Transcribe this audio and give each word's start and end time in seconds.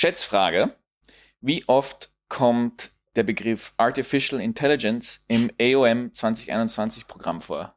Schätzfrage. 0.00 0.74
Wie 1.42 1.62
oft 1.68 2.10
kommt 2.30 2.90
der 3.16 3.22
Begriff 3.22 3.74
Artificial 3.76 4.40
Intelligence 4.40 5.26
im 5.28 5.50
AOM 5.60 6.14
2021 6.14 7.06
Programm 7.06 7.42
vor? 7.42 7.76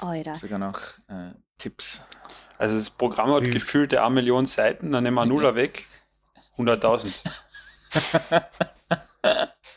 Alter. 0.00 0.36
Sogar 0.36 0.58
noch 0.58 0.80
äh, 1.08 1.30
Tipps. 1.56 2.04
Also 2.58 2.76
das 2.76 2.90
Programm 2.90 3.30
hat 3.32 3.46
Wie- 3.46 3.50
gefühlte 3.52 4.02
1 4.04 4.12
Million 4.12 4.44
Seiten, 4.44 4.92
dann 4.92 5.04
nehmen 5.04 5.14
wir 5.16 5.24
Nuller 5.24 5.54
weg. 5.54 5.86
100.000. 6.58 7.10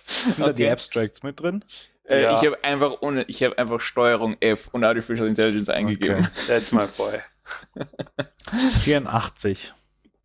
Sind 0.05 0.39
da 0.39 0.51
die 0.51 0.63
Okay. 0.63 0.71
Abstracts 0.71 1.23
mit 1.23 1.39
drin? 1.39 1.63
Äh, 2.03 2.23
Ja. 2.23 2.41
Ich 2.41 2.45
habe 2.45 2.61
einfach 2.61 3.01
ohne, 3.01 3.23
ich 3.29 3.41
habe 3.41 3.57
einfach 3.57 3.79
Steuerung 3.79 4.35
F 4.41 4.67
und 4.73 4.83
Artificial 4.83 5.29
Intelligence 5.29 5.69
eingegeben. 5.69 6.27
That's 6.47 6.73
my 6.73 6.87
boy. 6.87 7.21
84. 8.83 9.73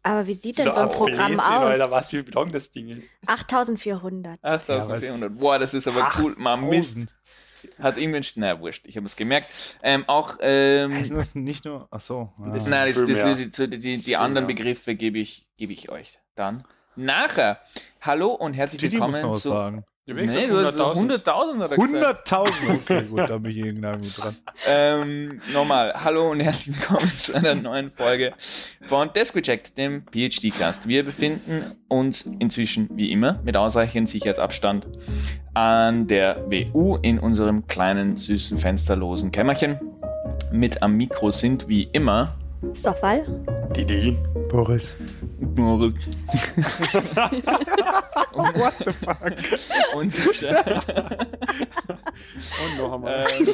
Aber 0.02 0.26
wie 0.26 0.34
sieht 0.34 0.58
denn 0.58 0.64
so, 0.72 0.80
ein 0.80 0.88
ab 0.88 0.92
Programm 0.94 1.32
Blödsinn, 1.32 1.40
Alter, 1.40 1.84
aus? 1.84 1.90
was 1.90 2.12
wie 2.12 2.20
lang 2.20 2.52
das 2.52 2.70
Ding 2.70 2.88
ist. 2.88 3.10
8400. 3.26 4.38
8400. 4.42 5.38
Boah, 5.38 5.58
das 5.58 5.74
ist 5.74 5.86
aber 5.86 6.10
cool. 6.18 6.34
Man 6.38 6.68
Mist. 6.68 6.96
1000. 6.96 7.16
Hat 7.78 7.98
irgendwann, 7.98 8.24
na 8.36 8.58
wurscht, 8.58 8.86
ich 8.86 8.96
habe 8.96 9.04
es 9.04 9.16
gemerkt. 9.16 9.48
Ähm, 9.82 10.04
auch, 10.06 10.38
ähm, 10.40 10.94
Heißen 10.94 11.14
das 11.16 11.34
nicht 11.34 11.66
nur, 11.66 11.88
ach 11.90 12.00
so. 12.00 12.32
Ah. 12.40 12.48
Das- 12.54 12.66
nein, 12.66 12.88
das, 12.88 13.06
das 13.06 13.50
zu, 13.52 13.68
die, 13.68 13.78
die 13.78 13.98
Viel 13.98 14.16
anderen. 14.16 14.46
Begriffe 14.46 14.94
gebe 14.94 15.18
ich, 15.18 15.46
gebe 15.58 15.74
ich 15.74 15.90
euch 15.90 16.18
dann 16.34 16.64
nachher. 16.96 17.60
Hallo 18.00 18.32
und 18.32 18.54
herzlich 18.54 18.80
willkommen 18.80 19.34
zu. 19.34 19.82
Ja, 20.06 20.14
Nee, 20.14 20.46
du 20.46 20.56
hast 20.64 20.78
100.000 20.78 21.56
oder 21.56 21.76
gesagt. 21.76 22.28
100.000. 22.32 22.74
Okay, 22.74 23.04
gut, 23.04 23.18
da 23.28 23.36
bin 23.36 23.50
ich 23.52 23.58
irgendwie 23.58 24.08
dran. 24.10 24.34
Ähm, 24.66 25.40
nochmal, 25.52 25.92
hallo 25.94 26.30
und 26.30 26.40
herzlich 26.40 26.74
willkommen 26.80 27.12
zu 27.16 27.34
einer 27.34 27.54
neuen 27.54 27.90
Folge 27.92 28.32
von 28.80 29.12
Desk 29.12 29.36
Reject, 29.36 29.76
dem 29.76 30.04
PhD-Cast. 30.10 30.88
Wir 30.88 31.04
befinden 31.04 31.76
uns 31.88 32.22
inzwischen, 32.22 32.88
wie 32.96 33.12
immer, 33.12 33.40
mit 33.44 33.56
ausreichend 33.58 34.08
Sicherheitsabstand 34.08 34.88
an 35.52 36.06
der 36.06 36.46
WU 36.50 36.96
in 37.02 37.18
unserem 37.18 37.66
kleinen, 37.66 38.16
süßen, 38.16 38.58
fensterlosen 38.58 39.30
Kämmerchen. 39.30 39.78
Mit 40.50 40.82
am 40.82 40.96
Mikro 40.96 41.30
sind 41.30 41.68
wie 41.68 41.84
immer 41.92 42.36
Sofal. 42.72 43.26
Didi. 43.76 44.16
Boris. 44.50 44.94
Moritz 45.56 46.06
What 48.34 48.74
the 48.84 48.92
fuck? 48.92 49.32
und 49.94 50.10
Sascha. 50.12 50.62
Und 52.64 52.78
noch 52.78 52.92
einmal. 52.94 53.24
Ähm, 53.38 53.46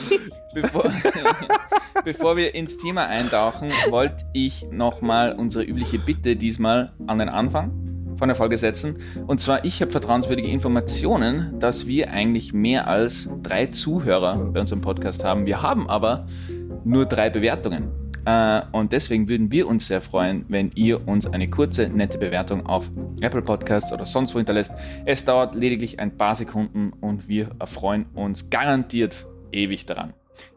bevor, 0.54 0.84
bevor 2.04 2.36
wir 2.36 2.54
ins 2.54 2.78
Thema 2.78 3.06
eintauchen, 3.06 3.70
wollte 3.90 4.24
ich 4.32 4.66
nochmal 4.70 5.32
unsere 5.32 5.64
übliche 5.64 5.98
Bitte 5.98 6.36
diesmal 6.36 6.92
an 7.06 7.18
den 7.18 7.28
Anfang 7.28 7.72
von 8.18 8.28
der 8.28 8.36
Folge 8.36 8.56
setzen. 8.58 8.98
Und 9.26 9.40
zwar, 9.40 9.64
ich 9.64 9.80
habe 9.82 9.90
vertrauenswürdige 9.90 10.48
Informationen, 10.48 11.58
dass 11.58 11.86
wir 11.86 12.10
eigentlich 12.10 12.52
mehr 12.52 12.88
als 12.88 13.28
drei 13.42 13.66
Zuhörer 13.66 14.36
bei 14.52 14.60
unserem 14.60 14.80
Podcast 14.80 15.24
haben. 15.24 15.46
Wir 15.46 15.62
haben 15.62 15.88
aber 15.88 16.26
nur 16.84 17.06
drei 17.06 17.30
Bewertungen. 17.30 18.05
Äh, 18.26 18.62
Und 18.72 18.92
deswegen 18.92 19.28
würden 19.28 19.52
wir 19.52 19.68
uns 19.68 19.86
sehr 19.86 20.02
freuen, 20.02 20.44
wenn 20.48 20.72
ihr 20.74 21.06
uns 21.06 21.26
eine 21.26 21.48
kurze, 21.48 21.88
nette 21.88 22.18
Bewertung 22.18 22.66
auf 22.66 22.90
Apple 23.20 23.42
Podcasts 23.42 23.92
oder 23.92 24.04
sonst 24.04 24.34
wo 24.34 24.38
hinterlässt. 24.38 24.72
Es 25.04 25.24
dauert 25.24 25.54
lediglich 25.54 26.00
ein 26.00 26.16
paar 26.16 26.34
Sekunden 26.34 26.92
und 27.00 27.28
wir 27.28 27.50
erfreuen 27.60 28.06
uns 28.14 28.50
garantiert 28.50 29.26
ewig 29.52 29.86
daran. 29.86 30.12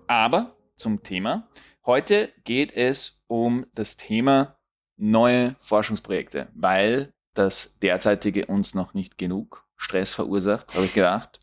Aber 0.08 0.56
zum 0.76 1.03
Thema. 1.03 1.48
Heute 1.86 2.30
geht 2.44 2.76
es 2.76 3.22
um 3.28 3.66
das 3.76 3.98
Thema 3.98 4.58
neue 4.98 5.56
Forschungsprojekte, 5.59 6.48
weil 6.56 7.14
das 7.36 7.80
derzeitige 7.80 8.48
uns 8.48 8.73
noch 8.73 8.94
nicht 8.94 9.17
genug 9.17 9.66
Stress 9.78 10.14
verursacht, 10.16 10.73
habe 10.73 10.86
ich 10.86 10.94
gedacht. 10.94 11.39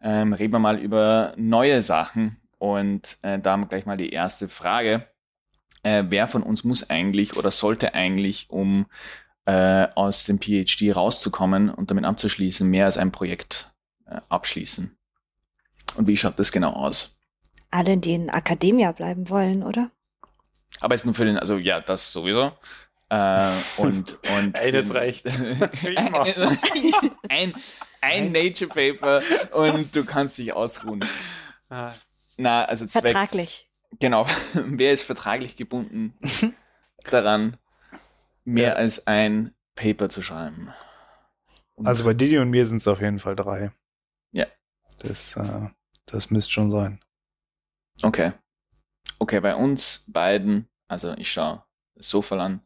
Ähm, 0.00 0.32
reden 0.32 0.52
wir 0.52 0.58
mal 0.58 0.78
über 0.78 1.32
neue 1.36 1.80
Sachen 1.82 2.40
und 2.58 3.18
äh, 3.22 3.38
da 3.38 3.52
haben 3.52 3.62
wir 3.62 3.68
gleich 3.68 3.86
mal 3.86 3.96
die 3.96 4.10
erste 4.10 4.48
Frage. 4.48 5.06
Äh, 5.82 6.04
wer 6.08 6.28
von 6.28 6.42
uns 6.42 6.64
muss 6.64 6.88
eigentlich 6.90 7.36
oder 7.36 7.50
sollte 7.50 7.94
eigentlich, 7.94 8.46
um 8.50 8.86
äh, 9.46 9.86
aus 9.94 10.24
dem 10.24 10.38
PhD 10.40 10.94
rauszukommen 10.94 11.70
und 11.70 11.90
damit 11.90 12.04
abzuschließen, 12.04 12.68
mehr 12.68 12.86
als 12.86 12.98
ein 12.98 13.12
Projekt 13.12 13.72
äh, 14.06 14.20
abschließen? 14.28 14.96
Und 15.96 16.06
wie 16.06 16.16
schaut 16.16 16.38
das 16.38 16.52
genau 16.52 16.72
aus? 16.72 17.16
Alle, 17.70 17.96
die 17.96 18.12
in 18.12 18.30
Akademia 18.30 18.92
bleiben 18.92 19.28
wollen, 19.28 19.62
oder? 19.62 19.90
Aber 20.80 20.94
jetzt 20.94 21.04
nur 21.04 21.14
für 21.14 21.24
den, 21.24 21.38
also 21.38 21.58
ja, 21.58 21.80
das 21.80 22.12
sowieso. 22.12 22.52
Äh, 23.08 23.50
und, 23.76 24.18
und 24.36 24.58
Eines 24.58 24.86
für- 24.86 24.94
reicht. 24.94 25.26
Ein, 27.28 27.54
ein 28.00 28.32
Nature 28.32 28.68
Paper 28.68 29.22
und 29.52 29.94
du 29.94 30.04
kannst 30.04 30.38
dich 30.38 30.52
ausruhen. 30.52 31.04
Ah, 31.68 31.92
Na, 32.36 32.64
also 32.64 32.86
zwecks, 32.86 33.10
Vertraglich. 33.10 33.68
Genau. 34.00 34.26
Wer 34.54 34.92
ist 34.92 35.02
vertraglich 35.04 35.56
gebunden 35.56 36.14
daran, 37.10 37.56
mehr 38.44 38.70
Ja. 38.70 38.74
als 38.74 39.06
ein 39.06 39.54
Paper 39.74 40.08
zu 40.08 40.22
schreiben? 40.22 40.72
Und 41.74 41.86
Also 41.86 42.04
bei 42.04 42.14
Didi 42.14 42.38
und 42.38 42.50
mir 42.50 42.66
sind 42.66 42.78
es 42.78 42.88
auf 42.88 43.00
jeden 43.00 43.18
Fall 43.18 43.36
drei. 43.36 43.72
Ja. 44.32 44.46
Das, 44.98 45.36
äh, 45.36 45.68
das 46.06 46.30
müsste 46.30 46.52
schon 46.52 46.70
sein. 46.70 47.00
Okay. 48.02 48.32
Okay, 49.18 49.40
bei 49.40 49.54
uns 49.54 50.04
beiden, 50.08 50.68
also 50.88 51.14
ich 51.16 51.30
schaue 51.32 51.64
Sofal 51.96 52.40
an, 52.40 52.60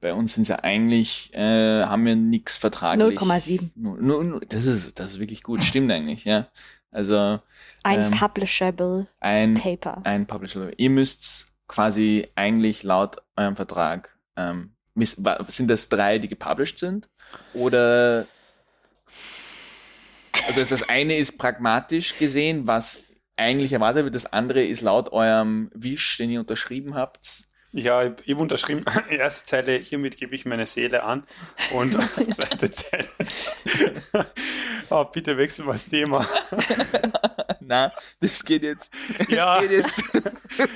bei 0.00 0.12
uns 0.14 0.34
sind 0.34 0.48
ja 0.48 0.56
eigentlich, 0.60 1.32
äh, 1.34 1.84
haben 1.84 2.04
wir 2.04 2.16
nichts 2.16 2.56
vertraglich. 2.56 3.18
0,7. 3.18 3.70
Null- 3.76 4.02
null- 4.02 4.24
null- 4.26 4.46
Das 4.48 4.66
ist, 4.66 4.98
das 4.98 5.12
ist 5.12 5.18
wirklich 5.20 5.42
gut, 5.44 5.62
stimmt 5.62 5.90
eigentlich, 5.92 6.24
ja. 6.24 6.48
Also 6.92 7.40
Ein 7.82 8.00
Ähm, 8.00 8.10
publishable 8.12 9.06
ein, 9.18 9.54
Paper. 9.54 10.02
ein 10.04 10.26
Publisher. 10.26 10.70
Ihr 10.78 10.90
müsst 10.90 11.52
quasi 11.66 12.28
eigentlich 12.36 12.82
laut 12.84 13.16
eurem 13.36 13.56
Vertrag, 13.56 14.16
ähm, 14.36 14.74
sind 14.94 15.68
das 15.68 15.88
drei, 15.88 16.18
die 16.18 16.28
gepublished 16.28 16.78
sind? 16.78 17.08
Oder 17.54 18.26
also 20.46 20.64
das 20.64 20.88
eine 20.88 21.16
ist 21.16 21.38
pragmatisch 21.38 22.18
gesehen, 22.18 22.66
was 22.66 23.04
eigentlich 23.36 23.72
erwartet 23.72 24.04
wird, 24.04 24.14
das 24.14 24.32
andere 24.32 24.62
ist 24.64 24.82
laut 24.82 25.10
eurem 25.12 25.70
Wisch, 25.74 26.18
den 26.18 26.30
ihr 26.30 26.40
unterschrieben 26.40 26.94
habt. 26.94 27.44
Ja, 27.74 28.02
ich, 28.02 28.12
ich 28.26 28.34
hab 28.34 28.40
unterschrieben, 28.40 28.84
erste 29.10 29.44
Zeile, 29.44 29.72
hiermit 29.78 30.18
gebe 30.18 30.34
ich 30.34 30.44
meine 30.44 30.66
Seele 30.66 31.02
an. 31.04 31.24
Und 31.72 31.94
zweite 32.34 32.70
Zeile, 32.70 33.08
oh, 34.90 35.04
bitte 35.12 35.36
wechseln 35.38 35.66
wir 35.66 35.72
das 35.72 35.86
Thema. 35.86 36.26
Na, 37.60 37.92
das 38.20 38.44
geht 38.44 38.62
jetzt, 38.62 38.90
das 39.18 39.28
Ja. 39.28 39.60
geht 39.60 39.70
jetzt 39.70 40.02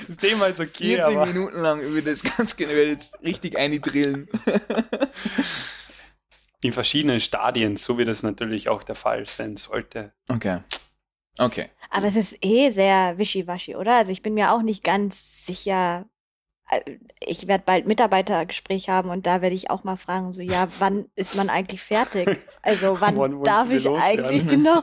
Das 0.07 0.17
Thema 0.17 0.47
ist 0.47 0.59
okay, 0.59 0.95
40 0.95 1.17
aber 1.17 1.25
Minuten 1.27 1.59
lang 1.59 1.81
über 1.81 2.01
das 2.01 2.23
ganz 2.23 2.55
genau, 2.55 2.71
jetzt 2.71 3.21
richtig 3.21 3.57
eindrillen. 3.57 4.27
in 6.61 6.73
verschiedenen 6.73 7.19
Stadien, 7.19 7.77
so 7.77 7.97
wie 7.99 8.05
das 8.05 8.23
natürlich 8.23 8.69
auch 8.69 8.83
der 8.83 8.95
Fall 8.95 9.27
sein 9.27 9.57
sollte. 9.57 10.13
Okay. 10.27 10.61
Okay. 11.37 11.69
Aber 11.91 12.07
es 12.07 12.15
ist 12.15 12.37
eh 12.43 12.71
sehr 12.71 13.17
wischiwaschi, 13.19 13.75
oder? 13.75 13.97
Also 13.97 14.11
ich 14.11 14.23
bin 14.23 14.33
mir 14.33 14.51
auch 14.51 14.63
nicht 14.63 14.83
ganz 14.83 15.45
sicher. 15.45 16.05
Äh, 16.69 16.97
Ich 17.19 17.47
werde 17.47 17.63
bald 17.65 17.87
Mitarbeitergespräch 17.87 18.89
haben 18.89 19.09
und 19.09 19.25
da 19.25 19.41
werde 19.41 19.55
ich 19.55 19.69
auch 19.69 19.83
mal 19.83 19.97
fragen, 19.97 20.33
so 20.33 20.41
ja, 20.41 20.67
wann 20.79 21.05
ist 21.15 21.35
man 21.35 21.49
eigentlich 21.49 21.81
fertig? 21.81 22.37
Also 22.61 22.99
wann, 22.99 23.43
darf 23.43 23.71
ich 23.71 23.85
loswerden? 23.85 24.25
eigentlich 24.25 24.47
genau? 24.49 24.81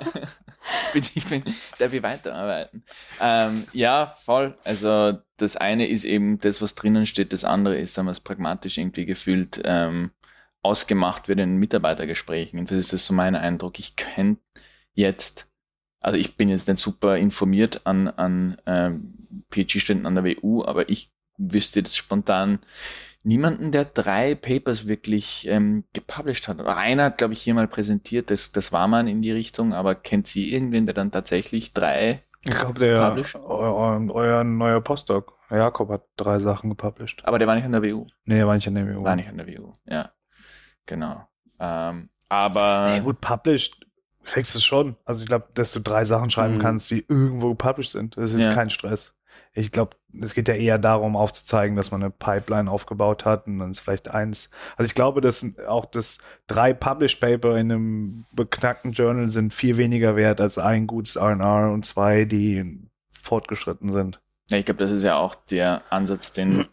bin 0.93 1.05
ich 1.15 1.27
bin, 1.27 1.45
darf 1.79 1.93
ich 1.93 2.03
weiterarbeiten. 2.03 2.83
Ähm, 3.21 3.67
ja, 3.73 4.15
voll. 4.23 4.57
Also 4.65 5.19
das 5.37 5.57
eine 5.57 5.87
ist 5.89 6.05
eben 6.05 6.41
das, 6.41 6.63
was 6.63 6.75
drinnen 6.75 7.07
steht, 7.07 7.33
das 7.33 7.45
andere 7.45 7.77
ist 7.77 7.99
dann, 7.99 8.07
was 8.07 8.21
pragmatisch 8.21 8.79
irgendwie 8.79 9.05
gefühlt 9.05 9.61
ähm, 9.65 10.11
ausgemacht 10.63 11.29
wird 11.29 11.41
in 11.41 11.57
Mitarbeitergesprächen. 11.57 12.59
Und 12.59 12.71
das 12.71 12.79
ist 12.79 12.93
das 12.93 13.05
so 13.05 13.15
mein 13.15 13.37
Eindruck. 13.37 13.79
Ich 13.79 13.97
kenne 13.97 14.39
jetzt, 14.95 15.49
also 16.01 16.19
ich 16.19 16.37
bin 16.37 16.49
jetzt 16.49 16.69
nicht 16.69 16.79
super 16.81 17.19
informiert 17.19 17.83
an, 17.85 18.09
an 18.09 18.57
ähm, 18.67 19.45
PhD-Ständen 19.51 20.07
an 20.07 20.15
der 20.15 20.25
WU, 20.25 20.65
aber 20.65 20.89
ich 20.89 21.14
wüsste 21.39 21.81
jetzt 21.81 21.97
spontan 21.97 22.59
niemanden, 23.23 23.73
der 23.73 23.87
drei 23.87 24.35
Papers 24.35 24.87
wirklich 24.87 25.47
ähm, 25.49 25.85
gepublished 25.93 26.47
hat. 26.49 26.61
Einer 26.61 27.05
hat, 27.05 27.19
glaube 27.19 27.33
ich, 27.33 27.43
hier 27.43 27.55
mal 27.55 27.67
präsentiert, 27.69 28.31
das, 28.31 28.53
das 28.53 28.73
war 28.73 28.87
man 28.87 29.09
in 29.09 29.23
die 29.23 29.33
Richtung, 29.33 29.73
aber 29.73 29.95
kennt 29.95 30.27
sie 30.27 30.53
irgendwen, 30.53 30.85
der 30.87 30.95
dann 30.95 31.11
tatsächlich 31.11 31.73
drei? 31.73 32.23
Ich 32.43 32.51
glaube, 32.53 32.79
der 32.79 33.09
Published? 33.09 33.37
euer, 33.37 34.07
euer 34.13 34.45
neuer 34.45 34.81
Postdoc, 34.83 35.33
Jakob, 35.51 35.89
hat 35.89 36.03
drei 36.17 36.39
Sachen 36.41 36.69
gepublished. 36.69 37.23
Aber 37.25 37.39
der 37.39 37.49
war 37.49 37.55
nicht 37.55 37.65
an 37.65 37.73
der 37.73 37.83
WU. 37.83 38.07
Nee, 38.27 38.37
der 38.37 38.47
war 38.47 38.57
nicht 38.57 38.69
an 38.69 38.75
der 38.75 38.87
WU. 38.95 39.03
War 39.05 39.17
nicht 39.17 39.29
an 39.29 39.39
der 39.39 39.47
WU, 39.49 39.73
ja. 39.87 40.11
Genau. 40.87 41.27
Ähm, 41.59 42.11
aber 42.29 42.91
Nee, 42.91 43.01
gut, 43.01 43.21
published 43.23 43.87
kriegst 44.25 44.55
du 44.55 44.59
es 44.59 44.65
schon. 44.65 44.97
Also 45.07 45.23
ich 45.23 45.27
glaube, 45.29 45.49
dass 45.55 45.73
du 45.73 45.81
drei 45.81 46.05
Sachen 46.05 46.29
schreiben 46.31 46.57
Mhm. 46.57 46.61
kannst, 46.63 46.91
die 46.91 47.05
irgendwo 47.09 47.51
gepublished 47.51 47.93
sind. 47.93 48.17
Das 48.19 48.33
ist 48.33 48.43
Ja. 48.43 48.53
kein 48.53 48.69
Stress. 48.71 49.15
Ich 49.57 49.71
glaube, 49.71 49.97
es 50.21 50.35
geht 50.35 50.49
ja 50.49 50.55
eher 50.55 50.79
darum, 50.79 51.17
aufzuzeigen, 51.17 51.77
dass 51.77 51.93
man 51.93 52.03
eine 52.03 52.11
Pipeline 52.11 52.71
aufgebaut 52.71 53.25
hat 53.25 53.47
und 53.47 53.61
dann 53.61 53.71
ist 53.71 53.81
vielleicht 53.81 54.09
eins. 54.09 54.51
Also 54.77 54.89
ich 54.89 54.95
glaube, 54.95 55.21
dass 55.21 55.47
auch 55.67 55.85
das 55.85 56.19
drei 56.49 56.73
Published 56.73 57.21
Paper 57.21 57.57
in 57.57 57.71
einem 57.71 58.27
beknackten 58.33 58.93
Journal 58.93 59.31
sind 59.31 59.55
viel 59.55 59.77
weniger 59.77 60.17
wert 60.17 60.41
als 60.41 60.59
ein 60.59 60.89
gutes 60.89 61.17
R&R 61.17 61.71
und 61.71 61.85
zwei, 61.87 62.25
die 62.25 62.89
fortgeschritten 63.13 63.93
sind. 63.93 64.21
Ja, 64.51 64.59
ich 64.59 64.67
glaube, 64.67 64.83
das 64.83 64.91
ist 64.91 65.05
ja 65.05 65.17
auch 65.17 65.35
der 65.35 65.83
Ansatz, 65.91 66.33
den 66.33 66.67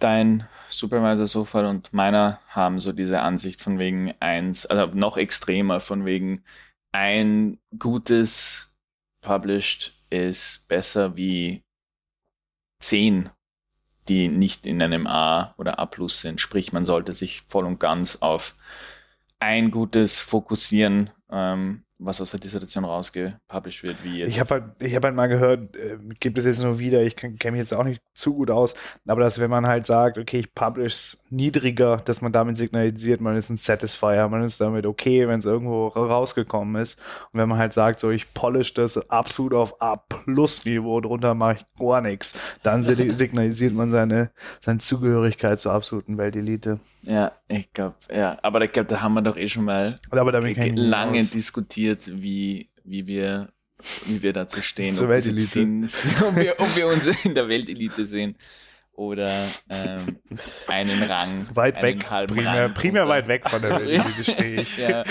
dein 0.00 0.48
Supervisor 0.68 1.26
Sofal 1.26 1.66
und 1.66 1.92
meiner 1.92 2.40
haben 2.48 2.80
so 2.80 2.92
diese 2.92 3.20
Ansicht 3.20 3.62
von 3.62 3.78
wegen 3.78 4.14
eins, 4.20 4.66
also 4.66 4.92
noch 4.94 5.16
extremer 5.16 5.80
von 5.80 6.04
wegen 6.04 6.42
ein 6.92 7.58
gutes 7.78 8.76
Published 9.20 9.94
ist 10.12 10.68
besser 10.68 11.16
wie 11.16 11.64
zehn, 12.80 13.30
die 14.08 14.28
nicht 14.28 14.66
in 14.66 14.82
einem 14.82 15.06
A 15.06 15.54
oder 15.58 15.78
A 15.78 15.86
plus 15.86 16.20
sind. 16.20 16.40
Sprich, 16.40 16.72
man 16.72 16.86
sollte 16.86 17.14
sich 17.14 17.42
voll 17.42 17.64
und 17.64 17.80
ganz 17.80 18.16
auf 18.20 18.54
ein 19.38 19.70
gutes 19.70 20.20
fokussieren, 20.20 21.10
ähm, 21.30 21.84
was 21.98 22.20
aus 22.20 22.32
der 22.32 22.40
Dissertation 22.40 22.84
rausgepublished 22.84 23.82
wird, 23.82 24.04
wie 24.04 24.18
jetzt. 24.18 24.28
Ich 24.30 24.40
habe 24.40 24.50
halt, 24.50 24.64
ich 24.80 24.94
hab 24.94 25.04
halt 25.04 25.14
mal 25.14 25.28
gehört, 25.28 25.76
äh, 25.76 25.98
gibt 26.20 26.38
es 26.38 26.44
jetzt 26.44 26.62
nur 26.62 26.78
wieder, 26.78 27.02
ich 27.02 27.16
kenne 27.16 27.36
mich 27.52 27.58
jetzt 27.58 27.74
auch 27.74 27.84
nicht 27.84 28.02
zu 28.14 28.34
gut 28.34 28.50
aus, 28.50 28.74
aber 29.06 29.20
dass 29.20 29.40
wenn 29.40 29.50
man 29.50 29.66
halt 29.66 29.86
sagt, 29.86 30.18
okay, 30.18 30.40
ich 30.40 30.54
publish 30.54 31.16
niedriger, 31.32 31.96
dass 32.04 32.20
man 32.20 32.30
damit 32.30 32.56
signalisiert, 32.56 33.20
man 33.20 33.36
ist 33.36 33.48
ein 33.48 33.56
Satisfier, 33.56 34.28
man 34.28 34.44
ist 34.44 34.60
damit 34.60 34.86
okay, 34.86 35.26
wenn 35.26 35.38
es 35.38 35.46
irgendwo 35.46 35.88
rausgekommen 35.88 36.80
ist. 36.80 37.00
Und 37.32 37.40
wenn 37.40 37.48
man 37.48 37.58
halt 37.58 37.72
sagt, 37.72 38.00
so 38.00 38.10
ich 38.10 38.32
polish 38.34 38.74
das 38.74 38.98
absolut 39.10 39.54
auf 39.54 39.80
A-Plus-Niveau, 39.80 41.00
drunter 41.00 41.34
mache 41.34 41.58
ich 41.58 41.78
gar 41.78 42.00
nichts, 42.02 42.38
dann 42.62 42.82
signalisiert 43.16 43.74
man 43.74 43.90
seine, 43.90 44.30
seine 44.60 44.78
Zugehörigkeit 44.78 45.58
zur 45.58 45.72
absoluten 45.72 46.18
Weltelite. 46.18 46.78
Ja, 47.02 47.32
ich 47.48 47.72
glaube, 47.72 47.96
ja, 48.14 48.38
aber 48.42 48.60
ich 48.62 48.72
glaube, 48.72 48.88
da 48.88 49.00
haben 49.00 49.14
wir 49.14 49.22
doch 49.22 49.36
eh 49.36 49.48
schon 49.48 49.64
mal 49.64 49.98
lange 50.10 51.24
diskutiert, 51.24 52.10
wie, 52.12 52.68
wie 52.84 53.06
wir 53.06 53.48
wie 54.06 54.22
wir 54.22 54.32
dazu 54.32 54.60
stehen, 54.60 54.94
Zur 54.94 55.08
Weltelite. 55.08 55.42
Sind, 55.42 55.84
ob, 56.22 56.36
wir, 56.36 56.54
ob 56.58 56.76
wir 56.76 56.86
uns 56.86 57.08
in 57.24 57.34
der 57.34 57.48
Weltelite 57.48 58.06
sehen 58.06 58.36
oder 58.94 59.30
ähm, 59.70 60.18
einen 60.68 61.02
Rang. 61.02 61.46
Weit 61.54 61.80
weg, 61.82 62.06
primär, 62.26 62.64
Rang 62.64 62.74
primär 62.74 63.08
weit 63.08 63.28
weg 63.28 63.48
von 63.48 63.62
der 63.62 63.70
Weltelite 63.80 64.24
stehe 64.24 64.60
ich. 64.60 64.76
ja, 64.76 65.04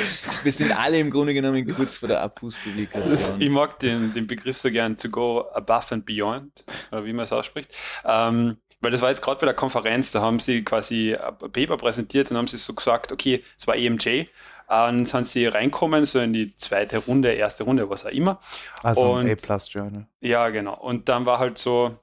wir 0.44 0.52
sind 0.52 0.78
alle 0.78 1.00
im 1.00 1.10
Grunde 1.10 1.34
genommen 1.34 1.66
kurz 1.76 1.98
vor 1.98 2.08
der 2.08 2.22
Abfußpublikation. 2.22 3.42
Ich 3.42 3.50
mag 3.50 3.80
den, 3.80 4.14
den 4.14 4.28
Begriff 4.28 4.58
so 4.58 4.70
gern, 4.70 4.98
to 4.98 5.10
go 5.10 5.46
above 5.54 5.94
and 5.96 6.06
beyond, 6.06 6.64
oder 6.92 7.06
wie 7.06 7.14
man 7.14 7.26
es 7.26 7.34
ausspricht. 7.34 7.76
Ähm, 8.06 8.58
weil 8.82 8.92
das 8.92 9.02
war 9.02 9.10
jetzt 9.10 9.22
gerade 9.22 9.40
bei 9.40 9.46
der 9.46 9.56
Konferenz, 9.56 10.12
da 10.12 10.22
haben 10.22 10.40
sie 10.40 10.64
quasi 10.64 11.16
ein 11.16 11.52
Paper 11.52 11.78
präsentiert 11.78 12.32
und 12.32 12.38
haben 12.38 12.48
sie 12.48 12.58
so 12.58 12.74
gesagt, 12.74 13.12
okay, 13.12 13.44
es 13.58 13.68
war 13.68 13.76
EMJ, 13.76 14.26
dann 14.68 15.06
sind 15.06 15.28
sie 15.28 15.48
reinkommen, 15.48 16.06
so 16.06 16.20
in 16.20 16.34
die 16.34 16.56
zweite 16.56 17.00
Runde, 17.00 17.34
erste 17.34 17.64
Runde, 17.64 17.90
was 17.90 18.06
auch 18.06 18.12
immer. 18.12 18.40
Also 18.82 19.14
und, 19.14 19.26
ein 19.26 19.32
A-Plus-Journal. 19.32 20.08
Ja, 20.22 20.50
genau. 20.50 20.76
Und 20.76 21.10
dann 21.10 21.26
war 21.26 21.40
halt 21.40 21.58
so, 21.58 21.96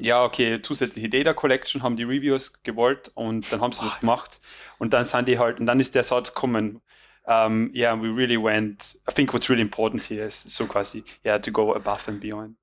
ja, 0.00 0.24
okay, 0.24 0.60
zusätzliche 0.60 1.08
Data 1.08 1.34
Collection 1.34 1.82
haben 1.82 1.96
die 1.96 2.04
Reviews 2.04 2.62
gewollt 2.62 3.10
und 3.14 3.50
dann 3.52 3.60
haben 3.60 3.72
sie 3.72 3.84
das 3.84 4.00
gemacht. 4.00 4.40
Und 4.78 4.92
dann 4.92 5.04
sind 5.04 5.28
die 5.28 5.38
halt, 5.38 5.60
und 5.60 5.66
dann 5.66 5.80
ist 5.80 5.94
der 5.94 6.04
Satz 6.04 6.34
gekommen, 6.34 6.80
um, 7.24 7.72
yeah, 7.74 8.00
we 8.00 8.08
really 8.08 8.42
went, 8.42 8.96
I 9.08 9.14
think 9.14 9.32
what's 9.32 9.48
really 9.48 9.62
important 9.62 10.02
here 10.02 10.26
is 10.26 10.42
so 10.42 10.66
quasi, 10.66 11.04
yeah, 11.24 11.38
to 11.38 11.50
go 11.50 11.74
above 11.74 12.08
and 12.08 12.20
beyond. 12.20 12.56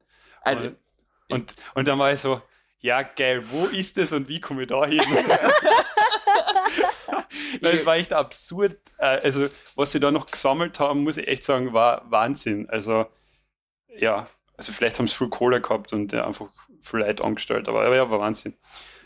Und, 0.45 0.75
und, 1.29 1.53
und 1.75 1.87
dann 1.87 1.99
war 1.99 2.11
ich 2.13 2.19
so, 2.19 2.41
ja, 2.79 3.03
geil, 3.03 3.43
wo 3.49 3.65
ist 3.67 3.97
das 3.97 4.11
und 4.11 4.27
wie 4.27 4.39
komme 4.39 4.63
ich 4.63 4.67
da 4.67 4.85
hin? 4.85 5.01
das 7.61 7.85
war 7.85 7.95
echt 7.95 8.13
absurd. 8.13 8.77
Äh, 8.97 9.19
also, 9.23 9.47
was 9.75 9.91
sie 9.91 9.99
da 9.99 10.11
noch 10.11 10.25
gesammelt 10.25 10.79
haben, 10.79 11.03
muss 11.03 11.17
ich 11.17 11.27
echt 11.27 11.43
sagen, 11.43 11.73
war 11.73 12.09
Wahnsinn. 12.09 12.69
Also, 12.69 13.05
ja, 13.97 14.27
also 14.61 14.73
vielleicht 14.73 14.99
haben 14.99 15.07
sie 15.07 15.15
viel 15.15 15.29
Kohle 15.29 15.59
gehabt 15.59 15.91
und 15.91 16.13
ja, 16.13 16.27
einfach 16.27 16.47
viel 16.83 16.99
Leute 16.99 17.23
angestellt, 17.23 17.67
aber 17.67 17.95
ja, 17.95 18.11
war 18.11 18.19
Wahnsinn. 18.19 18.53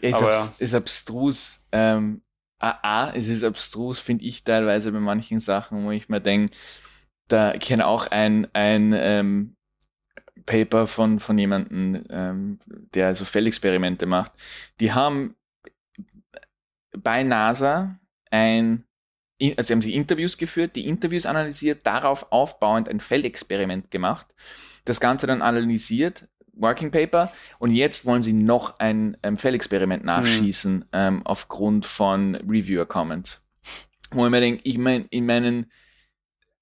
Ja, 0.02 0.10
ist, 0.10 0.16
aber, 0.16 0.36
abs 0.36 0.60
ja. 0.60 0.66
ist 0.66 0.74
abstrus. 0.74 1.66
Ähm, 1.72 2.24
A, 2.60 3.12
es 3.14 3.30
ist 3.30 3.46
abstrus, 3.46 4.00
finde 4.00 4.26
ich 4.26 4.44
teilweise 4.44 4.92
bei 4.92 5.00
manchen 5.00 5.40
Sachen, 5.40 5.86
wo 5.86 5.92
ich 5.92 6.10
mir 6.10 6.20
denke, 6.20 6.54
da 7.30 7.54
kenne 7.54 7.88
auch 7.88 8.08
ein, 8.08 8.54
ein 8.54 8.94
ähm, 8.98 9.56
Paper 10.46 10.88
von, 10.88 11.22
von 11.22 11.38
jemandem, 11.38 12.06
ähm, 12.10 12.60
der 12.94 13.08
also 13.08 13.24
Fellexperimente 13.24 14.08
macht. 14.08 14.34
Die 14.82 14.92
haben 14.92 15.38
bei 16.92 17.24
NASA 17.24 17.98
ein, 18.30 18.84
also 19.56 19.74
haben 19.74 19.82
sie 19.82 19.96
Interviews 19.96 20.38
geführt, 20.38 20.76
die 20.76 20.88
Interviews 20.88 21.26
analysiert, 21.26 21.88
darauf 21.88 22.30
aufbauend 22.34 22.90
ein 22.90 23.00
Feldexperiment 23.00 23.90
gemacht, 23.90 24.28
das 24.86 25.00
Ganze 25.00 25.28
dann 25.28 25.42
analysiert, 25.42 26.28
Working 26.54 26.92
Paper, 26.92 27.32
und 27.60 27.72
jetzt 27.72 28.06
wollen 28.06 28.24
sie 28.24 28.34
noch 28.34 28.80
ein 28.80 29.18
ähm, 29.24 29.38
Feldexperiment 29.38 30.04
mhm. 30.04 30.08
nachschießen 30.08 30.76
mhm. 30.76 30.86
ähm, 30.94 31.22
aufgrund 31.26 31.86
von 31.86 32.36
Reviewer 32.36 32.86
Comments. 32.86 33.44
Wo 34.12 34.26
ich 34.26 34.32
mir 34.32 34.40
denke, 34.40 34.62
ich 34.64 34.78
meine, 34.78 35.06
in 35.10 35.26
meinen 35.26 35.72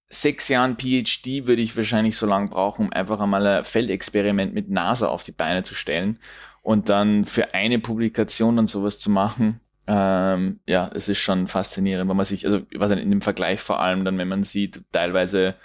sechs 0.10 0.48
Jahren 0.48 0.78
PhD 0.78 1.48
würde 1.48 1.62
ich 1.62 1.75
wahrscheinlich 1.75 2.18
so 2.18 2.25
lange 2.25 2.50
brauchen, 2.50 2.88
um 2.88 2.94
einfach 2.94 3.20
einmal 3.20 3.46
ein 3.46 3.66
Feldexperiment 3.66 4.54
mit 4.54 4.70
NASA 4.70 5.08
auf 5.08 5.24
die 5.24 5.31
Beine 5.31 5.64
zu 5.64 5.75
stellen 5.75 6.20
und 6.62 6.90
dann 6.90 7.25
für 7.25 7.54
eine 7.54 7.80
Publikation 7.80 8.60
und 8.60 8.68
sowas 8.68 9.00
zu 9.00 9.10
machen. 9.10 9.60
Ähm, 9.86 10.60
ja, 10.68 10.90
es 10.94 11.10
ist 11.10 11.20
schon 11.20 11.48
faszinierend, 11.48 12.10
wenn 12.10 12.16
man 12.16 12.25
sich, 12.25 12.46
also 12.46 12.62
was 12.75 12.92
in 12.92 13.10
dem 13.10 13.22
Vergleich 13.22 13.60
vor 13.60 13.81
allem 13.81 14.06
dann, 14.06 14.18
wenn 14.18 14.30
man 14.30 14.44
sieht, 14.44 14.81
teilweise 14.92 15.56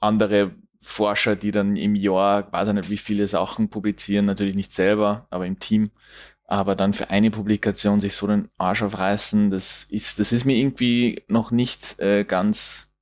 andere 0.00 0.52
Forscher, 0.84 1.34
die 1.34 1.50
dann 1.50 1.76
im 1.76 1.94
Jahr, 1.94 2.52
weiß 2.52 2.68
ich 2.68 2.74
nicht, 2.74 2.90
wie 2.90 2.96
viele 2.98 3.26
Sachen 3.26 3.70
publizieren, 3.70 4.26
natürlich 4.26 4.54
nicht 4.54 4.72
selber, 4.72 5.26
aber 5.30 5.46
im 5.46 5.58
Team, 5.58 5.90
aber 6.46 6.76
dann 6.76 6.94
für 6.94 7.10
eine 7.10 7.30
Publikation 7.30 8.00
sich 8.00 8.14
so 8.14 8.26
den 8.26 8.50
Arsch 8.58 8.82
aufreißen, 8.82 9.50
das 9.50 9.84
ist, 9.84 10.18
das 10.18 10.32
ist 10.32 10.44
mir 10.44 10.56
irgendwie 10.56 11.24
noch 11.26 11.50
nicht 11.50 11.98
äh, 12.00 12.24
ganz 12.24 12.93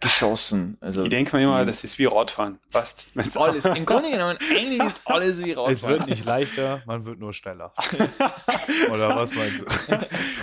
geschossen. 0.00 0.76
Also 0.80 1.04
ich 1.04 1.08
denke 1.08 1.36
mir 1.36 1.44
immer, 1.44 1.64
das 1.64 1.82
ist 1.82 1.98
wie 1.98 2.04
Radfahren. 2.04 2.58
Passt. 2.70 3.06
Alles. 3.34 3.64
Im 3.64 3.86
Grunde 3.86 4.10
genommen, 4.12 4.36
eigentlich 4.50 4.82
ist 4.82 5.00
alles 5.06 5.38
wie 5.38 5.52
Radfahren. 5.52 5.72
Es 5.72 5.82
wird 5.86 6.06
nicht 6.06 6.24
leichter, 6.24 6.82
man 6.86 7.04
wird 7.06 7.18
nur 7.18 7.32
schneller. 7.32 7.72
Oder 8.90 9.16
was 9.16 9.34
meinst 9.34 9.60
du? 9.60 9.66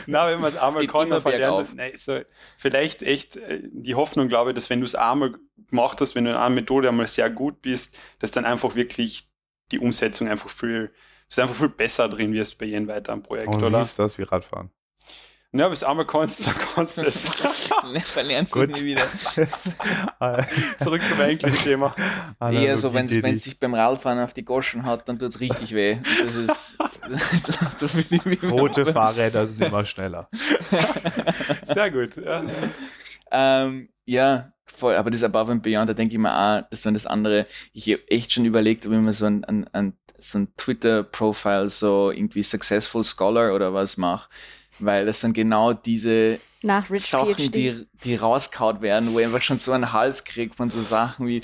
Na, 0.08 0.28
wenn 0.28 0.42
man 0.42 0.52
es 0.52 0.58
einmal 0.58 0.88
kann, 0.88 1.10
dann 1.10 1.22
verlernt. 1.22 1.76
Nein, 1.76 1.92
so, 1.98 2.20
vielleicht 2.58 3.04
echt 3.04 3.36
äh, 3.38 3.62
die 3.72 3.96
Hoffnung, 3.96 4.28
glaube 4.28 4.52
ich, 4.52 4.56
dass 4.56 4.70
wenn 4.70 4.80
du 4.80 4.86
es 4.86 4.96
einmal 4.96 5.36
gemacht 5.70 6.02
hast, 6.02 6.16
wenn 6.16 6.26
du 6.26 6.32
in 6.32 6.36
einer 6.38 6.50
Methode 6.50 6.90
einmal 6.90 7.08
sehr 7.08 7.30
gut 7.30 7.62
bist, 7.62 7.98
dass 8.20 8.32
dann 8.32 8.46
einfach 8.46 8.76
wirklich 8.76 9.30
die 9.72 9.80
Umsetzung 9.80 10.28
einfach 10.30 10.50
viel, 10.50 10.92
dass 11.28 11.36
du 11.36 11.42
einfach 11.44 11.56
viel 11.56 11.70
besser 11.70 12.10
drin 12.10 12.34
wirst 12.34 12.58
bei 12.58 12.66
jedem 12.66 12.88
weiteren 12.88 13.22
Projekt, 13.22 13.48
Und 13.48 13.64
oder? 13.64 13.80
Wie 13.80 13.84
ist 13.84 14.00
das 14.00 14.18
wie 14.18 14.24
Radfahren? 14.24 14.72
Ja, 15.56 15.70
bis 15.70 15.84
einmal 15.84 16.08
kannst, 16.08 16.48
dann 16.48 16.56
kannst 16.74 16.98
du 16.98 17.02
es. 17.04 17.28
Verlernst 18.06 18.56
du 18.56 18.62
es 18.62 18.70
nie 18.70 18.86
wieder. 18.86 19.04
Zurück 20.82 21.02
zum 21.08 21.22
eigentlichen 21.22 21.60
Thema. 21.60 21.96
Eher 22.42 22.76
so, 22.76 22.92
wenn 22.96 23.06
es 23.06 23.44
sich 23.44 23.60
beim 23.60 23.76
Radfahren 23.76 24.20
auf 24.20 24.34
die 24.34 24.44
Goschen 24.44 24.84
hat, 24.84 25.08
dann 25.08 25.20
tut 25.20 25.30
es 25.30 25.40
richtig 25.40 25.76
weh. 25.76 26.00
Das 26.26 26.36
ist 26.36 26.78
so 27.78 28.48
Rote 28.48 28.92
Fahrräder 28.92 29.46
sind 29.46 29.64
immer 29.64 29.86
schneller. 29.86 30.28
Sehr 31.66 31.92
gut. 31.92 32.18
Ja. 32.18 32.44
Ähm, 33.30 33.90
ja, 34.06 34.54
voll. 34.66 34.96
Aber 34.96 35.12
das 35.12 35.24
Above 35.24 35.52
and 35.52 35.62
Beyond, 35.62 35.88
da 35.88 35.94
denke 35.94 36.16
ich 36.16 36.20
mir 36.20 36.36
auch, 36.36 36.64
das 36.72 36.84
war 36.84 36.94
das 36.94 37.06
andere. 37.06 37.46
Ich 37.74 37.88
habe 37.92 38.02
echt 38.08 38.34
schon 38.34 38.46
überlegt, 38.46 38.88
ob 38.88 38.94
ich 38.94 38.98
mir 38.98 39.14
so 39.14 39.28
ein, 39.28 39.44
ein, 39.46 39.68
ein, 39.72 39.98
so 40.18 40.40
ein 40.40 40.56
Twitter-Profile, 40.58 41.70
so 41.70 42.10
irgendwie 42.10 42.42
Successful 42.42 43.04
Scholar 43.04 43.54
oder 43.54 43.76
was 43.76 43.98
mache 43.98 44.30
weil 44.80 45.06
das 45.06 45.22
sind 45.22 45.34
genau 45.34 45.74
diese 45.74 46.40
Sachen, 46.62 47.52
die, 47.52 47.88
die 48.04 48.16
rauskaut 48.16 48.82
werden, 48.82 49.14
wo 49.14 49.20
ich 49.20 49.26
einfach 49.26 49.42
schon 49.42 49.60
so 49.60 49.72
einen 49.72 49.92
Hals 49.92 50.24
kriegt 50.24 50.56
von 50.56 50.70
so 50.70 50.82
Sachen 50.82 51.28
wie 51.28 51.42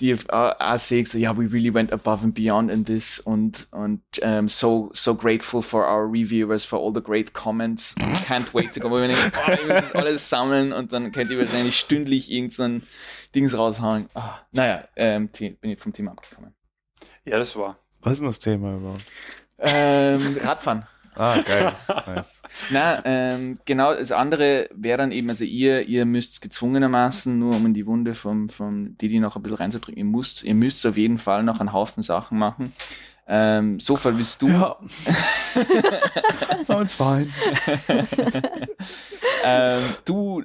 die 0.00 0.14
uh, 0.14 0.52
auch 0.58 0.78
sehe 0.78 1.04
so, 1.06 1.18
ja, 1.18 1.30
yeah, 1.30 1.38
we 1.38 1.50
really 1.50 1.72
went 1.72 1.92
above 1.92 2.22
and 2.22 2.34
beyond 2.34 2.70
in 2.70 2.84
this 2.84 3.18
und 3.18 3.66
und 3.70 4.02
um, 4.22 4.48
so 4.48 4.90
so 4.92 5.14
grateful 5.14 5.62
for 5.62 5.86
our 5.86 6.06
reviewers 6.06 6.64
for 6.64 6.78
all 6.78 6.92
the 6.92 7.00
great 7.00 7.32
comments. 7.32 7.94
Can't 8.26 8.52
wait 8.52 8.74
to 8.74 8.80
go. 8.80 8.90
Wo 8.90 8.98
ich 8.98 9.14
oh, 9.14 9.52
ich 9.52 9.68
das 9.68 9.92
alles 9.92 10.28
sammeln 10.28 10.72
und 10.72 10.92
dann 10.92 11.12
könnt 11.12 11.30
ihr 11.30 11.38
wahrscheinlich 11.38 11.78
stündlich 11.78 12.30
irgendein 12.30 12.80
so 12.80 12.86
Dings 13.34 13.56
raushauen. 13.56 14.08
Oh, 14.14 14.20
naja, 14.52 14.86
ähm, 14.96 15.28
bin 15.28 15.56
ich 15.62 15.80
vom 15.80 15.92
Thema 15.92 16.12
abgekommen. 16.12 16.54
Ja, 17.24 17.38
das 17.38 17.56
war. 17.56 17.78
Was 18.02 18.14
ist 18.14 18.18
denn 18.20 18.28
das 18.28 18.38
Thema 18.38 18.76
überhaupt? 18.76 19.02
Ähm, 19.58 20.36
Radfahren. 20.42 20.86
Ah, 21.14 21.40
geil. 21.40 21.72
nice. 22.06 22.35
Na, 22.70 23.02
ähm, 23.04 23.58
genau, 23.64 23.94
das 23.94 24.12
andere 24.12 24.68
wäre 24.74 24.98
dann 24.98 25.12
eben, 25.12 25.28
also 25.28 25.44
ihr, 25.44 25.86
ihr 25.86 26.04
müsst 26.04 26.42
gezwungenermaßen, 26.42 27.38
nur 27.38 27.54
um 27.56 27.66
in 27.66 27.74
die 27.74 27.86
Wunde 27.86 28.14
vom, 28.14 28.48
vom 28.48 28.96
Didi 28.98 29.20
noch 29.20 29.36
ein 29.36 29.42
bisschen 29.42 29.58
reinzudrücken, 29.58 29.98
ihr 29.98 30.04
müsst, 30.04 30.42
ihr 30.42 30.54
müsst 30.54 30.84
auf 30.86 30.96
jeden 30.96 31.18
Fall 31.18 31.42
noch 31.42 31.60
einen 31.60 31.72
Haufen 31.72 32.02
Sachen 32.02 32.38
machen. 32.38 32.72
Ähm, 33.28 33.80
so 33.80 33.96
bist 33.96 34.40
du. 34.42 34.48
Ja. 34.48 34.76
It's 36.80 36.94
fine. 36.94 37.28
ähm, 39.44 39.82
du, 40.04 40.42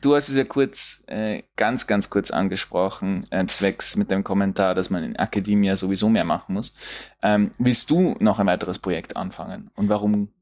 du 0.00 0.14
hast 0.16 0.28
es 0.28 0.36
ja 0.36 0.44
kurz, 0.44 1.04
äh, 1.06 1.44
ganz, 1.56 1.86
ganz 1.86 2.10
kurz 2.10 2.30
angesprochen, 2.30 3.24
äh, 3.30 3.46
zwecks 3.46 3.96
mit 3.96 4.10
dem 4.10 4.24
Kommentar, 4.24 4.74
dass 4.74 4.90
man 4.90 5.04
in 5.04 5.16
Akademia 5.16 5.76
sowieso 5.76 6.08
mehr 6.08 6.24
machen 6.24 6.54
muss. 6.54 6.74
Ähm, 7.22 7.52
willst 7.58 7.88
du 7.90 8.16
noch 8.18 8.40
ein 8.40 8.46
weiteres 8.46 8.80
Projekt 8.80 9.16
anfangen? 9.16 9.70
Und 9.76 9.88
warum, 9.88 10.32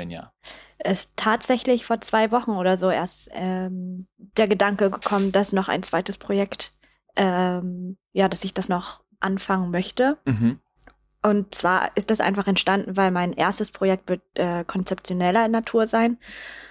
wenn 0.00 0.10
ja? 0.10 0.32
ist 0.82 1.12
tatsächlich 1.16 1.84
vor 1.84 2.00
zwei 2.00 2.32
Wochen 2.32 2.52
oder 2.52 2.78
so 2.78 2.90
erst 2.90 3.30
ähm, 3.34 4.06
der 4.16 4.48
Gedanke 4.48 4.90
gekommen, 4.90 5.30
dass 5.30 5.52
noch 5.52 5.68
ein 5.68 5.82
zweites 5.82 6.16
Projekt, 6.16 6.74
ähm, 7.16 7.98
ja, 8.12 8.28
dass 8.28 8.44
ich 8.44 8.54
das 8.54 8.68
noch 8.68 9.02
anfangen 9.20 9.70
möchte. 9.70 10.16
Mhm. 10.24 10.58
Und 11.22 11.54
zwar 11.54 11.94
ist 11.96 12.10
das 12.10 12.20
einfach 12.20 12.46
entstanden, 12.46 12.96
weil 12.96 13.10
mein 13.10 13.34
erstes 13.34 13.70
Projekt 13.70 14.08
wird 14.08 14.22
äh, 14.36 14.64
konzeptioneller 14.64 15.48
Natur 15.48 15.86
sein. 15.86 16.16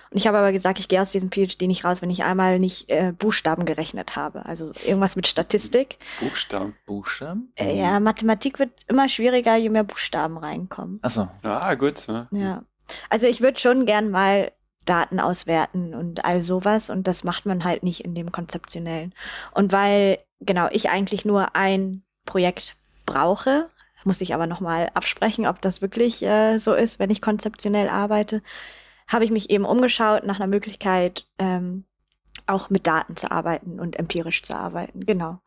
Und 0.09 0.17
ich 0.17 0.25
habe 0.25 0.39
aber 0.39 0.51
gesagt, 0.51 0.79
ich 0.79 0.87
gehe 0.87 0.99
aus 0.99 1.11
diesem 1.11 1.29
PhD 1.29 1.67
nicht 1.67 1.85
raus, 1.85 2.01
wenn 2.01 2.09
ich 2.09 2.23
einmal 2.23 2.57
nicht 2.57 2.89
äh, 2.89 3.13
Buchstaben 3.15 3.65
gerechnet 3.65 4.15
habe. 4.15 4.43
Also 4.47 4.71
irgendwas 4.87 5.15
mit 5.15 5.27
Statistik. 5.27 5.99
Buchstaben. 6.19 6.75
Buchstaben? 6.87 7.53
Äh, 7.55 7.77
ja, 7.77 7.99
Mathematik 7.99 8.57
wird 8.57 8.71
immer 8.87 9.07
schwieriger, 9.07 9.55
je 9.55 9.69
mehr 9.69 9.83
Buchstaben 9.83 10.39
reinkommen. 10.39 10.97
Achso. 11.03 11.27
Ah, 11.43 11.75
gut. 11.75 12.07
Ja. 12.07 12.27
Ja. 12.31 12.63
Also 13.09 13.27
ich 13.27 13.41
würde 13.41 13.59
schon 13.59 13.85
gern 13.85 14.09
mal 14.09 14.51
Daten 14.85 15.19
auswerten 15.19 15.93
und 15.93 16.25
all 16.25 16.41
sowas 16.41 16.89
und 16.89 17.07
das 17.07 17.23
macht 17.23 17.45
man 17.45 17.63
halt 17.63 17.83
nicht 17.83 18.01
in 18.01 18.15
dem 18.15 18.31
konzeptionellen. 18.31 19.13
Und 19.53 19.71
weil, 19.71 20.17
genau, 20.39 20.67
ich 20.71 20.89
eigentlich 20.89 21.25
nur 21.25 21.55
ein 21.55 22.03
Projekt 22.25 22.75
brauche, 23.05 23.69
muss 24.03 24.21
ich 24.21 24.33
aber 24.33 24.47
nochmal 24.47 24.89
absprechen, 24.93 25.45
ob 25.45 25.61
das 25.61 25.81
wirklich 25.81 26.23
äh, 26.23 26.57
so 26.57 26.73
ist, 26.73 26.99
wenn 26.99 27.09
ich 27.09 27.21
konzeptionell 27.21 27.89
arbeite, 27.89 28.41
habe 29.07 29.25
ich 29.25 29.31
mich 29.31 29.49
eben 29.49 29.65
umgeschaut 29.65 30.23
nach 30.23 30.39
einer 30.39 30.47
Möglichkeit, 30.47 31.25
ähm, 31.37 31.85
auch 32.47 32.69
mit 32.69 32.87
Daten 32.87 33.15
zu 33.15 33.31
arbeiten 33.31 33.79
und 33.79 33.97
empirisch 33.97 34.43
zu 34.43 34.55
arbeiten. 34.55 35.05
Genau. 35.05 35.39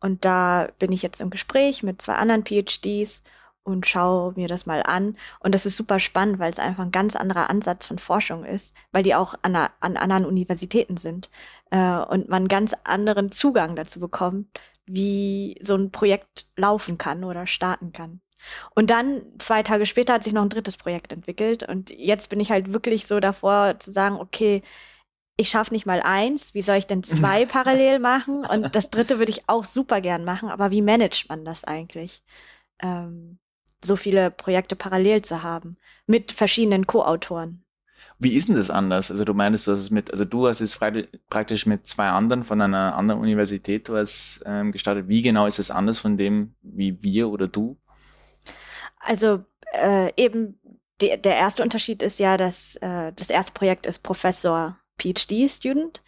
Und 0.00 0.24
da 0.24 0.68
bin 0.78 0.92
ich 0.92 1.02
jetzt 1.02 1.20
im 1.20 1.30
Gespräch 1.30 1.82
mit 1.82 2.00
zwei 2.00 2.14
anderen 2.14 2.44
PhDs 2.44 3.22
und 3.66 3.86
schaue 3.86 4.32
mir 4.36 4.48
das 4.48 4.64
mal 4.66 4.82
an. 4.82 5.16
Und 5.40 5.54
das 5.54 5.66
ist 5.66 5.76
super 5.76 5.98
spannend, 5.98 6.38
weil 6.38 6.50
es 6.50 6.58
einfach 6.58 6.84
ein 6.84 6.92
ganz 6.92 7.16
anderer 7.16 7.50
Ansatz 7.50 7.86
von 7.86 7.98
Forschung 7.98 8.44
ist, 8.44 8.74
weil 8.92 9.02
die 9.02 9.14
auch 9.14 9.34
an, 9.42 9.56
an 9.56 9.96
anderen 9.96 10.24
Universitäten 10.24 10.96
sind 10.96 11.28
äh, 11.70 11.98
und 11.98 12.28
man 12.28 12.42
einen 12.42 12.48
ganz 12.48 12.74
anderen 12.84 13.32
Zugang 13.32 13.74
dazu 13.76 13.98
bekommt, 14.00 14.60
wie 14.86 15.58
so 15.60 15.74
ein 15.74 15.90
Projekt 15.90 16.46
laufen 16.56 16.96
kann 16.96 17.24
oder 17.24 17.46
starten 17.46 17.92
kann. 17.92 18.20
Und 18.74 18.90
dann, 18.90 19.22
zwei 19.38 19.64
Tage 19.64 19.86
später, 19.86 20.14
hat 20.14 20.24
sich 20.24 20.32
noch 20.32 20.42
ein 20.42 20.48
drittes 20.48 20.76
Projekt 20.76 21.12
entwickelt. 21.12 21.68
Und 21.68 21.90
jetzt 21.90 22.30
bin 22.30 22.38
ich 22.38 22.52
halt 22.52 22.72
wirklich 22.72 23.06
so 23.06 23.18
davor 23.18 23.80
zu 23.80 23.90
sagen, 23.90 24.16
okay, 24.16 24.62
ich 25.36 25.48
schaffe 25.50 25.74
nicht 25.74 25.86
mal 25.86 26.00
eins, 26.02 26.54
wie 26.54 26.62
soll 26.62 26.76
ich 26.76 26.86
denn 26.86 27.02
zwei 27.02 27.46
parallel 27.46 27.98
machen? 27.98 28.46
Und 28.46 28.76
das 28.76 28.90
dritte 28.90 29.18
würde 29.18 29.32
ich 29.32 29.48
auch 29.48 29.64
super 29.64 30.00
gern 30.00 30.24
machen, 30.24 30.48
aber 30.48 30.70
wie 30.70 30.82
managt 30.82 31.28
man 31.28 31.44
das 31.44 31.64
eigentlich? 31.64 32.22
Ähm, 32.82 33.38
so 33.84 33.96
viele 33.96 34.30
Projekte 34.30 34.76
parallel 34.76 35.22
zu 35.22 35.42
haben 35.42 35.76
mit 36.06 36.32
verschiedenen 36.32 36.86
Co-Autoren. 36.86 37.62
Wie 38.18 38.34
ist 38.34 38.48
denn 38.48 38.56
das 38.56 38.70
anders? 38.70 39.10
Also 39.10 39.24
du 39.24 39.34
meinst, 39.34 39.66
du 39.66 39.72
hast 39.72 39.80
es 39.80 39.90
mit, 39.90 40.10
also 40.10 40.24
du 40.24 40.48
hast 40.48 40.60
es 40.62 40.78
praktisch 41.28 41.66
mit 41.66 41.86
zwei 41.86 42.08
anderen 42.08 42.44
von 42.44 42.60
einer 42.60 42.94
anderen 42.94 43.20
Universität 43.20 43.90
was 43.90 44.40
ähm, 44.46 44.72
gestartet. 44.72 45.08
Wie 45.08 45.20
genau 45.20 45.46
ist 45.46 45.58
es 45.58 45.70
anders 45.70 45.98
von 45.98 46.16
dem, 46.16 46.54
wie 46.62 47.02
wir 47.02 47.28
oder 47.28 47.46
du? 47.46 47.76
Also 48.98 49.44
äh, 49.74 50.12
eben 50.16 50.58
die, 51.02 51.20
der 51.20 51.36
erste 51.36 51.62
Unterschied 51.62 52.02
ist 52.02 52.18
ja, 52.18 52.38
dass 52.38 52.76
äh, 52.76 53.12
das 53.14 53.28
erste 53.28 53.52
Projekt 53.52 53.84
ist 53.84 54.02
Professor 54.02 54.78
PhD 54.98 55.48
Student 55.50 56.02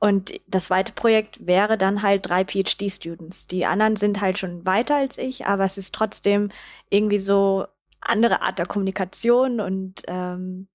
und 0.00 0.40
das 0.46 0.66
zweite 0.66 0.92
Projekt 0.92 1.46
wäre 1.46 1.76
dann 1.76 2.02
halt 2.02 2.28
drei 2.28 2.44
PhD-Students. 2.44 3.46
Die 3.48 3.66
anderen 3.66 3.96
sind 3.96 4.20
halt 4.22 4.38
schon 4.38 4.64
weiter 4.64 4.96
als 4.96 5.18
ich, 5.18 5.46
aber 5.46 5.64
es 5.64 5.76
ist 5.76 5.94
trotzdem 5.94 6.50
irgendwie 6.88 7.18
so 7.18 7.66
andere 8.00 8.40
Art 8.40 8.58
der 8.58 8.66
Kommunikation 8.66 9.60
und 9.60 10.02
ähm, 10.08 10.68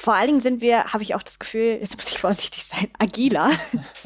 vor 0.00 0.14
allen 0.14 0.28
Dingen 0.28 0.40
sind 0.40 0.62
wir, 0.62 0.94
habe 0.94 1.02
ich 1.02 1.14
auch 1.14 1.22
das 1.22 1.38
Gefühl, 1.38 1.76
jetzt 1.78 1.94
muss 1.94 2.10
ich 2.10 2.18
vorsichtig 2.18 2.64
sein, 2.64 2.88
agiler 2.98 3.50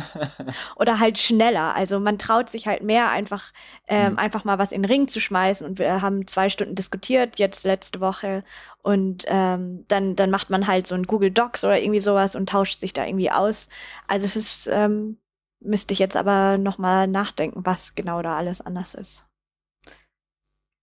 oder 0.77 0.99
halt 0.99 1.19
schneller. 1.19 1.77
Also 1.77 2.01
man 2.01 2.19
traut 2.19 2.51
sich 2.51 2.67
halt 2.67 2.83
mehr, 2.83 3.11
einfach, 3.11 3.53
ähm, 3.87 4.15
mhm. 4.15 4.19
einfach 4.19 4.43
mal 4.43 4.59
was 4.59 4.73
in 4.73 4.83
den 4.83 4.91
Ring 4.91 5.07
zu 5.07 5.21
schmeißen. 5.21 5.65
Und 5.65 5.79
wir 5.79 6.03
haben 6.03 6.27
zwei 6.27 6.49
Stunden 6.49 6.75
diskutiert, 6.75 7.39
jetzt 7.39 7.65
letzte 7.65 8.01
Woche. 8.01 8.43
Und 8.83 9.25
ähm, 9.29 9.85
dann, 9.87 10.17
dann 10.17 10.31
macht 10.31 10.51
man 10.51 10.67
halt 10.67 10.89
so 10.89 10.97
ein 10.97 11.05
Google 11.05 11.31
Docs 11.31 11.65
oder 11.65 11.81
irgendwie 11.81 12.01
sowas 12.01 12.35
und 12.35 12.49
tauscht 12.49 12.81
sich 12.81 12.93
da 12.93 13.07
irgendwie 13.07 13.31
aus. 13.31 13.69
Also 14.09 14.25
es 14.25 14.35
ist, 14.35 14.67
ähm, 14.67 15.19
müsste 15.61 15.93
ich 15.93 16.01
jetzt 16.01 16.17
aber 16.17 16.59
nochmal 16.59 17.07
nachdenken, 17.07 17.61
was 17.65 17.95
genau 17.95 18.21
da 18.21 18.37
alles 18.37 18.61
anders 18.61 18.95
ist 18.95 19.25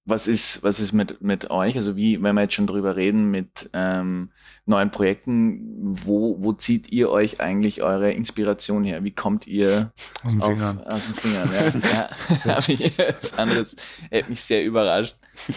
was 0.06 0.28
ist, 0.28 0.64
was 0.64 0.80
ist 0.80 0.94
mit, 0.94 1.22
mit 1.22 1.52
euch? 1.52 1.76
Also 1.76 1.96
wie, 1.96 2.22
wenn 2.24 2.36
wir 2.36 2.42
jetzt 2.42 2.56
schon 2.56 2.66
drüber 2.66 2.96
reden, 2.96 3.30
mit 3.30 3.70
ähm, 3.74 4.30
neuen 4.66 4.90
Projekten, 4.90 5.96
wo, 6.06 6.38
wo 6.40 6.54
zieht 6.54 6.92
ihr 6.92 7.12
euch 7.12 7.40
eigentlich 7.40 7.84
eure 7.84 8.12
Inspiration 8.12 8.84
her? 8.84 9.04
Wie 9.04 9.12
kommt 9.12 9.46
ihr 9.46 9.92
aus 10.24 10.32
den 10.32 10.42
Fingern? 10.42 10.84
Aus 10.84 11.06
den 11.06 11.14
Fingern, 11.14 11.50
ja. 11.54 12.10
ja 12.46 12.56
habe 12.56 12.72
ich 12.72 12.98
jetzt 12.98 13.38
anderes, 13.38 13.76
hat 14.12 14.30
mich 14.30 14.42
sehr 14.42 14.66
überrascht. 14.66 15.18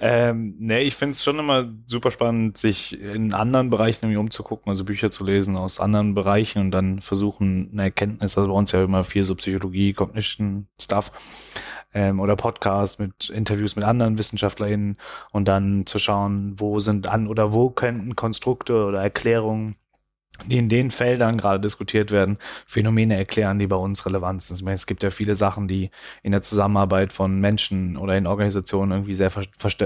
ähm, 0.00 0.54
nee, 0.58 0.82
ich 0.82 0.96
finde 0.96 1.12
es 1.12 1.24
schon 1.24 1.38
immer 1.38 1.68
super 1.86 2.10
spannend, 2.10 2.58
sich 2.58 3.00
in 3.00 3.34
anderen 3.34 3.70
Bereichen 3.70 4.06
irgendwie 4.06 4.18
umzugucken, 4.18 4.70
also 4.70 4.84
Bücher 4.84 5.10
zu 5.10 5.24
lesen 5.24 5.56
aus 5.56 5.80
anderen 5.80 6.14
Bereichen 6.14 6.60
und 6.60 6.70
dann 6.70 7.00
versuchen, 7.00 7.70
eine 7.72 7.84
Erkenntnis, 7.84 8.36
also 8.36 8.50
bei 8.50 8.56
uns 8.56 8.72
ja 8.72 8.82
immer 8.82 9.04
viel 9.04 9.24
so 9.24 9.34
Psychologie, 9.34 9.92
Cognition, 9.92 10.66
Stuff, 10.80 11.12
ähm, 11.94 12.13
oder 12.20 12.36
Podcasts 12.36 12.98
mit 12.98 13.30
Interviews 13.30 13.76
mit 13.76 13.84
anderen 13.84 14.18
WissenschaftlerInnen 14.18 14.98
und 15.32 15.46
dann 15.46 15.86
zu 15.86 15.98
schauen, 15.98 16.54
wo 16.58 16.78
sind 16.80 17.06
an 17.06 17.28
oder 17.28 17.52
wo 17.52 17.70
könnten 17.70 18.16
Konstrukte 18.16 18.84
oder 18.84 19.02
Erklärungen 19.02 19.76
die 20.46 20.58
in 20.58 20.68
den 20.68 20.90
Feldern 20.90 21.38
gerade 21.38 21.60
diskutiert 21.60 22.10
werden, 22.10 22.38
Phänomene 22.66 23.16
erklären, 23.16 23.58
die 23.58 23.68
bei 23.68 23.76
uns 23.76 24.04
relevant 24.04 24.42
sind. 24.42 24.56
Ich 24.56 24.64
meine, 24.64 24.74
es 24.74 24.86
gibt 24.86 25.02
ja 25.02 25.10
viele 25.10 25.36
Sachen, 25.36 25.68
die 25.68 25.90
in 26.22 26.32
der 26.32 26.42
Zusammenarbeit 26.42 27.12
von 27.12 27.40
Menschen 27.40 27.96
oder 27.96 28.16
in 28.16 28.26
Organisationen 28.26 28.92
irgendwie 28.92 29.14
sehr 29.14 29.30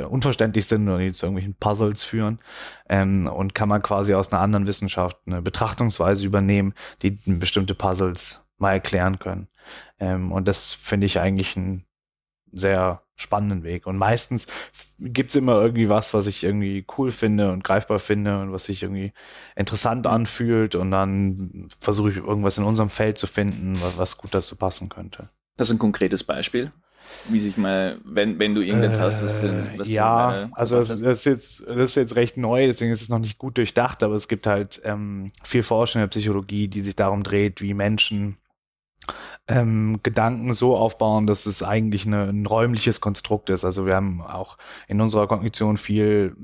unverständlich 0.09 0.67
sind 0.67 0.89
oder 0.89 0.99
die 0.99 1.13
zu 1.13 1.27
irgendwelchen 1.27 1.55
Puzzles 1.55 2.03
führen. 2.03 2.39
Ähm, 2.89 3.27
und 3.27 3.55
kann 3.55 3.69
man 3.69 3.83
quasi 3.83 4.15
aus 4.15 4.33
einer 4.33 4.41
anderen 4.41 4.67
Wissenschaft 4.67 5.19
eine 5.27 5.43
Betrachtungsweise 5.43 6.25
übernehmen, 6.25 6.73
die 7.03 7.19
bestimmte 7.27 7.75
Puzzles 7.75 8.49
mal 8.57 8.73
erklären 8.73 9.19
können. 9.19 9.49
Ähm, 10.01 10.33
und 10.33 10.49
das 10.49 10.73
finde 10.73 11.07
ich 11.07 11.21
eigentlich 11.21 11.57
ein 11.57 11.85
sehr 12.53 13.03
spannenden 13.19 13.65
Weg. 13.65 13.87
Und 13.87 13.99
meistens 13.99 14.47
gibt's 15.01 15.35
immer 15.35 15.61
irgendwie 15.61 15.89
was, 15.89 16.15
was 16.15 16.27
ich 16.27 16.45
irgendwie 16.45 16.87
cool 16.97 17.11
finde 17.11 17.53
und 17.53 17.65
greifbar 17.65 17.99
finde 17.99 18.41
und 18.41 18.53
was 18.53 18.65
sich 18.65 18.85
irgendwie 18.85 19.13
interessant 19.57 20.07
anfühlt. 20.07 20.77
Und 20.77 20.93
dann 20.93 21.69
versuche 21.81 22.11
ich 22.11 22.17
irgendwas 22.19 22.59
in 22.59 22.65
unserem 22.65 22.91
Feld 22.91 23.19
zu 23.19 23.27
finden, 23.27 23.81
was, 23.97 24.19
gut 24.19 24.35
dazu 24.35 24.57
passen 24.57 24.89
könnte. 24.89 25.29
Das 25.57 25.69
ist 25.69 25.77
ein 25.77 25.81
konkretes 25.81 26.23
Beispiel. 26.25 26.73
Wie 27.29 27.39
sich 27.39 27.57
mal, 27.57 27.99
wenn, 28.05 28.39
wenn 28.39 28.55
du 28.55 28.61
irgendwas 28.61 28.99
äh, 28.99 29.01
hast, 29.01 29.23
was, 29.23 29.45
was 29.77 29.89
Ja, 29.89 30.49
also 30.53 30.77
das, 30.79 30.89
das, 30.89 31.01
ist 31.01 31.25
jetzt, 31.25 31.67
das 31.67 31.77
ist 31.77 31.95
jetzt 31.95 32.17
recht 32.17 32.37
neu, 32.37 32.67
deswegen 32.67 32.93
ist 32.93 33.01
es 33.01 33.09
noch 33.09 33.19
nicht 33.19 33.39
gut 33.39 33.57
durchdacht, 33.57 34.03
aber 34.03 34.15
es 34.15 34.29
gibt 34.29 34.47
halt 34.47 34.81
ähm, 34.85 35.33
viel 35.43 35.63
Forschung 35.63 36.03
in 36.03 36.05
der 36.05 36.11
Psychologie, 36.11 36.69
die 36.69 36.83
sich 36.83 36.97
darum 36.97 37.23
dreht, 37.23 37.63
wie 37.63 37.73
Menschen 37.73 38.37
ähm, 39.49 40.01
Gedanken 40.03 40.53
so 40.53 40.77
aufbauen, 40.77 41.27
dass 41.27 41.47
es 41.47 41.63
eigentlich 41.63 42.07
eine, 42.07 42.25
ein 42.25 42.47
räumliches 42.47 43.01
Konstrukt 43.01 43.51
ist. 43.51 43.65
Also 43.65 43.87
wir 43.87 43.95
haben 43.95 44.21
auch 44.21 44.59
in 44.87 45.01
unserer 45.01 45.27
Kognition 45.27 45.79
viel 45.79 46.37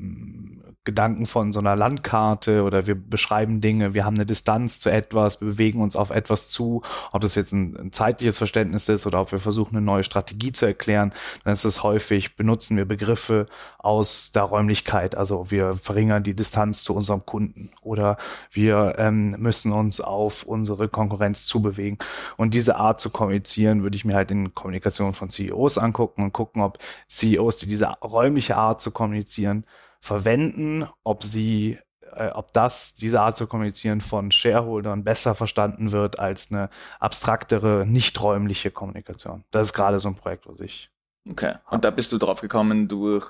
Gedanken 0.84 1.26
von 1.26 1.52
so 1.52 1.60
einer 1.60 1.76
Landkarte 1.76 2.62
oder 2.62 2.86
wir 2.86 2.94
beschreiben 2.94 3.60
Dinge, 3.62 3.94
wir 3.94 4.04
haben 4.04 4.16
eine 4.16 4.26
Distanz 4.26 4.78
zu 4.78 4.90
etwas, 4.90 5.40
wir 5.40 5.48
bewegen 5.48 5.80
uns 5.80 5.96
auf 5.96 6.10
etwas 6.10 6.48
zu, 6.50 6.82
ob 7.10 7.22
das 7.22 7.34
jetzt 7.34 7.52
ein, 7.52 7.76
ein 7.76 7.92
zeitliches 7.92 8.36
Verständnis 8.36 8.88
ist 8.90 9.06
oder 9.06 9.22
ob 9.22 9.32
wir 9.32 9.38
versuchen, 9.38 9.76
eine 9.76 9.84
neue 9.84 10.04
Strategie 10.04 10.52
zu 10.52 10.66
erklären, 10.66 11.12
dann 11.42 11.54
ist 11.54 11.64
es 11.64 11.82
häufig, 11.82 12.36
benutzen 12.36 12.76
wir 12.76 12.84
Begriffe 12.84 13.46
aus 13.78 14.30
der 14.32 14.42
Räumlichkeit, 14.42 15.14
also 15.14 15.50
wir 15.50 15.74
verringern 15.74 16.22
die 16.22 16.34
Distanz 16.34 16.84
zu 16.84 16.94
unserem 16.94 17.24
Kunden 17.24 17.70
oder 17.80 18.18
wir 18.50 18.96
ähm, 18.98 19.30
müssen 19.38 19.72
uns 19.72 20.00
auf 20.00 20.42
unsere 20.42 20.88
Konkurrenz 20.88 21.46
zubewegen. 21.46 21.98
Und 22.36 22.54
diese 22.54 22.76
Art 22.76 23.00
zu 23.00 23.10
kommunizieren, 23.10 23.82
würde 23.82 23.96
ich 23.96 24.04
mir 24.04 24.14
halt 24.14 24.30
in 24.30 24.54
Kommunikation 24.54 25.14
von 25.14 25.28
CEOs 25.28 25.78
angucken 25.78 26.22
und 26.22 26.32
gucken, 26.32 26.62
ob 26.62 26.78
CEOs, 27.08 27.56
die 27.56 27.66
diese 27.66 27.88
räumliche 28.02 28.56
Art 28.56 28.80
zu 28.80 28.90
kommunizieren, 28.90 29.64
verwenden, 30.04 30.86
ob 31.02 31.24
sie, 31.24 31.78
äh, 32.14 32.28
ob 32.28 32.52
das, 32.52 32.94
diese 32.96 33.22
Art 33.22 33.38
zu 33.38 33.46
kommunizieren 33.46 34.02
von 34.02 34.30
Shareholdern 34.30 35.02
besser 35.02 35.34
verstanden 35.34 35.92
wird 35.92 36.18
als 36.18 36.52
eine 36.52 36.68
abstraktere, 37.00 37.86
nicht 37.86 38.20
räumliche 38.20 38.70
Kommunikation. 38.70 39.44
Das 39.50 39.68
ist 39.68 39.72
gerade 39.72 39.98
so 39.98 40.08
ein 40.08 40.14
Projekt, 40.14 40.46
was 40.46 40.60
ich 40.60 40.90
Okay. 41.30 41.54
Und 41.70 41.86
da 41.86 41.90
bist 41.90 42.12
du 42.12 42.18
drauf 42.18 42.42
gekommen 42.42 42.86
durch. 42.86 43.26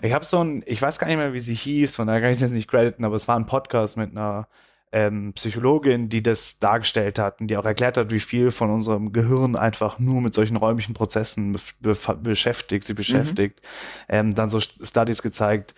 Ich 0.00 0.14
habe 0.14 0.24
so 0.24 0.42
ein, 0.42 0.62
ich 0.64 0.80
weiß 0.80 0.98
gar 0.98 1.06
nicht 1.06 1.18
mehr, 1.18 1.34
wie 1.34 1.40
sie 1.40 1.54
hieß, 1.54 1.96
von 1.96 2.06
daher 2.06 2.22
kann 2.22 2.30
ich 2.30 2.36
es 2.36 2.40
jetzt 2.40 2.52
nicht 2.52 2.66
crediten, 2.66 3.04
aber 3.04 3.16
es 3.16 3.28
war 3.28 3.36
ein 3.36 3.44
Podcast 3.44 3.98
mit 3.98 4.12
einer 4.12 4.48
ähm, 4.92 5.34
Psychologin, 5.34 6.08
die 6.08 6.22
das 6.22 6.58
dargestellt 6.58 7.18
hat 7.18 7.42
und 7.42 7.48
die 7.48 7.58
auch 7.58 7.66
erklärt 7.66 7.98
hat, 7.98 8.10
wie 8.10 8.20
viel 8.20 8.50
von 8.50 8.70
unserem 8.70 9.12
Gehirn 9.12 9.54
einfach 9.54 9.98
nur 9.98 10.22
mit 10.22 10.32
solchen 10.32 10.56
räumlichen 10.56 10.94
Prozessen 10.94 11.58
be 11.80 11.94
beschäftigt, 12.22 12.86
sie 12.86 12.94
beschäftigt. 12.94 13.60
Mhm. 14.08 14.14
Ähm, 14.14 14.34
dann 14.34 14.48
so 14.48 14.60
Studies 14.60 15.20
gezeigt, 15.20 15.74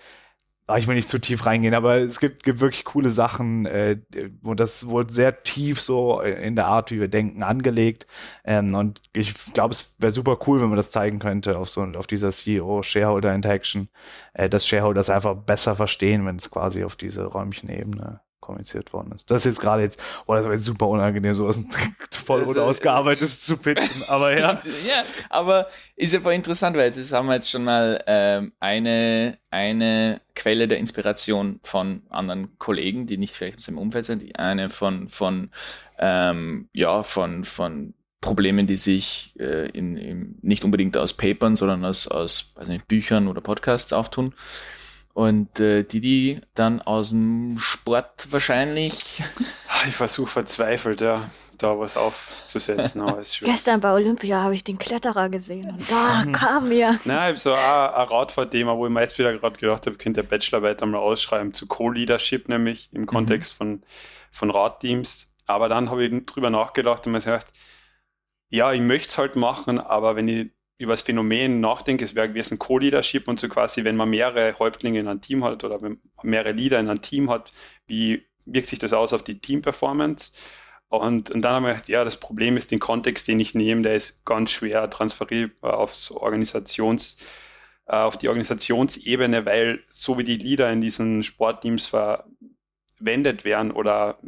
ich 0.76 0.86
will 0.86 0.96
nicht 0.96 1.08
zu 1.08 1.18
tief 1.18 1.46
reingehen, 1.46 1.72
aber 1.74 1.96
es 1.98 2.20
gibt, 2.20 2.42
gibt 2.42 2.60
wirklich 2.60 2.84
coole 2.84 3.10
Sachen, 3.10 3.64
äh, 3.64 3.98
wo 4.42 4.54
das 4.54 4.86
wurde 4.86 5.12
sehr 5.12 5.42
tief 5.42 5.80
so 5.80 6.20
in 6.20 6.56
der 6.56 6.66
Art, 6.66 6.90
wie 6.90 7.00
wir 7.00 7.08
denken, 7.08 7.42
angelegt. 7.42 8.06
Ähm, 8.44 8.74
und 8.74 9.00
ich 9.14 9.34
glaube, 9.54 9.72
es 9.72 9.94
wäre 9.98 10.12
super 10.12 10.38
cool, 10.46 10.60
wenn 10.60 10.68
man 10.68 10.76
das 10.76 10.90
zeigen 10.90 11.20
könnte 11.20 11.56
auf 11.58 11.70
so 11.70 11.82
auf 11.82 12.06
dieser 12.06 12.32
CEO-Shareholder-Interaction, 12.32 13.88
äh, 14.34 14.50
dass 14.50 14.66
Shareholder 14.66 14.98
das 14.98 15.10
einfach 15.10 15.34
besser 15.36 15.74
verstehen, 15.76 16.26
wenn 16.26 16.36
es 16.36 16.50
quasi 16.50 16.84
auf 16.84 16.96
diese 16.96 17.24
räumlichen 17.24 17.70
Ebene 17.70 18.20
kommuniziert 18.48 18.94
worden 18.94 19.12
ist. 19.12 19.30
Das 19.30 19.42
ist 19.42 19.44
jetzt 19.44 19.60
gerade 19.60 19.82
jetzt, 19.82 20.00
oh, 20.26 20.32
das 20.32 20.46
war 20.46 20.52
jetzt 20.52 20.64
super 20.64 20.88
unangenehm, 20.88 21.34
so 21.34 21.46
was 21.46 21.62
voll 22.10 22.42
unausgearbeitetes 22.44 23.42
zu 23.42 23.58
pitchen, 23.58 24.04
aber 24.08 24.32
ja. 24.32 24.52
ja, 24.88 25.04
aber 25.28 25.68
ist 25.96 26.14
ja 26.14 26.20
voll 26.20 26.32
interessant, 26.32 26.74
weil 26.76 26.90
jetzt 26.90 27.12
haben 27.12 27.26
wir 27.26 27.34
jetzt 27.34 27.50
schon 27.50 27.64
mal 27.64 28.02
ähm, 28.06 28.52
eine, 28.58 29.36
eine 29.50 30.22
Quelle 30.34 30.66
der 30.66 30.78
Inspiration 30.78 31.60
von 31.62 32.02
anderen 32.08 32.58
Kollegen, 32.58 33.06
die 33.06 33.18
nicht 33.18 33.34
vielleicht 33.34 33.58
aus 33.58 33.66
dem 33.66 33.76
Umfeld 33.76 34.06
sind, 34.06 34.22
die 34.22 34.36
eine 34.36 34.70
von, 34.70 35.10
von, 35.10 35.50
ähm, 35.98 36.70
ja, 36.72 37.02
von, 37.02 37.44
von 37.44 37.92
Problemen, 38.22 38.66
die 38.66 38.78
sich 38.78 39.34
äh, 39.38 39.68
in, 39.68 39.98
in, 39.98 40.38
nicht 40.40 40.64
unbedingt 40.64 40.96
aus 40.96 41.12
Papern, 41.12 41.54
sondern 41.54 41.84
aus, 41.84 42.08
aus 42.08 42.54
nicht, 42.66 42.88
Büchern 42.88 43.28
oder 43.28 43.42
Podcasts 43.42 43.92
auftun. 43.92 44.32
Und 45.18 45.58
äh, 45.58 45.82
die, 45.82 46.00
die 46.00 46.40
dann 46.54 46.80
aus 46.80 47.10
dem 47.10 47.58
Sport 47.58 48.28
wahrscheinlich. 48.30 49.20
Ah, 49.66 49.82
ich 49.88 49.96
versuche 49.96 50.30
verzweifelt, 50.30 51.00
ja, 51.00 51.28
da 51.58 51.76
was 51.76 51.96
aufzusetzen. 51.96 53.00
Aber 53.00 53.18
ist 53.18 53.40
Gestern 53.42 53.80
bei 53.80 53.92
Olympia 53.92 54.40
habe 54.44 54.54
ich 54.54 54.62
den 54.62 54.78
Kletterer 54.78 55.28
gesehen 55.28 55.72
und 55.72 55.90
da 55.90 56.24
kam 56.32 56.68
mir. 56.68 57.00
Nein, 57.04 57.16
ich 57.16 57.18
habe 57.18 57.38
so 57.38 57.52
ein, 57.52 57.58
ein 57.58 58.08
Radfahrthema, 58.08 58.76
wo 58.76 58.86
ich 58.86 58.92
mir 58.92 59.00
jetzt 59.00 59.18
wieder 59.18 59.36
gerade 59.36 59.58
gedacht 59.58 59.86
habe, 59.86 59.96
könnte 59.96 60.22
der 60.22 60.28
Bachelorarbeit 60.28 60.84
einmal 60.84 61.00
ausschreiben 61.00 61.52
zu 61.52 61.66
Co-Leadership, 61.66 62.48
nämlich 62.48 62.88
im 62.92 63.06
Kontext 63.06 63.54
mhm. 63.54 63.56
von, 63.56 63.82
von 64.30 64.50
Radteams. 64.52 65.32
Aber 65.46 65.68
dann 65.68 65.90
habe 65.90 66.04
ich 66.04 66.26
drüber 66.26 66.50
nachgedacht 66.50 67.04
und 67.06 67.12
mir 67.12 67.18
gesagt, 67.18 67.52
ja, 68.50 68.72
ich 68.72 68.80
möchte 68.80 69.08
es 69.08 69.18
halt 69.18 69.34
machen, 69.34 69.80
aber 69.80 70.14
wenn 70.14 70.28
ich 70.28 70.52
über 70.78 70.92
das 70.92 71.02
Phänomen 71.02 71.60
nachdenke, 71.60 72.04
es 72.04 72.14
wäre 72.14 72.28
gewesen 72.28 72.58
Co-Leadership 72.58 73.26
und 73.28 73.40
so 73.40 73.48
quasi, 73.48 73.84
wenn 73.84 73.96
man 73.96 74.08
mehrere 74.10 74.58
Häuptlinge 74.58 75.00
in 75.00 75.08
einem 75.08 75.20
Team 75.20 75.44
hat 75.44 75.64
oder 75.64 75.82
wenn 75.82 76.00
man 76.16 76.30
mehrere 76.30 76.52
Leader 76.52 76.78
in 76.78 76.88
einem 76.88 77.02
Team 77.02 77.28
hat, 77.30 77.52
wie 77.86 78.24
wirkt 78.46 78.68
sich 78.68 78.78
das 78.78 78.92
aus 78.92 79.12
auf 79.12 79.24
die 79.24 79.40
Team-Performance? 79.40 80.32
Und, 80.88 81.30
und 81.30 81.42
dann 81.42 81.52
haben 81.52 81.64
wir 81.64 81.72
gedacht, 81.72 81.88
ja, 81.88 82.04
das 82.04 82.18
Problem 82.18 82.56
ist, 82.56 82.70
den 82.70 82.78
Kontext, 82.78 83.28
den 83.28 83.40
ich 83.40 83.54
nehme, 83.54 83.82
der 83.82 83.96
ist 83.96 84.24
ganz 84.24 84.52
schwer 84.52 84.88
transferierbar 84.88 85.78
aufs 85.78 86.10
Organisations, 86.10 87.18
äh, 87.86 87.96
auf 87.96 88.16
die 88.16 88.28
Organisationsebene, 88.28 89.44
weil 89.44 89.84
so 89.88 90.16
wie 90.16 90.24
die 90.24 90.36
Leader 90.36 90.70
in 90.72 90.80
diesen 90.80 91.24
Sportteams 91.24 91.88
verwendet 91.88 93.44
werden 93.44 93.72
oder 93.72 94.18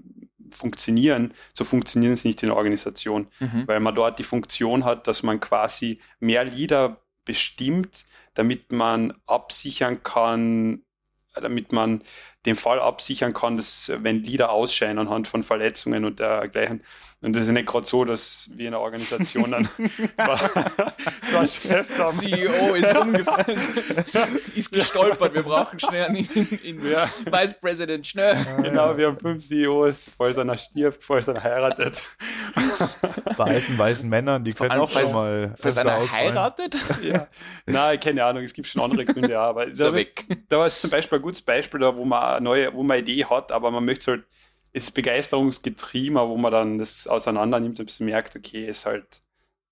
funktionieren, 0.51 1.35
so 1.55 1.65
funktionieren 1.65 2.17
sie 2.17 2.29
nicht 2.29 2.43
in 2.43 2.49
der 2.49 2.57
Organisation, 2.57 3.29
mhm. 3.39 3.67
weil 3.67 3.81
man 3.81 3.95
dort 3.95 4.19
die 4.19 4.25
Funktion 4.25 4.85
hat, 4.85 5.07
dass 5.07 5.23
man 5.23 5.41
quasi 5.41 6.01
mehr 6.19 6.45
Leader 6.45 7.01
bestimmt, 7.25 8.07
damit 8.35 8.73
man 8.73 9.15
absichern 9.27 10.03
kann, 10.03 10.83
damit 11.35 11.73
man 11.73 12.03
den 12.47 12.57
Fall 12.57 12.81
absichern 12.81 13.35
kann, 13.35 13.57
dass 13.57 13.93
wenn 13.99 14.23
Leader 14.23 14.51
ausscheiden 14.51 14.99
anhand 14.99 15.29
von 15.29 15.43
Verletzungen 15.43 16.05
und 16.05 16.21
dergleichen, 16.21 16.83
und 17.23 17.37
das 17.37 17.43
ist 17.43 17.51
nicht 17.51 17.67
gerade 17.67 17.87
so, 17.87 18.07
dass 18.07 18.49
wir 18.55 18.67
in 18.67 18.73
der 18.73 18.81
Organisation 18.81 19.51
dann 19.51 19.69
zwar, 20.17 21.47
Stress 21.47 21.99
haben. 21.99 22.17
CEO 22.17 22.75
ist 22.75 22.97
umgefallen, 22.97 23.61
ist 24.57 24.73
gestolpert, 24.73 25.35
wir 25.35 25.43
brauchen 25.43 25.79
schnell 25.79 26.07
einen 26.07 26.17
in, 26.17 26.59
in 26.63 26.91
ja. 26.91 27.07
Vice 27.31 27.61
President, 27.61 28.07
schnell. 28.07 28.39
Genau, 28.63 28.97
wir 28.97 29.09
haben 29.09 29.19
fünf 29.19 29.47
CEOs, 29.47 30.11
falls 30.17 30.39
einer 30.39 30.57
stirbt, 30.57 31.05
falls 31.05 31.29
einer 31.29 31.43
heiratet. 31.43 32.03
Bei 33.37 33.45
alten 33.45 33.77
weißen 33.77 34.09
Männern, 34.09 34.43
die 34.43 34.55
können 34.55 34.73
auch 34.73 34.91
schon 34.91 35.13
mal. 35.13 35.55
Falls 35.59 35.77
einer 35.77 36.11
heiratet? 36.11 36.75
Ja. 37.03 37.27
Nein, 37.67 38.01
keine 38.01 38.25
Ahnung, 38.25 38.45
es 38.45 38.55
gibt 38.55 38.67
schon 38.67 38.81
andere 38.81 39.05
Gründe, 39.05 39.39
aber 39.39 39.67
da, 39.67 39.93
da 40.49 40.59
war 40.59 40.67
es 40.67 40.81
zum 40.81 40.89
Beispiel 40.89 41.19
ein 41.19 41.23
gutes 41.23 41.43
Beispiel, 41.43 41.81
da, 41.81 41.95
wo 41.95 42.05
man 42.07 42.23
eine 42.37 42.45
neue, 42.45 42.75
wo 42.75 42.83
man 42.83 42.97
eine 42.97 43.03
Idee 43.03 43.25
hat, 43.25 43.53
aber 43.53 43.71
man 43.71 43.85
möchte 43.85 44.13
halt 44.13 44.25
ist 44.73 44.93
begeisterungsgetrieben, 44.93 46.17
wo 46.17 46.37
man 46.37 46.53
dann 46.53 46.79
das 46.79 47.07
auseinander 47.07 47.61
nimmt 47.61 47.81
und 47.81 48.01
merkt, 48.01 48.37
okay, 48.37 48.67
ist 48.67 48.87
halt, 48.87 49.21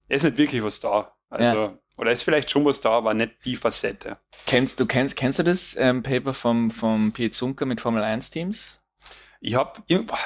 ist 0.08 0.24
nicht 0.24 0.38
wirklich 0.38 0.62
was 0.62 0.80
da. 0.80 1.14
Also, 1.30 1.58
ja. 1.58 1.78
oder 1.96 2.12
ist 2.12 2.22
vielleicht 2.22 2.50
schon 2.50 2.64
was 2.64 2.80
da, 2.80 2.90
aber 2.90 3.14
nicht 3.14 3.36
die 3.44 3.56
Facette. 3.56 4.18
Kennst 4.46 4.80
du, 4.80 4.86
kennst, 4.86 5.16
kennst 5.16 5.38
du 5.38 5.44
das 5.44 5.76
ähm, 5.76 6.02
Paper 6.02 6.34
vom, 6.34 6.70
vom 6.70 7.12
Piet 7.12 7.34
Zunker 7.34 7.66
mit 7.66 7.80
Formel 7.80 8.02
1 8.02 8.30
Teams? 8.30 8.80
Ich 9.40 9.54
hab, 9.54 9.84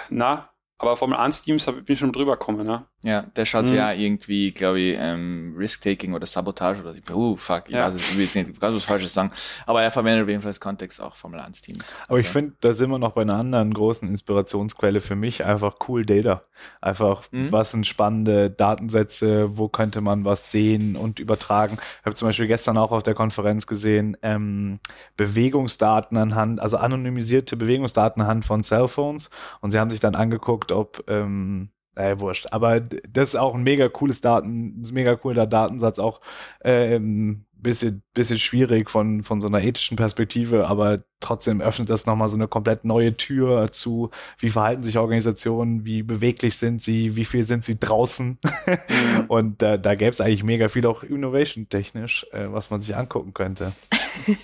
na, 0.08 0.50
aber 0.78 0.96
Formel 0.96 1.18
1 1.18 1.42
Teams 1.42 1.66
bin 1.66 1.84
ich 1.86 1.98
schon 1.98 2.12
drüber 2.12 2.38
gekommen, 2.38 2.66
ne? 2.66 2.86
Ja, 3.04 3.22
der 3.22 3.46
schaut 3.46 3.66
sich 3.66 3.74
mhm. 3.74 3.80
ja 3.80 3.92
irgendwie, 3.92 4.48
glaube 4.48 4.78
ich, 4.78 4.96
ähm, 4.96 5.54
Risk-Taking 5.58 6.14
oder 6.14 6.24
Sabotage 6.24 6.82
oder 6.82 6.94
so. 6.94 7.14
Uh, 7.14 7.36
fuck, 7.36 7.64
ich 7.66 7.74
ja. 7.74 7.86
weiß 7.86 7.94
es, 7.94 8.10
ich 8.10 8.16
will 8.16 8.24
jetzt 8.24 8.36
nicht 8.36 8.60
ganz 8.60 8.76
was 8.76 8.84
Falsches 8.84 9.12
sagen. 9.12 9.32
Aber 9.66 9.82
er 9.82 9.90
verwendet 9.90 10.22
auf 10.22 10.28
jeden 10.28 10.40
Fall 10.40 10.50
als 10.50 10.60
Kontext 10.60 11.00
auch 11.00 11.16
Formel 11.16 11.40
1 11.40 11.62
Teams. 11.62 11.80
Aber 12.04 12.12
also. 12.12 12.22
ich 12.22 12.28
finde, 12.28 12.54
da 12.60 12.74
sind 12.74 12.90
wir 12.90 12.98
noch 13.00 13.12
bei 13.12 13.22
einer 13.22 13.34
anderen 13.34 13.74
großen 13.74 14.08
Inspirationsquelle 14.08 15.00
für 15.00 15.16
mich, 15.16 15.44
einfach 15.44 15.76
cool 15.88 16.06
Data. 16.06 16.44
Einfach, 16.80 17.24
mhm. 17.32 17.50
was 17.50 17.72
sind 17.72 17.88
spannende 17.88 18.50
Datensätze, 18.50 19.58
wo 19.58 19.68
könnte 19.68 20.00
man 20.00 20.24
was 20.24 20.52
sehen 20.52 20.94
und 20.94 21.18
übertragen. 21.18 21.78
Ich 22.00 22.06
habe 22.06 22.14
zum 22.14 22.28
Beispiel 22.28 22.46
gestern 22.46 22.78
auch 22.78 22.92
auf 22.92 23.02
der 23.02 23.14
Konferenz 23.14 23.66
gesehen, 23.66 24.16
ähm, 24.22 24.78
Bewegungsdaten 25.16 26.16
anhand, 26.16 26.60
also 26.60 26.76
anonymisierte 26.76 27.56
Bewegungsdaten 27.56 28.22
anhand 28.22 28.44
von 28.44 28.62
Cellphones. 28.62 29.28
Und 29.60 29.72
sie 29.72 29.80
haben 29.80 29.90
sich 29.90 29.98
dann 29.98 30.14
angeguckt, 30.14 30.70
ob 30.70 31.02
ähm, 31.08 31.70
naja, 31.94 32.20
wurscht. 32.20 32.46
Aber 32.50 32.80
das 32.80 33.30
ist 33.30 33.36
auch 33.36 33.54
ein 33.54 33.62
mega 33.62 33.88
cooles 33.88 34.20
Daten, 34.20 34.80
ein 34.80 34.94
mega 34.94 35.16
cooler 35.16 35.46
Datensatz, 35.46 35.98
auch 35.98 36.20
ähm, 36.64 37.44
bisschen, 37.54 38.02
bisschen 38.14 38.38
schwierig 38.38 38.90
von, 38.90 39.22
von 39.22 39.40
so 39.40 39.46
einer 39.48 39.62
ethischen 39.62 39.96
Perspektive, 39.96 40.66
aber 40.66 41.02
trotzdem 41.20 41.60
öffnet 41.60 41.88
das 41.88 42.04
nochmal 42.04 42.28
so 42.28 42.36
eine 42.36 42.48
komplett 42.48 42.84
neue 42.84 43.16
Tür 43.16 43.72
zu, 43.72 44.10
wie 44.38 44.50
verhalten 44.50 44.82
sich 44.82 44.98
Organisationen, 44.98 45.84
wie 45.84 46.02
beweglich 46.02 46.56
sind 46.56 46.82
sie, 46.82 47.16
wie 47.16 47.24
viel 47.24 47.42
sind 47.42 47.64
sie 47.64 47.80
draußen. 47.80 48.38
Mhm. 48.66 49.24
Und 49.28 49.62
äh, 49.62 49.78
da 49.78 49.94
gäbe 49.94 50.10
es 50.10 50.20
eigentlich 50.20 50.44
mega 50.44 50.68
viel 50.68 50.86
auch 50.86 51.02
innovation-technisch, 51.02 52.26
äh, 52.32 52.52
was 52.52 52.70
man 52.70 52.82
sich 52.82 52.94
angucken 52.96 53.32
könnte. 53.32 53.72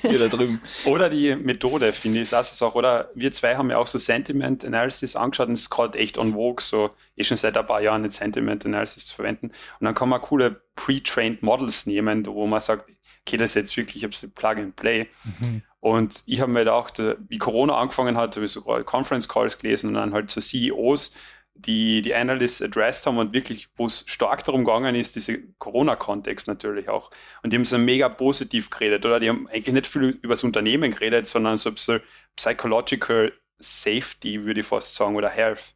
Hier 0.01 0.19
da 0.19 0.29
drüben. 0.29 0.63
Oder 0.87 1.11
die 1.11 1.35
Methode, 1.37 1.93
finde 1.93 2.21
ich, 2.23 2.33
ist 2.33 2.63
auch, 2.63 2.75
oder 2.75 3.11
wir 3.15 3.33
zwei 3.33 3.57
haben 3.57 3.71
ja 3.71 3.77
auch 3.77 3.87
so 3.87 3.99
Sentiment 3.99 4.65
Analysis 4.65 5.15
angeschaut 5.15 5.49
und 5.49 5.55
es 5.55 5.63
ist 5.63 5.71
gerade 5.71 5.99
echt 5.99 6.17
on 6.17 6.33
vogue, 6.33 6.63
so 6.63 6.91
ich 7.17 7.29
schon 7.29 7.37
seit 7.37 7.57
ein 7.57 7.67
paar 7.67 7.83
Jahren 7.83 8.05
ein 8.05 8.11
Sentiment 8.11 8.65
Analysis 8.65 9.07
zu 9.07 9.15
verwenden. 9.15 9.49
Und 9.49 9.85
dann 9.85 9.95
kann 9.95 10.09
man 10.09 10.23
coole 10.23 10.63
pre-trained 10.77 11.43
Models 11.43 11.85
nehmen, 11.87 12.25
wo 12.25 12.47
man 12.47 12.61
sagt, 12.61 12.89
okay, 13.29 13.37
das 13.37 13.51
ist 13.51 13.55
jetzt 13.55 13.77
wirklich, 13.77 14.03
ich 14.03 14.05
habe 14.05 14.33
Plug 14.35 14.63
and 14.63 14.77
Play. 14.77 15.09
Mhm. 15.41 15.63
Und 15.81 16.23
ich 16.27 16.41
habe 16.41 16.51
mir 16.51 16.61
gedacht, 16.61 17.01
wie 17.29 17.39
Corona 17.39 17.79
angefangen 17.79 18.17
hat, 18.17 18.35
habe 18.35 18.47
ich 18.47 18.53
sogar 18.53 18.83
Conference 18.83 19.29
Calls 19.29 19.59
gelesen 19.59 19.89
und 19.89 19.95
dann 19.95 20.13
halt 20.13 20.31
so 20.31 20.41
CEOs 20.41 21.15
die, 21.55 22.03
die 22.03 22.15
Analysts 22.15 22.63
addressed 22.63 23.05
haben 23.07 23.19
und 23.19 23.33
wirklich, 23.33 23.69
wo 23.77 23.87
es 23.87 24.05
stark 24.07 24.45
darum 24.45 24.65
gegangen 24.65 24.95
ist, 24.95 25.17
diese 25.17 25.43
Corona-Kontext 25.59 26.47
natürlich 26.47 26.89
auch. 26.89 27.11
Und 27.43 27.53
die 27.53 27.57
haben 27.57 27.65
so 27.65 27.79
mega 27.79 28.09
positiv 28.09 28.71
geredet, 28.71 29.05
oder? 29.05 29.19
Die 29.19 29.29
haben 29.29 29.49
eigentlich 29.49 29.75
nicht 29.75 29.87
viel 29.89 30.19
über 30.23 30.35
das 30.35 30.45
Unternehmen 30.45 30.93
geredet, 30.93 31.27
sondern 31.27 31.59
so 31.59 31.71
ein 31.71 31.75
bisschen 31.75 32.01
Psychological 32.37 33.33
Safety, 33.59 34.45
würde 34.45 34.61
ich 34.61 34.67
fast 34.67 34.95
sagen, 34.95 35.17
oder 35.17 35.29
Health. 35.29 35.75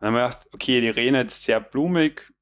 Und 0.00 0.06
dann 0.06 0.08
haben 0.08 0.14
wir 0.14 0.28
gedacht, 0.28 0.48
okay, 0.52 0.80
die 0.80 0.88
reden 0.88 1.16
jetzt 1.16 1.44
sehr 1.44 1.60
blumig. 1.60 2.32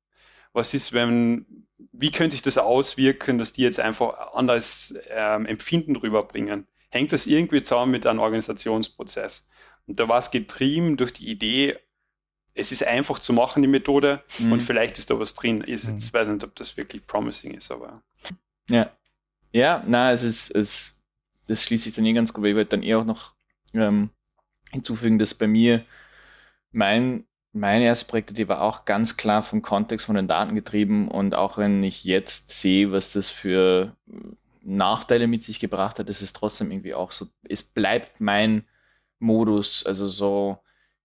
Was 0.53 0.73
ist, 0.73 0.92
wenn, 0.92 1.66
wie 1.93 2.11
könnte 2.11 2.35
sich 2.35 2.43
das 2.43 2.59
auswirken, 2.59 3.39
dass 3.39 3.53
die 3.53 3.62
jetzt 3.62 3.81
einfach 3.81 4.35
anderes 4.35 4.99
ähm, 5.11 5.47
Empfinden 5.47 5.97
rüberbringen? 5.97 6.67
Hängt 6.91 7.12
das 7.12 7.27
irgendwie 7.27 7.62
zusammen 7.62 7.93
mit 7.93 8.07
einem 8.07 8.21
Organisationsprozess? 8.21 9.49
Und 9.87 10.01
da 10.01 10.09
war 10.09 10.19
es 10.19 10.31
getrieben 10.31 10.97
durch 10.97 11.12
die 11.12 11.31
Idee, 11.31 11.79
es 12.55 12.73
ist 12.73 12.87
einfach 12.87 13.19
zu 13.19 13.33
machen, 13.35 13.62
die 13.62 13.69
Methode, 13.69 14.25
mhm. 14.39 14.53
und 14.53 14.62
vielleicht 14.62 14.99
ist 14.99 15.11
da 15.11 15.19
was 15.19 15.35
drin. 15.35 15.62
Ich 15.67 15.85
mhm. 15.85 16.12
weiß 16.12 16.29
nicht, 16.29 16.45
ob 16.45 16.55
das 16.57 16.77
wirklich 16.77 17.07
promising 17.07 17.53
ist, 17.53 17.71
aber. 17.71 18.03
Ja. 18.69 18.91
Ja, 19.53 19.83
na, 19.87 20.11
es 20.11 20.23
ist, 20.23 20.51
es, 20.51 21.03
das 21.47 21.62
schließt 21.62 21.85
sich 21.85 21.95
dann 21.95 22.07
eh 22.07 22.12
ganz 22.12 22.33
gut, 22.33 22.43
weil 22.43 22.51
ich 22.51 22.57
würde 22.57 22.71
dann 22.71 22.83
eh 22.83 22.95
auch 22.95 23.05
noch 23.05 23.35
ähm, 23.75 24.11
hinzufügen, 24.71 25.19
dass 25.19 25.35
bei 25.35 25.47
mir 25.47 25.85
mein, 26.73 27.27
meine 27.57 27.85
erste 27.85 28.07
Projekte, 28.07 28.49
war 28.49 28.62
auch 28.62 28.85
ganz 28.85 29.16
klar 29.16 29.42
vom 29.42 29.62
Kontext 29.62 30.07
von 30.07 30.16
den 30.16 30.29
Daten 30.29 30.55
getrieben 30.55 31.09
und 31.09 31.35
auch 31.35 31.59
wenn 31.59 31.83
ich 31.83 32.05
jetzt 32.05 32.51
sehe, 32.51 32.92
was 32.92 33.12
das 33.12 33.31
für 33.31 33.97
Nachteile 34.62 35.27
mit 35.27 35.45
sich 35.45 35.61
gebracht 35.61 35.99
hat, 35.99 36.09
ist 36.11 36.23
es 36.23 36.33
trotzdem 36.33 36.71
irgendwie 36.71 36.95
auch 36.95 37.12
so, 37.12 37.27
es 37.49 37.62
bleibt 37.62 38.21
mein 38.21 38.64
Modus, 39.19 39.85
also 39.87 40.09
so, 40.09 40.59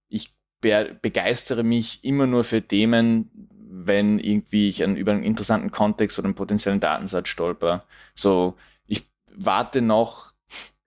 ich 0.10 0.36
be 0.60 0.98
begeistere 1.02 1.64
mich 1.64 2.04
immer 2.04 2.28
nur 2.28 2.44
für 2.44 2.62
Themen, 2.62 3.30
wenn 3.72 4.20
irgendwie 4.20 4.68
ich 4.68 4.84
an, 4.84 4.98
über 4.98 5.14
einen 5.14 5.24
interessanten 5.24 5.72
Kontext 5.72 6.20
oder 6.20 6.26
einen 6.26 6.36
potenziellen 6.36 6.82
Datensatz 6.82 7.30
stolper. 7.30 7.86
So, 8.14 8.56
ich 8.88 9.10
warte 9.34 9.82
noch 9.82 10.34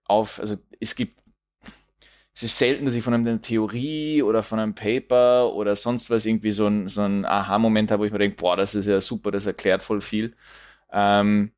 auf, 0.05 0.39
also 0.39 0.57
es 0.79 0.95
gibt, 0.95 1.19
es 2.35 2.43
ist 2.43 2.57
selten, 2.57 2.83
dass 2.83 2.95
ich 2.95 3.03
von 3.03 3.13
einer 3.13 3.41
Theorie 3.41 4.21
oder 4.21 4.43
von 4.43 4.59
einem 4.59 4.75
Paper 4.75 5.53
oder 5.53 5.77
sonst 5.77 6.09
was 6.09 6.25
irgendwie 6.25 6.51
so 6.51 6.67
ein, 6.67 6.89
so 6.89 7.01
ein 7.01 7.25
Aha-Moment 7.25 7.91
habe, 7.91 8.01
wo 8.01 8.05
ich 8.05 8.11
mir 8.11 8.19
denke, 8.19 8.35
boah, 8.35 8.57
das 8.57 8.75
ist 8.75 8.87
ja 8.87 8.99
super, 8.99 9.31
das 9.31 9.45
erklärt 9.45 9.83
voll 9.83 10.01
viel. 10.01 10.35
Ähm, 10.91 11.51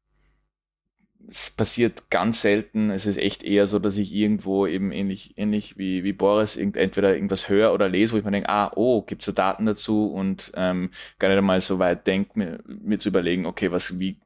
es 1.29 1.49
passiert 1.49 2.11
ganz 2.11 2.41
selten. 2.41 2.91
Es 2.91 3.07
ist 3.07 3.17
echt 3.17 3.43
eher 3.43 3.65
so, 3.65 3.79
dass 3.79 3.97
ich 3.97 4.13
irgendwo 4.13 4.67
eben 4.67 4.91
ähnlich, 4.91 5.33
ähnlich 5.37 5.77
wie, 5.79 6.03
wie 6.03 6.13
Boris 6.13 6.57
entweder 6.57 7.13
irgendwas 7.15 7.49
höre 7.49 7.73
oder 7.73 7.89
lese, 7.89 8.13
wo 8.13 8.17
ich 8.17 8.23
mir 8.23 8.31
denke, 8.31 8.49
ah, 8.49 8.71
oh, 8.75 9.01
gibt 9.01 9.23
es 9.23 9.25
da 9.25 9.31
Daten 9.31 9.65
dazu 9.65 10.11
und 10.11 10.51
ähm, 10.55 10.91
gar 11.17 11.29
nicht 11.29 11.39
einmal 11.39 11.59
so 11.59 11.79
weit 11.79 12.05
denke, 12.05 12.31
mir, 12.35 12.59
mir 12.67 12.99
zu 12.99 13.09
überlegen, 13.09 13.47
okay, 13.47 13.71
was, 13.71 13.99
wie, 13.99 14.19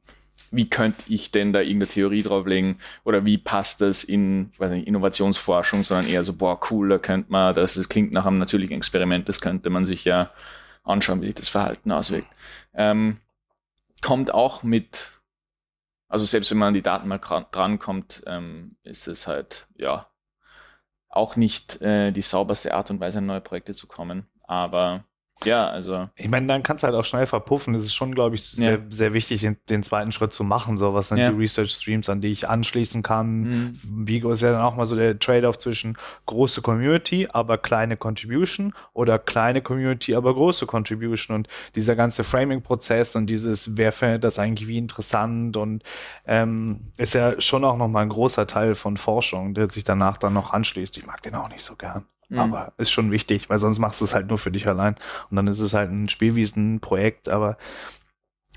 wie 0.52 0.70
könnte 0.70 1.06
ich 1.08 1.30
denn 1.30 1.52
da 1.52 1.60
irgendeine 1.60 1.88
Theorie 1.88 2.22
drauflegen 2.22 2.78
oder 3.04 3.24
wie 3.24 3.38
passt 3.38 3.80
das 3.80 4.04
in, 4.04 4.52
weiß 4.58 4.70
nicht, 4.70 4.86
Innovationsforschung, 4.86 5.82
sondern 5.82 6.08
eher 6.08 6.24
so, 6.24 6.34
boah, 6.34 6.60
cool, 6.70 6.88
da 6.88 6.98
könnte 6.98 7.32
man, 7.32 7.54
das, 7.54 7.74
das 7.74 7.88
klingt 7.88 8.12
nach 8.12 8.26
einem 8.26 8.38
natürlichen 8.38 8.76
Experiment, 8.76 9.28
das 9.28 9.40
könnte 9.40 9.70
man 9.70 9.86
sich 9.86 10.04
ja 10.04 10.30
anschauen, 10.84 11.22
wie 11.22 11.26
sich 11.26 11.34
das 11.34 11.48
Verhalten 11.48 11.90
auswirkt. 11.90 12.28
Ähm, 12.74 13.18
kommt 14.00 14.32
auch 14.32 14.62
mit 14.62 15.12
also 16.12 16.26
selbst 16.26 16.50
wenn 16.50 16.58
man 16.58 16.68
an 16.68 16.74
die 16.74 16.82
Daten 16.82 17.08
mal 17.08 17.18
drankommt, 17.18 18.22
ähm, 18.26 18.76
ist 18.82 19.08
es 19.08 19.26
halt, 19.26 19.66
ja, 19.76 20.12
auch 21.08 21.36
nicht 21.36 21.80
äh, 21.80 22.12
die 22.12 22.20
sauberste 22.20 22.74
Art 22.74 22.90
und 22.90 23.00
Weise, 23.00 23.18
an 23.18 23.26
neue 23.26 23.40
Projekte 23.40 23.72
zu 23.72 23.86
kommen. 23.86 24.26
Aber 24.42 25.04
ja, 25.44 25.68
also. 25.68 26.08
Ich 26.16 26.28
meine, 26.28 26.46
dann 26.46 26.62
kannst 26.62 26.82
du 26.82 26.86
halt 26.86 26.96
auch 26.96 27.04
schnell 27.04 27.26
verpuffen. 27.26 27.74
Es 27.74 27.84
ist 27.84 27.94
schon, 27.94 28.14
glaube 28.14 28.34
ich, 28.34 28.42
sehr, 28.42 28.72
ja. 28.72 28.78
sehr 28.90 29.12
wichtig, 29.12 29.48
den 29.68 29.82
zweiten 29.82 30.12
Schritt 30.12 30.32
zu 30.32 30.44
machen. 30.44 30.78
So, 30.78 30.94
was 30.94 31.08
sind 31.08 31.18
ja. 31.18 31.30
die 31.30 31.36
Research 31.36 31.72
Streams, 31.72 32.08
an 32.08 32.20
die 32.20 32.32
ich 32.32 32.48
anschließen 32.48 33.02
kann? 33.02 33.40
Mhm. 33.40 33.80
Vigo 33.84 34.30
ist 34.30 34.42
ja 34.42 34.52
dann 34.52 34.62
auch 34.62 34.76
mal 34.76 34.86
so 34.86 34.96
der 34.96 35.18
Trade-off 35.18 35.58
zwischen 35.58 35.96
große 36.26 36.62
Community, 36.62 37.28
aber 37.32 37.58
kleine 37.58 37.96
Contribution 37.96 38.74
oder 38.92 39.18
kleine 39.18 39.62
Community, 39.62 40.14
aber 40.14 40.34
große 40.34 40.66
Contribution. 40.66 41.36
Und 41.36 41.48
dieser 41.74 41.96
ganze 41.96 42.24
Framing-Prozess 42.24 43.16
und 43.16 43.26
dieses, 43.26 43.76
wer 43.76 43.92
findet 43.92 44.24
das 44.24 44.38
eigentlich 44.38 44.68
wie 44.68 44.78
interessant 44.78 45.56
und 45.56 45.82
ähm, 46.26 46.92
ist 46.98 47.14
ja 47.14 47.40
schon 47.40 47.64
auch 47.64 47.76
nochmal 47.76 48.02
ein 48.02 48.08
großer 48.08 48.46
Teil 48.46 48.74
von 48.74 48.96
Forschung, 48.96 49.54
der 49.54 49.70
sich 49.70 49.84
danach 49.84 50.18
dann 50.18 50.34
noch 50.34 50.52
anschließt. 50.52 50.96
Ich 50.96 51.06
mag 51.06 51.22
den 51.22 51.34
auch 51.34 51.48
nicht 51.48 51.64
so 51.64 51.76
gern. 51.76 52.06
Mhm. 52.32 52.38
Aber 52.38 52.72
ist 52.78 52.90
schon 52.90 53.10
wichtig, 53.10 53.50
weil 53.50 53.58
sonst 53.58 53.78
machst 53.78 54.00
du 54.00 54.06
es 54.06 54.14
halt 54.14 54.28
nur 54.28 54.38
für 54.38 54.50
dich 54.50 54.66
allein. 54.66 54.96
Und 55.30 55.36
dann 55.36 55.46
ist 55.48 55.60
es 55.60 55.74
halt 55.74 55.90
ein 55.90 56.08
Spielwiesenprojekt, 56.08 57.28
aber 57.28 57.58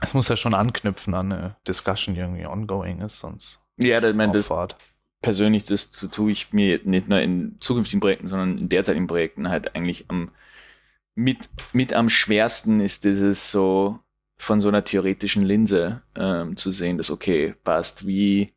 es 0.01 0.13
muss 0.13 0.29
ja 0.29 0.37
schon 0.37 0.53
anknüpfen 0.53 1.13
an 1.13 1.31
eine 1.31 1.55
Discussion, 1.67 2.15
die 2.15 2.21
irgendwie 2.21 2.45
ongoing 2.45 3.01
ist, 3.01 3.19
sonst. 3.19 3.59
Ja, 3.77 3.99
das, 3.99 4.15
mein, 4.15 4.31
das 4.31 4.49
persönlich, 5.21 5.65
das, 5.65 5.91
das 5.91 6.09
tue 6.09 6.31
ich 6.31 6.53
mir 6.53 6.79
nicht 6.85 7.09
nur 7.09 7.19
in 7.19 7.57
zukünftigen 7.59 7.99
Projekten, 7.99 8.29
sondern 8.29 8.57
in 8.57 8.69
derzeitigen 8.69 9.07
Projekten 9.07 9.49
halt 9.49 9.75
eigentlich 9.75 10.05
am 10.09 10.31
mit, 11.17 11.49
mit 11.71 11.93
am 11.93 12.09
schwersten 12.09 12.81
ist 12.81 13.05
dieses 13.05 13.51
so 13.51 13.99
von 14.37 14.59
so 14.59 14.67
einer 14.67 14.83
theoretischen 14.83 15.43
Linse 15.43 16.01
ähm, 16.15 16.57
zu 16.57 16.73
sehen, 16.73 16.97
dass 16.97 17.09
okay, 17.09 17.55
passt, 17.63 18.05
wie 18.05 18.51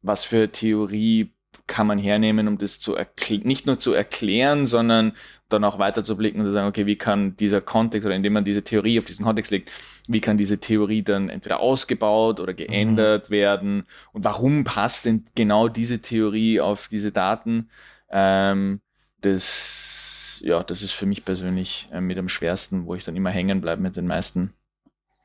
was 0.00 0.24
für 0.24 0.50
Theorie 0.50 1.33
kann 1.66 1.86
man 1.86 1.98
hernehmen, 1.98 2.46
um 2.48 2.58
das 2.58 2.78
zu 2.78 2.96
nicht 3.42 3.66
nur 3.66 3.78
zu 3.78 3.94
erklären, 3.94 4.66
sondern 4.66 5.12
dann 5.48 5.64
auch 5.64 5.78
weiter 5.78 6.04
zu 6.04 6.16
blicken 6.16 6.40
und 6.40 6.46
zu 6.46 6.52
sagen, 6.52 6.68
okay, 6.68 6.86
wie 6.86 6.96
kann 6.96 7.36
dieser 7.36 7.60
Kontext 7.60 8.04
oder 8.04 8.14
indem 8.14 8.34
man 8.34 8.44
diese 8.44 8.62
Theorie 8.62 8.98
auf 8.98 9.06
diesen 9.06 9.24
Kontext 9.24 9.50
legt, 9.50 9.70
wie 10.06 10.20
kann 10.20 10.36
diese 10.36 10.58
Theorie 10.58 11.02
dann 11.02 11.30
entweder 11.30 11.60
ausgebaut 11.60 12.40
oder 12.40 12.52
geändert 12.52 13.30
mhm. 13.30 13.34
werden 13.34 13.86
und 14.12 14.24
warum 14.24 14.64
passt 14.64 15.06
denn 15.06 15.24
genau 15.34 15.68
diese 15.68 16.00
Theorie 16.00 16.60
auf 16.60 16.88
diese 16.88 17.12
Daten? 17.12 17.70
Ähm, 18.10 18.80
das, 19.22 20.42
ja, 20.44 20.62
das 20.62 20.82
ist 20.82 20.92
für 20.92 21.06
mich 21.06 21.24
persönlich 21.24 21.88
äh, 21.92 22.00
mit 22.00 22.18
am 22.18 22.28
schwersten, 22.28 22.84
wo 22.84 22.94
ich 22.94 23.04
dann 23.04 23.16
immer 23.16 23.30
hängen 23.30 23.62
bleibe 23.62 23.80
mit 23.80 23.96
den 23.96 24.06
meisten. 24.06 24.52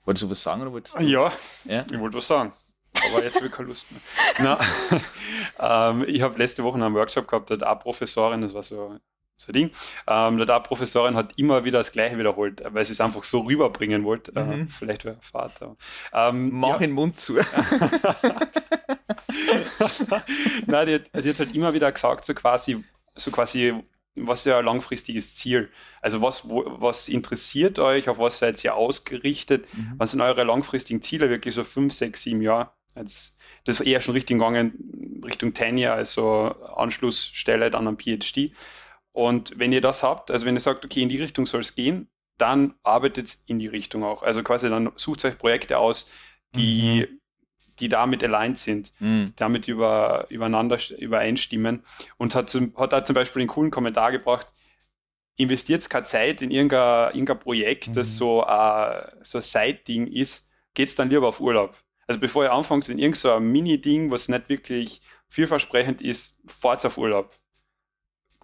Wolltest 0.05 0.23
du 0.23 0.29
was 0.29 0.41
sagen 0.41 0.61
oder 0.61 0.71
wolltest 0.71 0.97
du? 0.97 1.03
Ja, 1.03 1.33
ja? 1.65 1.83
ich 1.91 1.99
wollte 1.99 2.17
was 2.17 2.27
sagen 2.27 2.53
aber 3.05 3.23
jetzt 3.23 3.37
habe 3.37 3.47
ich 3.47 3.51
keine 3.51 3.69
Lust 3.69 3.85
mehr. 3.91 4.01
Na, 4.39 4.59
ähm, 5.91 6.05
ich 6.07 6.21
habe 6.21 6.37
letzte 6.37 6.63
Woche 6.63 6.75
einen 6.75 6.93
Workshop 6.95 7.27
gehabt, 7.27 7.51
da 7.51 7.75
Professorin, 7.75 8.41
das 8.41 8.53
war 8.53 8.63
so, 8.63 8.97
so 9.37 9.51
ein 9.51 9.53
Ding, 9.53 9.71
ähm, 10.07 10.45
da 10.45 10.59
Professorin 10.59 11.15
hat 11.15 11.33
immer 11.37 11.65
wieder 11.65 11.79
das 11.79 11.91
Gleiche 11.91 12.17
wiederholt, 12.17 12.63
weil 12.67 12.85
sie 12.85 12.93
es 12.93 13.01
einfach 13.01 13.23
so 13.23 13.41
rüberbringen 13.41 14.03
wollte. 14.03 14.31
Äh, 14.35 14.43
mhm. 14.43 14.63
Äh, 14.63 14.67
vielleicht 14.67 15.05
wäre 15.05 15.17
Vater. 15.21 15.75
Ähm, 16.13 16.49
Mach 16.53 16.71
ja. 16.71 16.77
den 16.79 16.91
Mund 16.91 17.17
zu. 17.17 17.39
Nein, 20.65 20.87
die, 20.87 21.21
die 21.21 21.29
hat 21.29 21.39
halt 21.39 21.55
immer 21.55 21.73
wieder 21.73 21.91
gesagt, 21.91 22.25
so 22.25 22.33
quasi, 22.33 22.83
so 23.15 23.31
quasi, 23.31 23.73
was 24.15 24.39
ist 24.39 24.45
ja 24.45 24.59
ein 24.59 24.65
langfristiges 24.65 25.35
Ziel? 25.35 25.69
Also 26.01 26.21
was, 26.21 26.49
wo, 26.49 26.65
was 26.79 27.07
interessiert 27.07 27.79
euch, 27.79 28.09
auf 28.09 28.17
was 28.19 28.39
seid 28.39 28.63
ihr 28.63 28.75
ausgerichtet? 28.75 29.65
Mhm. 29.73 29.93
Was 29.97 30.11
sind 30.11 30.21
eure 30.21 30.43
langfristigen 30.43 31.01
Ziele, 31.01 31.29
wirklich 31.29 31.55
so 31.55 31.63
fünf, 31.63 31.93
sechs, 31.93 32.23
sieben 32.23 32.41
Jahre? 32.41 32.71
Jetzt, 32.99 33.37
das 33.63 33.79
ist 33.79 33.87
eher 33.87 34.01
schon 34.01 34.13
Richtung 34.13 34.39
gegangen, 34.39 35.21
Richtung 35.23 35.53
Tenure, 35.53 35.93
also 35.93 36.55
Anschlussstelle 36.75 37.71
dann 37.71 37.87
am 37.87 37.97
PhD. 37.97 38.51
Und 39.11 39.57
wenn 39.57 39.71
ihr 39.71 39.81
das 39.81 40.03
habt, 40.03 40.31
also 40.31 40.45
wenn 40.45 40.55
ihr 40.55 40.61
sagt, 40.61 40.85
okay, 40.85 41.01
in 41.01 41.09
die 41.09 41.21
Richtung 41.21 41.45
soll 41.45 41.61
es 41.61 41.75
gehen, 41.75 42.09
dann 42.37 42.75
arbeitet 42.83 43.37
in 43.47 43.59
die 43.59 43.67
Richtung 43.67 44.03
auch. 44.03 44.23
Also 44.23 44.43
quasi 44.43 44.69
dann 44.69 44.91
sucht 44.95 45.25
euch 45.25 45.37
Projekte 45.37 45.77
aus, 45.77 46.09
die, 46.55 47.07
mhm. 47.09 47.19
die 47.79 47.89
damit 47.89 48.23
aligned 48.23 48.57
sind, 48.57 48.93
mhm. 48.99 49.33
damit 49.35 49.67
über, 49.67 50.25
übereinander 50.29 50.77
übereinstimmen. 50.97 51.83
Und 52.17 52.35
hat, 52.35 52.49
zum, 52.49 52.75
hat 52.77 52.93
da 52.93 53.03
zum 53.03 53.13
Beispiel 53.13 53.41
einen 53.41 53.49
coolen 53.49 53.71
Kommentar 53.71 54.11
gebracht, 54.11 54.47
investiert 55.35 55.89
keine 55.89 56.05
Zeit 56.05 56.41
in 56.41 56.51
irgendein, 56.51 57.13
irgendein 57.13 57.39
Projekt, 57.39 57.89
mhm. 57.89 57.93
das 57.93 58.15
so, 58.15 58.45
uh, 58.45 59.01
so 59.21 59.37
ein 59.37 59.41
Side-Ding 59.41 60.07
ist, 60.07 60.51
geht's 60.73 60.95
dann 60.95 61.09
lieber 61.09 61.27
auf 61.27 61.39
Urlaub. 61.39 61.75
Also 62.09 62.19
bevor 62.19 62.43
ihr 62.43 62.51
anfangt 62.51 62.89
in 62.89 62.97
irgendein 62.97 63.19
so 63.19 63.39
Mini-Ding, 63.39 64.09
was 64.09 64.29
nicht 64.29 64.49
wirklich 64.49 65.01
vielversprechend 65.27 66.01
ist, 66.01 66.39
fahrt 66.47 66.83
auf 66.83 66.97
Urlaub. 66.97 67.37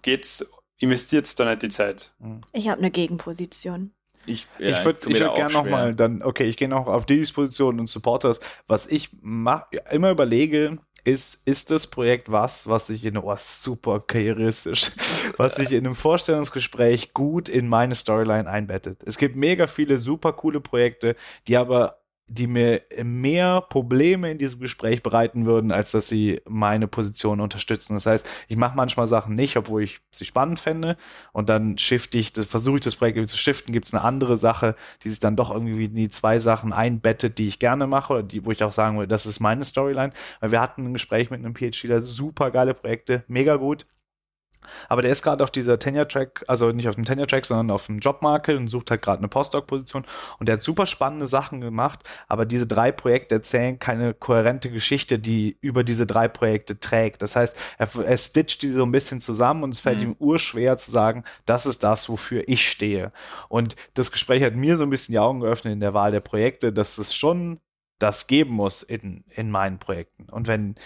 Geht's, 0.02 0.48
investiert 0.78 1.36
da 1.40 1.50
nicht 1.50 1.62
die 1.62 1.68
Zeit. 1.68 2.12
Mhm. 2.20 2.42
Ich 2.52 2.68
habe 2.68 2.78
eine 2.78 2.92
Gegenposition. 2.92 3.90
Ich, 4.24 4.46
ja, 4.60 4.68
ich 4.68 4.84
würde 4.84 5.04
würd 5.06 5.34
gerne 5.34 5.52
nochmal 5.52 5.96
dann, 5.96 6.22
okay, 6.22 6.44
ich 6.44 6.56
gehe 6.56 6.68
noch 6.68 6.86
auf 6.86 7.06
die 7.06 7.16
Disposition 7.16 7.80
und 7.80 7.88
Supporters. 7.88 8.38
Was 8.68 8.86
ich 8.86 9.10
mach, 9.20 9.64
immer 9.90 10.12
überlege, 10.12 10.78
ist, 11.02 11.44
ist 11.44 11.72
das 11.72 11.88
Projekt 11.88 12.30
was, 12.30 12.68
was 12.68 12.86
sich 12.86 13.04
in, 13.04 13.16
oh, 13.16 13.34
super 13.36 13.98
karrieristisch, 13.98 14.92
was 15.38 15.56
sich 15.56 15.72
in 15.72 15.86
einem 15.86 15.96
Vorstellungsgespräch 15.96 17.14
gut 17.14 17.48
in 17.48 17.68
meine 17.68 17.96
Storyline 17.96 18.48
einbettet. 18.48 19.02
Es 19.04 19.18
gibt 19.18 19.34
mega 19.34 19.66
viele 19.66 19.98
super 19.98 20.32
coole 20.34 20.60
Projekte, 20.60 21.16
die 21.48 21.56
aber 21.56 21.98
die 22.28 22.48
mir 22.48 22.82
mehr 23.02 23.60
Probleme 23.60 24.30
in 24.30 24.38
diesem 24.38 24.60
Gespräch 24.60 25.02
bereiten 25.02 25.46
würden, 25.46 25.70
als 25.70 25.92
dass 25.92 26.08
sie 26.08 26.40
meine 26.46 26.88
Position 26.88 27.40
unterstützen. 27.40 27.94
Das 27.94 28.06
heißt, 28.06 28.28
ich 28.48 28.56
mache 28.56 28.76
manchmal 28.76 29.06
Sachen 29.06 29.36
nicht, 29.36 29.56
obwohl 29.56 29.84
ich 29.84 30.00
sie 30.10 30.24
spannend 30.24 30.58
fände 30.58 30.96
und 31.32 31.48
dann 31.48 31.78
shifte 31.78 32.18
ich, 32.18 32.32
versuche 32.32 32.76
ich 32.76 32.84
das 32.84 32.96
Projekt 32.96 33.28
zu 33.28 33.36
shiften, 33.36 33.72
gibt 33.72 33.86
es 33.86 33.94
eine 33.94 34.02
andere 34.02 34.36
Sache, 34.36 34.74
die 35.04 35.10
sich 35.10 35.20
dann 35.20 35.36
doch 35.36 35.52
irgendwie 35.52 35.84
in 35.84 35.94
die 35.94 36.10
zwei 36.10 36.40
Sachen 36.40 36.72
einbettet, 36.72 37.38
die 37.38 37.46
ich 37.46 37.60
gerne 37.60 37.86
mache 37.86 38.12
oder 38.14 38.22
die, 38.24 38.44
wo 38.44 38.50
ich 38.50 38.64
auch 38.64 38.72
sagen 38.72 38.98
würde, 38.98 39.08
das 39.08 39.26
ist 39.26 39.38
meine 39.38 39.64
Storyline. 39.64 40.12
Weil 40.40 40.50
wir 40.50 40.60
hatten 40.60 40.84
ein 40.84 40.92
Gespräch 40.94 41.30
mit 41.30 41.44
einem 41.44 41.54
PhD, 41.54 42.00
super 42.00 42.50
geile 42.50 42.74
Projekte, 42.74 43.22
mega 43.28 43.56
gut 43.56 43.86
aber 44.88 45.02
der 45.02 45.12
ist 45.12 45.22
gerade 45.22 45.42
auf 45.42 45.50
dieser 45.50 45.78
Tenure-Track, 45.78 46.44
also 46.48 46.72
nicht 46.72 46.88
auf 46.88 46.94
dem 46.94 47.04
Tenure-Track, 47.04 47.46
sondern 47.46 47.70
auf 47.70 47.86
dem 47.86 47.98
Jobmarket 47.98 48.56
und 48.56 48.68
sucht 48.68 48.90
halt 48.90 49.02
gerade 49.02 49.18
eine 49.18 49.28
Postdoc-Position. 49.28 50.04
Und 50.38 50.48
der 50.48 50.56
hat 50.56 50.62
super 50.62 50.86
spannende 50.86 51.26
Sachen 51.26 51.60
gemacht, 51.60 52.00
aber 52.28 52.46
diese 52.46 52.66
drei 52.66 52.92
Projekte 52.92 53.36
erzählen 53.36 53.78
keine 53.78 54.14
kohärente 54.14 54.70
Geschichte, 54.70 55.18
die 55.18 55.56
über 55.60 55.84
diese 55.84 56.06
drei 56.06 56.28
Projekte 56.28 56.78
trägt. 56.80 57.22
Das 57.22 57.36
heißt, 57.36 57.56
er, 57.78 57.88
er 58.04 58.18
stitcht 58.18 58.62
die 58.62 58.68
so 58.68 58.84
ein 58.84 58.92
bisschen 58.92 59.20
zusammen 59.20 59.62
und 59.62 59.74
es 59.74 59.80
fällt 59.80 60.00
mhm. 60.00 60.10
ihm 60.10 60.16
urschwer 60.18 60.76
zu 60.76 60.90
sagen, 60.90 61.24
das 61.44 61.66
ist 61.66 61.82
das, 61.84 62.08
wofür 62.08 62.44
ich 62.46 62.68
stehe. 62.68 63.12
Und 63.48 63.76
das 63.94 64.12
Gespräch 64.12 64.42
hat 64.42 64.54
mir 64.54 64.76
so 64.76 64.84
ein 64.84 64.90
bisschen 64.90 65.12
die 65.12 65.18
Augen 65.18 65.40
geöffnet 65.40 65.72
in 65.72 65.80
der 65.80 65.94
Wahl 65.94 66.10
der 66.10 66.20
Projekte, 66.20 66.72
dass 66.72 66.98
es 66.98 67.14
schon 67.14 67.60
das 67.98 68.26
geben 68.26 68.54
muss 68.54 68.82
in, 68.82 69.24
in 69.30 69.50
meinen 69.50 69.78
Projekten. 69.78 70.28
Und 70.30 70.48
wenn 70.48 70.76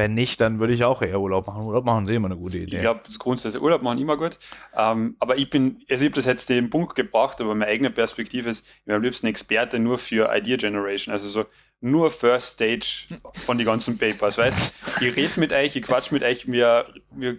wenn 0.00 0.14
nicht, 0.14 0.40
dann 0.40 0.60
würde 0.60 0.72
ich 0.72 0.82
auch 0.82 1.02
eher 1.02 1.20
Urlaub 1.20 1.46
machen. 1.46 1.66
Urlaub 1.66 1.84
machen 1.84 2.08
ist 2.08 2.14
immer 2.14 2.28
eine 2.28 2.36
gute 2.38 2.56
Idee. 2.56 2.76
Ich 2.76 2.82
glaube, 2.82 3.02
das 3.04 3.18
grundsätzlich 3.18 3.62
Urlaub 3.62 3.82
machen 3.82 3.98
immer 3.98 4.16
gut. 4.16 4.38
Ähm, 4.74 5.14
aber 5.18 5.36
ich 5.36 5.50
bin, 5.50 5.84
also 5.90 6.02
ich 6.02 6.10
habe 6.10 6.16
das 6.16 6.24
jetzt 6.24 6.48
den 6.48 6.70
Punkt 6.70 6.94
gebracht, 6.94 7.38
aber 7.42 7.54
meine 7.54 7.70
eigene 7.70 7.90
Perspektive 7.90 8.48
ist, 8.48 8.66
ich 8.66 8.84
bin 8.86 8.94
am 8.94 9.02
liebsten 9.02 9.26
Experte 9.26 9.78
nur 9.78 9.98
für 9.98 10.34
Idea 10.34 10.56
Generation. 10.56 11.12
Also 11.12 11.28
so 11.28 11.44
nur 11.82 12.10
First 12.10 12.54
Stage 12.54 13.08
von 13.34 13.58
den 13.58 13.66
ganzen 13.66 13.98
Papers. 13.98 14.38
Weißt 14.38 14.74
ich 15.02 15.16
rede 15.16 15.38
mit 15.38 15.52
euch, 15.52 15.76
ich 15.76 15.82
quatsch 15.82 16.12
mit 16.12 16.24
euch, 16.24 16.50
wir, 16.50 16.86
wir 17.10 17.36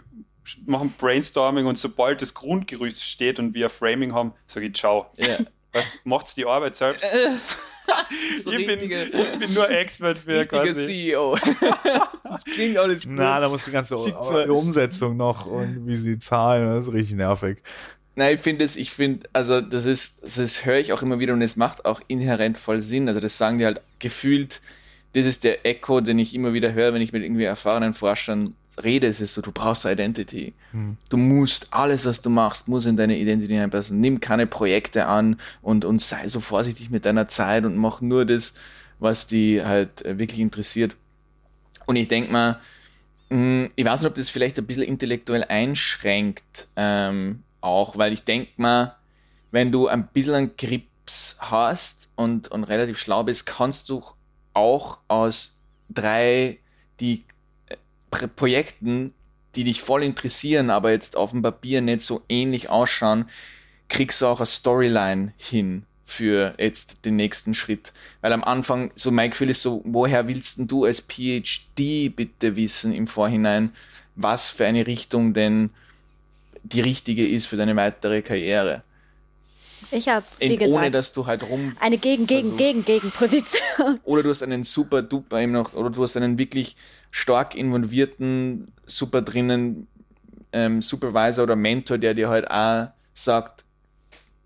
machen 0.68 0.94
Brainstorming 1.00 1.66
und 1.66 1.80
sobald 1.80 2.22
das 2.22 2.36
Grundgerüst 2.36 3.04
steht 3.04 3.40
und 3.40 3.56
wir 3.56 3.72
Framing 3.72 4.14
haben, 4.14 4.34
sage 4.46 4.68
ich 4.68 4.76
ciao. 4.76 5.08
Yeah. 5.20 5.46
Weißt, 5.74 6.02
macht's 6.04 6.36
die 6.36 6.46
Arbeit 6.46 6.76
selbst. 6.76 7.04
so 8.44 8.52
ich, 8.52 8.66
bin, 8.66 8.80
ich, 8.80 9.12
bin, 9.12 9.54
nur 9.54 9.70
Expert 9.70 10.18
für 10.18 10.46
quasi. 10.46 10.86
CEO. 10.86 11.36
das 12.24 12.44
klingt 12.46 12.78
alles 12.78 13.04
gut. 13.04 13.14
Na, 13.16 13.40
da 13.40 13.50
muss 13.50 13.66
die 13.66 13.72
ganze 13.72 13.96
Umsetzung 13.98 15.18
noch 15.18 15.46
und 15.46 15.88
wie 15.88 15.96
sie 15.96 16.20
zahlen, 16.20 16.76
das 16.76 16.88
ist 16.88 16.94
richtig 16.94 17.16
nervig. 17.16 17.58
Nein, 18.16 18.36
ich 18.36 18.42
finde 18.42 18.66
es, 18.66 18.76
ich 18.76 18.92
finde, 18.92 19.28
also 19.32 19.62
das 19.62 19.86
ist, 19.86 20.22
das 20.24 20.66
höre 20.66 20.78
ich 20.78 20.92
auch 20.92 21.02
immer 21.02 21.20
wieder 21.20 21.34
und 21.34 21.42
es 21.42 21.56
macht 21.56 21.86
auch 21.86 22.02
inhärent 22.08 22.58
voll 22.58 22.82
Sinn. 22.82 23.08
Also 23.08 23.20
das 23.20 23.38
sagen 23.38 23.58
die 23.58 23.66
halt 23.66 23.82
gefühlt, 24.00 24.62
das 25.14 25.26
ist 25.26 25.44
der 25.44 25.66
Echo, 25.66 26.02
den 26.02 26.20
ich 26.20 26.34
immer 26.34 26.54
wieder 26.54 26.74
höre, 26.74 26.94
wenn 26.94 27.02
ich 27.02 27.14
mit 27.14 27.24
irgendwie 27.24 27.44
erfahrenen 27.46 27.94
Forschern 27.94 28.56
rede, 28.82 29.08
es 29.08 29.22
ist 29.22 29.34
so, 29.34 29.42
du 29.42 29.52
brauchst 29.52 29.86
Identity. 29.86 30.54
Hm. 30.72 30.98
Du 31.10 31.18
musst, 31.18 31.68
alles, 31.72 32.06
was 32.06 32.22
du 32.22 32.30
machst, 32.30 32.68
muss 32.68 32.86
in 32.86 32.98
deine 32.98 33.18
Identity 33.18 33.58
einpassen. 33.58 34.00
Nimm 34.00 34.20
keine 34.20 34.48
Projekte 34.48 35.08
an 35.08 35.40
und, 35.62 35.86
und 35.86 36.02
sei 36.02 36.28
so 36.28 36.40
vorsichtig 36.40 36.90
mit 36.90 37.06
deiner 37.06 37.28
Zeit 37.28 37.66
und 37.66 37.76
mach 37.76 38.02
nur 38.02 38.26
das, 38.26 38.54
was 39.00 39.28
die 39.28 39.64
halt 39.64 40.06
äh, 40.06 40.18
wirklich 40.20 40.40
interessiert. 40.40 40.96
Und 41.86 41.96
ich 41.96 42.08
denke 42.08 42.32
mal, 42.32 42.60
hm, 43.30 43.72
ich 43.76 43.86
weiß 43.86 44.02
nicht, 44.02 44.10
ob 44.10 44.16
das 44.16 44.30
vielleicht 44.30 44.58
ein 44.60 44.66
bisschen 44.66 44.84
intellektuell 44.84 45.44
einschränkt, 45.44 46.68
ähm, 46.76 47.44
auch, 47.60 47.98
weil 47.98 48.14
ich 48.14 48.24
denke 48.24 48.52
mal, 48.58 48.96
wenn 49.52 49.72
du 49.72 49.88
ein 49.88 50.08
bisschen 50.08 50.34
einen 50.34 50.56
Grips 50.58 51.38
hast 51.40 52.10
und, 52.16 52.50
und 52.50 52.64
relativ 52.64 52.98
schlau 52.98 53.24
bist, 53.24 53.46
kannst 53.46 53.90
du 53.90 54.04
auch 54.54 55.00
aus 55.08 55.60
drei, 55.90 56.60
die 57.00 57.26
Projekten, 58.12 59.14
die 59.56 59.64
dich 59.64 59.82
voll 59.82 60.04
interessieren, 60.04 60.70
aber 60.70 60.92
jetzt 60.92 61.16
auf 61.16 61.32
dem 61.32 61.42
Papier 61.42 61.82
nicht 61.82 62.02
so 62.02 62.22
ähnlich 62.30 62.70
ausschauen, 62.70 63.26
kriegst 63.90 64.22
du 64.22 64.28
auch 64.28 64.40
eine 64.40 64.46
Storyline 64.46 65.34
hin 65.38 65.84
für 66.06 66.54
jetzt 66.58 67.06
den 67.06 67.16
nächsten 67.16 67.54
Schritt. 67.54 67.94
Weil 68.22 68.34
am 68.34 68.44
Anfang, 68.44 68.92
so 68.96 69.12
mein 69.12 69.32
Gefühl 69.32 69.50
ist 69.50 69.62
so, 69.62 69.82
woher 69.86 70.28
willst 70.28 70.60
du 70.60 70.86
als 70.86 71.02
PhD 71.02 72.14
bitte 72.16 72.56
wissen 72.56 72.94
im 72.94 73.08
Vorhinein, 73.08 73.72
was 74.16 74.50
für 74.50 74.66
eine 74.66 74.86
Richtung 74.88 75.34
denn 75.34 75.72
die 76.64 76.82
richtige 76.82 77.28
ist 77.28 77.46
für 77.46 77.58
deine 77.58 77.76
weitere 77.76 78.22
Karriere? 78.22 78.84
Ich 79.92 80.08
habe, 80.10 80.26
wie 80.40 80.58
gesagt, 80.58 80.72
ohne 80.72 80.92
dass 80.92 81.14
du 81.14 81.26
halt 81.26 81.44
rum 81.44 81.76
eine 81.80 81.98
gegen 81.98 82.28
gegen 82.28 82.58
gegen 82.58 82.86
gegen 82.86 83.12
Position. 83.12 84.00
Oder 84.04 84.24
du 84.24 84.30
hast 84.30 84.44
einen 84.44 84.64
super 84.64 85.02
duper 85.02 85.46
noch, 85.48 85.74
oder 85.74 85.90
du 85.90 86.04
hast 86.04 86.16
einen 86.18 86.38
wirklich 86.38 86.76
stark 87.12 87.56
involvierten, 87.56 88.72
super 88.86 89.22
drinnen 89.22 89.88
ähm, 90.54 90.82
Supervisor 90.82 91.44
oder 91.44 91.56
Mentor, 91.56 91.98
der 91.98 92.14
dir 92.14 92.30
halt 92.30 92.50
auch 92.50 92.90
sagt, 93.14 93.66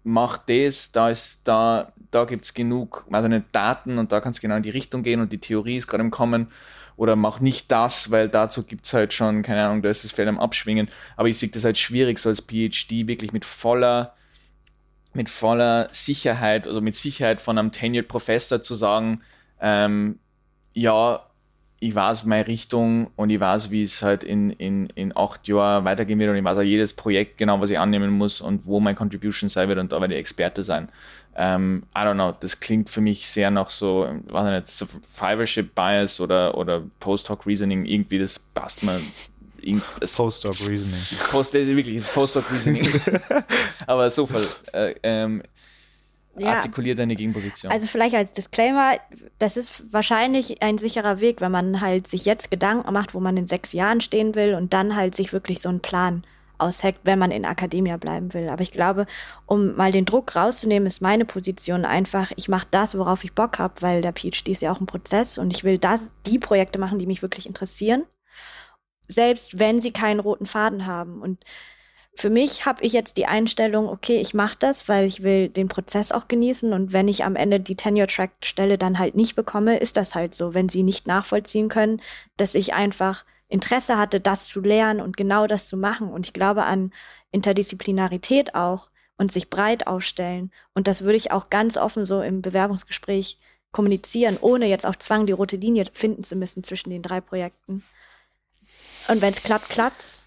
mach 0.03 0.37
das, 0.37 0.91
da 0.91 1.09
ist 1.09 1.41
da, 1.43 1.91
da 2.11 2.25
gibt 2.25 2.45
es 2.45 2.53
genug, 2.53 3.05
also 3.11 3.27
nicht 3.27 3.45
Daten 3.51 3.97
und 3.97 4.11
da 4.11 4.21
kannst 4.21 4.41
genau 4.41 4.55
in 4.55 4.63
die 4.63 4.69
Richtung 4.69 5.03
gehen 5.03 5.19
und 5.19 5.31
die 5.31 5.39
Theorie 5.39 5.77
ist 5.77 5.87
gerade 5.87 6.03
im 6.03 6.11
Kommen. 6.11 6.47
Oder 6.97 7.17
mach 7.17 7.41
nicht 7.41 7.69
das, 7.71 8.09
weil 8.09 8.29
dazu 8.29 8.63
gibt 8.63 8.85
es 8.85 8.93
halt 8.93 9.13
schon, 9.13 9.41
keine 9.43 9.65
Ahnung, 9.65 9.81
da 9.81 9.89
ist 9.89 10.05
das 10.05 10.13
Feld 10.13 10.29
am 10.29 10.39
Abschwingen. 10.39 10.87
Aber 11.17 11.27
ich 11.27 11.37
sehe 11.37 11.49
das 11.49 11.65
halt 11.65 11.77
schwierig, 11.77 12.19
so 12.19 12.29
als 12.29 12.39
PhD 12.39 13.07
wirklich 13.09 13.33
mit 13.33 13.43
voller 13.43 14.14
mit 15.15 15.29
voller 15.29 15.87
Sicherheit, 15.91 16.67
also 16.67 16.81
mit 16.81 16.95
Sicherheit 16.95 17.41
von 17.41 17.57
einem 17.57 17.71
Tenured 17.71 18.07
Professor 18.07 18.61
zu 18.61 18.75
sagen, 18.75 19.21
ähm, 19.61 20.19
ja, 20.73 21.25
ich 21.79 21.93
weiß 21.93 22.25
meine 22.25 22.47
Richtung 22.47 23.11
und 23.15 23.29
ich 23.29 23.39
weiß, 23.39 23.69
wie 23.69 23.81
es 23.81 24.01
halt 24.01 24.23
in, 24.23 24.49
in, 24.49 24.87
in 24.95 25.15
acht 25.15 25.47
Jahren 25.47 25.85
weitergehen 25.85 26.19
wird 26.19 26.31
und 26.31 26.37
ich 26.37 26.43
weiß 26.43 26.57
auch 26.57 26.63
jedes 26.63 26.93
Projekt 26.93 27.37
genau, 27.37 27.59
was 27.61 27.69
ich 27.69 27.77
annehmen 27.77 28.11
muss 28.11 28.41
und 28.41 28.65
wo 28.65 28.79
mein 28.79 28.95
Contribution 28.95 29.49
sein 29.49 29.67
wird 29.67 29.79
und 29.79 29.91
da 29.91 30.01
werde 30.01 30.15
ich 30.15 30.19
Experte 30.19 30.63
sein. 30.63 30.89
Ähm, 31.35 31.83
I 31.95 31.99
don't 31.99 32.13
know, 32.13 32.33
das 32.39 32.59
klingt 32.59 32.89
für 32.89 33.01
mich 33.01 33.27
sehr 33.27 33.51
nach 33.51 33.69
so, 33.69 34.07
weiß 34.27 34.51
nicht, 34.51 34.67
Survivorship 34.69 35.75
Bias 35.75 36.19
oder, 36.19 36.57
oder 36.57 36.81
Post-Hoc 36.99 37.45
Reasoning, 37.45 37.85
irgendwie, 37.85 38.19
das 38.19 38.39
passt 38.39 38.83
mir 38.83 38.99
Post-Hoc 39.99 40.59
Reasoning. 40.61 41.19
Post, 41.31 41.53
wirklich, 41.53 41.95
ist 41.95 42.13
Post-Hoc 42.13 42.51
Reasoning. 42.51 43.01
Aber 43.87 44.09
so 44.09 44.25
viel. 44.25 44.47
Äh, 44.73 44.95
ähm, 45.03 45.43
ja. 46.37 46.55
artikuliert 46.55 46.99
deine 46.99 47.15
Gegenposition. 47.15 47.71
Also 47.71 47.87
vielleicht 47.87 48.15
als 48.15 48.31
Disclaimer, 48.31 48.97
das 49.39 49.57
ist 49.57 49.93
wahrscheinlich 49.93 50.61
ein 50.61 50.77
sicherer 50.77 51.21
Weg, 51.21 51.41
wenn 51.41 51.51
man 51.51 51.81
halt 51.81 52.07
sich 52.07 52.25
jetzt 52.25 52.51
Gedanken 52.51 52.91
macht, 52.91 53.13
wo 53.13 53.19
man 53.19 53.37
in 53.37 53.47
sechs 53.47 53.73
Jahren 53.73 54.01
stehen 54.01 54.35
will 54.35 54.55
und 54.55 54.73
dann 54.73 54.95
halt 54.95 55.15
sich 55.15 55.33
wirklich 55.33 55.61
so 55.61 55.69
einen 55.69 55.79
Plan 55.79 56.23
ausheckt, 56.57 57.01
wenn 57.03 57.19
man 57.19 57.31
in 57.31 57.45
Akademia 57.45 57.97
bleiben 57.97 58.33
will. 58.33 58.49
Aber 58.49 58.61
ich 58.61 58.71
glaube, 58.71 59.07
um 59.45 59.75
mal 59.75 59.91
den 59.91 60.05
Druck 60.05 60.35
rauszunehmen, 60.35 60.87
ist 60.87 61.01
meine 61.01 61.25
Position 61.25 61.83
einfach, 61.85 62.31
ich 62.37 62.47
mache 62.47 62.67
das, 62.71 62.97
worauf 62.97 63.23
ich 63.23 63.33
Bock 63.33 63.59
habe, 63.59 63.81
weil 63.81 64.01
der 64.01 64.13
PhD 64.13 64.49
ist 64.49 64.61
ja 64.61 64.71
auch 64.71 64.79
ein 64.79 64.85
Prozess 64.85 65.37
und 65.37 65.51
ich 65.51 65.63
will 65.63 65.77
das, 65.77 66.05
die 66.25 66.39
Projekte 66.39 66.79
machen, 66.79 66.99
die 66.99 67.07
mich 67.07 67.21
wirklich 67.21 67.45
interessieren 67.45 68.05
selbst 69.07 69.59
wenn 69.59 69.79
sie 69.79 69.91
keinen 69.91 70.19
roten 70.19 70.45
Faden 70.45 70.85
haben. 70.85 71.21
Und 71.21 71.43
für 72.15 72.29
mich 72.29 72.65
habe 72.65 72.83
ich 72.83 72.93
jetzt 72.93 73.17
die 73.17 73.25
Einstellung, 73.25 73.89
okay, 73.89 74.21
ich 74.21 74.33
mache 74.33 74.55
das, 74.57 74.87
weil 74.87 75.05
ich 75.05 75.21
will 75.21 75.49
den 75.49 75.67
Prozess 75.67 76.11
auch 76.11 76.27
genießen 76.27 76.71
und 76.71 76.93
wenn 76.93 77.09
ich 77.09 77.25
am 77.25 77.35
Ende 77.35 77.59
die 77.59 77.75
Tenure-Track-Stelle 77.75 78.77
dann 78.77 78.99
halt 78.99 79.15
nicht 79.15 79.35
bekomme, 79.35 79.77
ist 79.77 79.97
das 79.97 80.15
halt 80.15 80.33
so, 80.33 80.53
wenn 80.53 80.69
sie 80.69 80.83
nicht 80.83 81.07
nachvollziehen 81.07 81.67
können, 81.67 82.01
dass 82.37 82.55
ich 82.55 82.73
einfach 82.73 83.25
Interesse 83.49 83.97
hatte, 83.97 84.21
das 84.21 84.47
zu 84.47 84.61
lernen 84.61 85.01
und 85.01 85.17
genau 85.17 85.45
das 85.45 85.67
zu 85.67 85.75
machen. 85.75 86.07
Und 86.07 86.25
ich 86.25 86.33
glaube 86.33 86.63
an 86.63 86.93
Interdisziplinarität 87.31 88.55
auch 88.55 88.89
und 89.17 89.31
sich 89.31 89.49
breit 89.49 89.87
aufstellen. 89.87 90.51
Und 90.73 90.87
das 90.87 91.01
würde 91.01 91.17
ich 91.17 91.31
auch 91.31 91.49
ganz 91.49 91.77
offen 91.77 92.05
so 92.05 92.21
im 92.21 92.41
Bewerbungsgespräch 92.41 93.39
kommunizieren, 93.71 94.37
ohne 94.39 94.67
jetzt 94.67 94.85
auch 94.85 94.95
Zwang 94.95 95.25
die 95.25 95.33
rote 95.33 95.57
Linie 95.57 95.85
finden 95.91 96.23
zu 96.23 96.37
müssen 96.37 96.63
zwischen 96.63 96.91
den 96.91 97.01
drei 97.01 97.19
Projekten. 97.19 97.83
Und 99.07 99.21
wenn 99.21 99.33
es 99.33 99.43
klappt, 99.43 99.69
klappt 99.69 100.23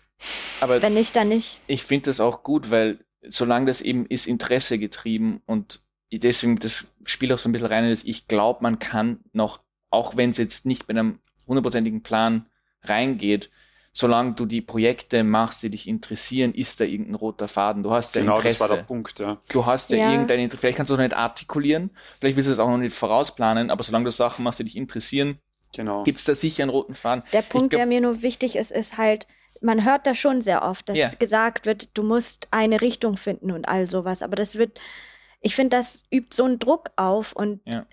Aber 0.60 0.82
wenn 0.82 0.94
nicht, 0.94 1.16
dann 1.16 1.28
nicht. 1.28 1.60
Ich 1.66 1.82
finde 1.84 2.06
das 2.06 2.20
auch 2.20 2.42
gut, 2.42 2.70
weil 2.70 2.98
solange 3.28 3.66
das 3.66 3.80
eben 3.80 4.06
ist 4.06 4.26
Interesse 4.26 4.78
getrieben 4.78 5.42
und 5.46 5.82
deswegen, 6.12 6.58
das 6.58 6.94
spielt 7.04 7.32
auch 7.32 7.38
so 7.38 7.48
ein 7.48 7.52
bisschen 7.52 7.68
rein, 7.68 7.88
dass 7.88 8.04
ich 8.04 8.28
glaube, 8.28 8.60
man 8.62 8.78
kann 8.78 9.20
noch, 9.32 9.60
auch 9.90 10.16
wenn 10.16 10.30
es 10.30 10.38
jetzt 10.38 10.66
nicht 10.66 10.88
mit 10.88 10.96
einem 10.96 11.20
hundertprozentigen 11.46 12.02
Plan 12.02 12.46
reingeht, 12.82 13.50
solange 13.92 14.34
du 14.34 14.46
die 14.46 14.60
Projekte 14.60 15.24
machst, 15.24 15.62
die 15.62 15.70
dich 15.70 15.88
interessieren, 15.88 16.54
ist 16.54 16.80
da 16.80 16.84
irgendein 16.84 17.16
roter 17.16 17.48
Faden. 17.48 17.82
Du 17.82 17.90
hast 17.90 18.14
ja 18.14 18.20
genau, 18.20 18.36
Interesse. 18.36 18.58
das 18.60 18.68
war 18.68 18.76
der 18.76 18.84
Punkt, 18.84 19.18
ja. 19.18 19.38
Du 19.48 19.66
hast 19.66 19.90
ja, 19.90 19.98
ja. 19.98 20.12
irgendein 20.12 20.40
Interesse. 20.40 20.60
Vielleicht 20.60 20.76
kannst 20.76 20.90
du 20.90 20.94
es 20.94 20.98
noch 20.98 21.04
nicht 21.04 21.16
artikulieren, 21.16 21.90
vielleicht 22.20 22.36
willst 22.36 22.48
du 22.48 22.52
es 22.52 22.58
auch 22.58 22.68
noch 22.68 22.78
nicht 22.78 22.94
vorausplanen, 22.94 23.70
aber 23.70 23.82
solange 23.82 24.04
du 24.04 24.12
Sachen 24.12 24.44
machst, 24.44 24.60
die 24.60 24.64
dich 24.64 24.76
interessieren, 24.76 25.38
Genau. 25.74 26.04
Gibt 26.04 26.18
es 26.18 26.24
da 26.24 26.34
sicher 26.34 26.62
einen 26.62 26.70
roten 26.70 26.94
Faden? 26.94 27.22
Der 27.32 27.42
Punkt, 27.42 27.70
glaub, 27.70 27.78
der 27.78 27.86
mir 27.86 28.00
nur 28.00 28.22
wichtig 28.22 28.56
ist, 28.56 28.70
ist 28.70 28.96
halt, 28.96 29.26
man 29.60 29.84
hört 29.84 30.06
da 30.06 30.14
schon 30.14 30.40
sehr 30.40 30.62
oft, 30.62 30.88
dass 30.88 30.96
yeah. 30.96 31.10
gesagt 31.18 31.66
wird, 31.66 31.96
du 31.96 32.02
musst 32.02 32.48
eine 32.50 32.80
Richtung 32.80 33.16
finden 33.16 33.50
und 33.52 33.68
all 33.68 33.86
sowas. 33.86 34.22
Aber 34.22 34.36
das 34.36 34.56
wird, 34.56 34.78
ich 35.40 35.54
finde, 35.54 35.76
das 35.76 36.04
übt 36.12 36.34
so 36.34 36.44
einen 36.44 36.58
Druck 36.58 36.90
auf 36.96 37.32
und 37.32 37.60
ja. 37.64 37.86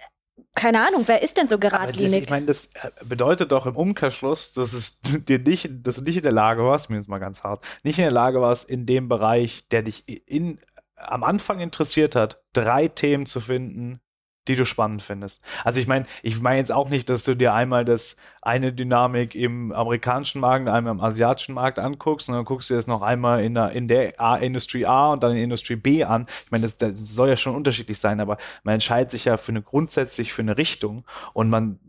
keine 0.53 0.85
Ahnung, 0.85 1.03
wer 1.07 1.21
ist 1.21 1.37
denn 1.37 1.47
so 1.47 1.55
Aber 1.55 1.69
das, 1.69 1.71
geradlinig? 1.71 2.23
ich 2.23 2.29
meine, 2.29 2.45
das 2.45 2.67
äh, 2.75 2.91
bedeutet 3.03 3.51
doch 3.51 3.65
im 3.65 3.75
Umkehrschluss, 3.75 4.53
dass 4.53 4.73
es 4.73 4.99
dir 5.03 5.39
nicht, 5.39 5.69
dass 5.85 5.97
du 5.97 6.03
nicht 6.03 6.17
in 6.17 6.23
der 6.23 6.31
Lage 6.31 6.63
warst, 6.63 6.89
mir 6.89 6.99
ist 6.99 7.09
mal 7.09 7.19
ganz 7.19 7.43
hart, 7.43 7.63
nicht 7.83 7.97
in 7.97 8.03
der 8.05 8.11
Lage 8.11 8.41
warst, 8.41 8.69
in 8.69 8.85
dem 8.85 9.09
Bereich, 9.09 9.67
der 9.69 9.83
dich 9.83 10.07
in, 10.27 10.59
am 10.95 11.23
Anfang 11.23 11.59
interessiert 11.59 12.15
hat, 12.15 12.41
drei 12.53 12.87
Themen 12.87 13.25
zu 13.25 13.41
finden, 13.41 13.99
die 14.47 14.55
du 14.55 14.65
spannend 14.65 15.01
findest. 15.01 15.41
Also 15.63 15.79
ich 15.79 15.87
meine, 15.87 16.05
ich 16.21 16.39
meine 16.41 16.57
jetzt 16.57 16.71
auch 16.71 16.89
nicht, 16.89 17.09
dass 17.09 17.23
du 17.23 17.35
dir 17.35 17.53
einmal 17.53 17.85
das 17.85 18.17
eine 18.41 18.71
Dynamik 18.71 19.33
im 19.33 19.71
amerikanischen 19.71 20.39
Markt, 20.39 20.67
einmal 20.69 20.93
im 20.93 21.01
asiatischen 21.01 21.55
Markt 21.55 21.79
anguckst 21.79 22.29
und 22.29 22.35
dann 22.35 22.45
guckst 22.45 22.69
du 22.69 22.73
dir 22.73 22.77
das 22.77 22.87
noch 22.87 23.01
einmal 23.01 23.43
in 23.43 23.55
der, 23.55 23.71
in 23.71 23.87
der 23.87 24.19
A 24.21 24.37
Industrie 24.37 24.85
A 24.85 25.13
und 25.13 25.23
dann 25.23 25.31
in 25.31 25.37
Industrie 25.37 25.75
B 25.75 26.03
an. 26.03 26.27
Ich 26.45 26.51
meine, 26.51 26.63
das, 26.63 26.77
das 26.77 26.97
soll 26.99 27.29
ja 27.29 27.37
schon 27.37 27.55
unterschiedlich 27.55 27.99
sein, 27.99 28.19
aber 28.19 28.37
man 28.63 28.75
entscheidet 28.75 29.11
sich 29.11 29.25
ja 29.25 29.37
für 29.37 29.51
eine 29.51 29.63
grundsätzlich 29.63 30.31
für 30.31 30.43
eine 30.43 30.57
Richtung 30.57 31.05
und 31.33 31.49
man 31.49 31.79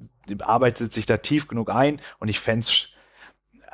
arbeitet 0.41 0.93
sich 0.93 1.07
da 1.07 1.19
tief 1.19 1.47
genug 1.47 1.71
ein 1.71 2.01
und 2.19 2.29
ich 2.29 2.41
fände 2.41 2.67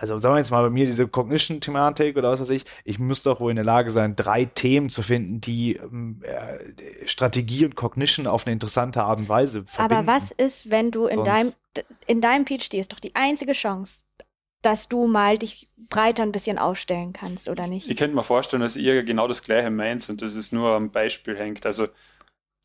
also 0.02 0.18
sagen 0.18 0.34
wir 0.34 0.38
jetzt 0.40 0.50
mal 0.50 0.62
bei 0.62 0.70
mir 0.70 0.84
diese 0.84 1.06
Cognition-Thematik 1.06 2.16
oder 2.16 2.32
was 2.32 2.40
weiß 2.40 2.50
ich, 2.50 2.64
ich 2.84 2.98
muss 2.98 3.22
doch 3.22 3.38
wohl 3.38 3.50
in 3.50 3.56
der 3.56 3.64
Lage 3.64 3.92
sein, 3.92 4.16
drei 4.16 4.44
Themen 4.44 4.88
zu 4.90 5.02
finden, 5.02 5.40
die 5.40 5.76
ähm, 5.76 6.20
äh, 6.24 7.06
Strategie 7.06 7.64
und 7.64 7.76
Cognition 7.76 8.26
auf 8.26 8.44
eine 8.44 8.52
interessante 8.52 9.02
Art 9.04 9.20
und 9.20 9.28
Weise 9.28 9.64
verbinden. 9.64 10.08
Aber 10.08 10.12
was 10.12 10.32
ist, 10.32 10.72
wenn 10.72 10.90
du 10.90 11.06
in 11.06 11.24
Sonst- 11.24 11.28
deinem, 11.28 11.52
in 12.08 12.20
deinem 12.20 12.46
PhD 12.46 12.74
ist 12.74 12.92
doch 12.92 12.98
die 12.98 13.14
einzige 13.14 13.52
Chance, 13.52 14.02
dass 14.60 14.88
du 14.88 15.06
mal 15.06 15.38
dich 15.38 15.68
breiter 15.88 16.24
ein 16.24 16.32
bisschen 16.32 16.58
aufstellen 16.58 17.12
kannst, 17.12 17.48
oder 17.48 17.68
nicht? 17.68 17.88
Ich 17.88 17.96
könnte 17.96 18.16
mir 18.16 18.24
vorstellen, 18.24 18.62
dass 18.62 18.76
ihr 18.76 19.04
genau 19.04 19.28
das 19.28 19.44
gleiche 19.44 19.70
meint 19.70 20.08
und 20.08 20.20
dass 20.20 20.34
es 20.34 20.50
nur 20.50 20.70
am 20.70 20.90
Beispiel 20.90 21.38
hängt. 21.38 21.64
Also, 21.64 21.86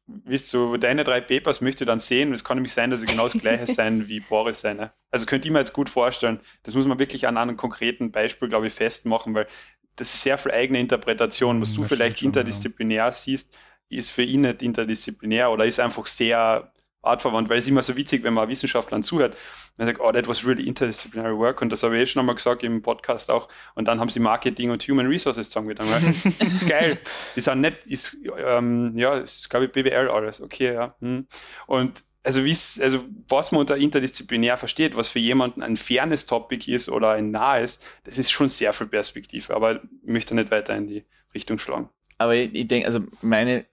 wisst 0.07 0.53
du, 0.53 0.77
deine 0.77 1.03
drei 1.03 1.21
Papers 1.21 1.61
möchte 1.61 1.83
ich 1.83 1.87
dann 1.87 1.99
sehen 1.99 2.33
es 2.33 2.43
kann 2.43 2.57
nämlich 2.57 2.73
sein, 2.73 2.89
dass 2.89 3.01
sie 3.01 3.07
genau 3.07 3.27
das 3.27 3.41
gleiche 3.41 3.67
sein 3.71 4.07
wie 4.07 4.21
Boris 4.21 4.61
seine. 4.61 4.93
Also 5.11 5.25
könnte 5.25 5.47
ich 5.47 5.51
mir 5.51 5.59
jetzt 5.59 5.73
gut 5.73 5.89
vorstellen. 5.89 6.39
Das 6.63 6.73
muss 6.73 6.85
man 6.85 6.99
wirklich 6.99 7.27
an 7.27 7.37
einem 7.37 7.57
konkreten 7.57 8.11
Beispiel, 8.11 8.47
glaube 8.47 8.67
ich, 8.67 8.73
festmachen, 8.73 9.33
weil 9.33 9.47
das 9.95 10.13
ist 10.13 10.21
sehr 10.21 10.37
viel 10.37 10.51
eigene 10.51 10.79
Interpretation. 10.79 11.61
Was 11.61 11.73
du 11.73 11.81
das 11.81 11.89
vielleicht 11.89 12.17
stimmt 12.17 12.35
schon, 12.35 12.41
interdisziplinär 12.41 13.11
siehst, 13.11 13.57
ist 13.89 14.11
für 14.11 14.23
ihn 14.23 14.41
nicht 14.41 14.61
interdisziplinär 14.61 15.51
oder 15.51 15.65
ist 15.65 15.79
einfach 15.79 16.05
sehr 16.05 16.71
artverwandt, 17.01 17.49
weil 17.49 17.59
es 17.59 17.67
immer 17.67 17.83
so 17.83 17.95
witzig, 17.95 18.23
wenn 18.23 18.33
man 18.33 18.49
Wissenschaftlern 18.49 19.03
zuhört 19.03 19.35
und 19.77 19.85
sagt, 19.85 19.99
oh, 19.99 20.11
that 20.11 20.27
was 20.27 20.45
really 20.45 20.67
interdisciplinary 20.67 21.37
work 21.37 21.61
und 21.61 21.71
das 21.71 21.83
habe 21.83 21.95
ich 21.95 22.03
eh 22.03 22.05
schon 22.07 22.19
einmal 22.19 22.35
gesagt 22.35 22.63
im 22.63 22.81
Podcast 22.81 23.31
auch 23.31 23.47
und 23.75 23.87
dann 23.87 23.99
haben 23.99 24.09
sie 24.09 24.19
Marketing 24.19 24.71
und 24.71 24.83
Human 24.83 25.07
Resources 25.07 25.49
zusammengetan. 25.49 25.87
Geil, 26.67 26.99
die 27.35 27.41
sind 27.41 27.61
nicht, 27.61 27.85
ist, 27.85 28.17
ähm, 28.37 28.97
ja, 28.97 29.17
ist 29.17 29.49
glaube 29.49 29.65
ich 29.65 29.71
BWL 29.71 30.09
alles, 30.09 30.41
okay, 30.41 30.73
ja. 30.73 30.95
Hm. 30.99 31.27
Und 31.67 32.03
also, 32.23 32.41
also 32.41 33.05
was 33.29 33.53
man 33.53 33.61
unter 33.61 33.77
interdisziplinär 33.77 34.57
versteht, 34.57 34.97
was 34.97 35.07
für 35.07 35.19
jemanden 35.19 35.63
ein 35.63 35.77
fernes 35.77 36.25
Topic 36.25 36.69
ist 36.69 36.89
oder 36.89 37.11
ein 37.11 37.31
nahes, 37.31 37.79
das 38.03 38.17
ist 38.17 38.31
schon 38.31 38.49
sehr 38.49 38.73
viel 38.73 38.87
Perspektive, 38.87 39.55
aber 39.55 39.75
ich 39.75 39.81
möchte 40.03 40.35
nicht 40.35 40.51
weiter 40.51 40.75
in 40.75 40.87
die 40.87 41.05
Richtung 41.33 41.57
schlagen. 41.57 41.89
Aber 42.17 42.35
ich, 42.35 42.53
ich 42.53 42.67
denke, 42.67 42.85
also 42.85 42.99
meine, 43.21 43.65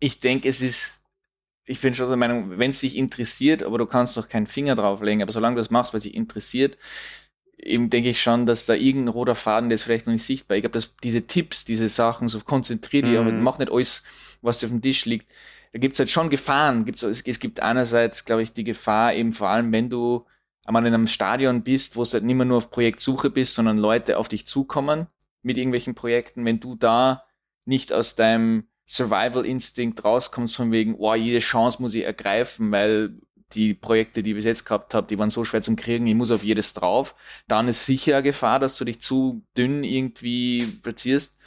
ich 0.00 0.18
denke, 0.18 0.48
es 0.48 0.62
ist, 0.62 1.04
ich 1.66 1.80
bin 1.80 1.94
schon 1.94 2.08
der 2.08 2.16
Meinung, 2.16 2.58
wenn 2.58 2.70
es 2.70 2.80
dich 2.80 2.96
interessiert, 2.96 3.62
aber 3.62 3.78
du 3.78 3.86
kannst 3.86 4.16
doch 4.16 4.28
keinen 4.28 4.46
Finger 4.46 4.74
drauflegen, 4.76 5.22
aber 5.22 5.32
solange 5.32 5.56
du 5.56 5.60
das 5.60 5.70
machst, 5.70 5.92
weil 5.92 5.98
es 5.98 6.04
dich 6.04 6.14
interessiert, 6.14 6.78
eben 7.58 7.90
denke 7.90 8.10
ich 8.10 8.20
schon, 8.22 8.46
dass 8.46 8.66
da 8.66 8.74
irgendein 8.74 9.08
roter 9.14 9.34
Faden, 9.34 9.68
der 9.68 9.74
ist 9.76 9.82
vielleicht 9.82 10.06
noch 10.06 10.12
nicht 10.12 10.24
sichtbar. 10.24 10.56
Ich 10.56 10.62
glaube, 10.62 10.74
dass 10.74 10.96
diese 10.96 11.26
Tipps, 11.26 11.64
diese 11.64 11.88
Sachen, 11.88 12.28
so 12.28 12.40
konzentrier 12.40 13.02
dich, 13.02 13.12
Mhm. 13.12 13.18
aber 13.18 13.32
mach 13.32 13.58
nicht 13.58 13.72
alles, 13.72 14.04
was 14.42 14.60
dir 14.60 14.66
auf 14.66 14.72
dem 14.72 14.82
Tisch 14.82 15.04
liegt. 15.06 15.30
Da 15.72 15.78
gibt 15.78 15.94
es 15.94 15.98
halt 15.98 16.10
schon 16.10 16.30
Gefahren. 16.30 16.84
Gibt's, 16.84 17.02
es, 17.02 17.22
es 17.22 17.40
gibt 17.40 17.60
einerseits, 17.60 18.24
glaube 18.24 18.42
ich, 18.42 18.52
die 18.52 18.64
Gefahr, 18.64 19.14
eben 19.14 19.32
vor 19.32 19.48
allem, 19.48 19.72
wenn 19.72 19.90
du 19.90 20.24
einmal 20.64 20.86
in 20.86 20.94
einem 20.94 21.06
Stadion 21.06 21.62
bist, 21.64 21.96
wo 21.96 22.02
es 22.02 22.12
halt 22.14 22.24
nicht 22.24 22.36
mehr 22.36 22.46
nur 22.46 22.58
auf 22.58 22.70
Projektsuche 22.70 23.30
bist, 23.30 23.54
sondern 23.54 23.78
Leute 23.78 24.18
auf 24.18 24.28
dich 24.28 24.46
zukommen 24.46 25.06
mit 25.42 25.56
irgendwelchen 25.58 25.94
Projekten, 25.94 26.44
wenn 26.44 26.60
du 26.60 26.74
da 26.76 27.24
nicht 27.64 27.92
aus 27.92 28.16
deinem 28.16 28.68
Survival-Instinkt 28.86 30.04
rauskommst, 30.04 30.56
von 30.56 30.70
wegen, 30.72 30.94
oh, 30.96 31.14
jede 31.14 31.40
Chance 31.40 31.82
muss 31.82 31.94
ich 31.94 32.04
ergreifen, 32.04 32.70
weil 32.70 33.14
die 33.52 33.74
Projekte, 33.74 34.22
die 34.22 34.30
ich 34.30 34.36
bis 34.36 34.44
jetzt 34.44 34.64
gehabt 34.64 34.94
habe, 34.94 35.06
die 35.06 35.18
waren 35.18 35.30
so 35.30 35.44
schwer 35.44 35.62
zum 35.62 35.76
Kriegen, 35.76 36.06
ich 36.06 36.14
muss 36.14 36.30
auf 36.30 36.42
jedes 36.42 36.74
drauf, 36.74 37.14
dann 37.46 37.68
ist 37.68 37.86
sicher 37.86 38.14
eine 38.16 38.22
Gefahr, 38.24 38.58
dass 38.58 38.76
du 38.76 38.84
dich 38.84 39.00
zu 39.00 39.44
dünn 39.56 39.84
irgendwie 39.84 40.66
platzierst. 40.82 41.38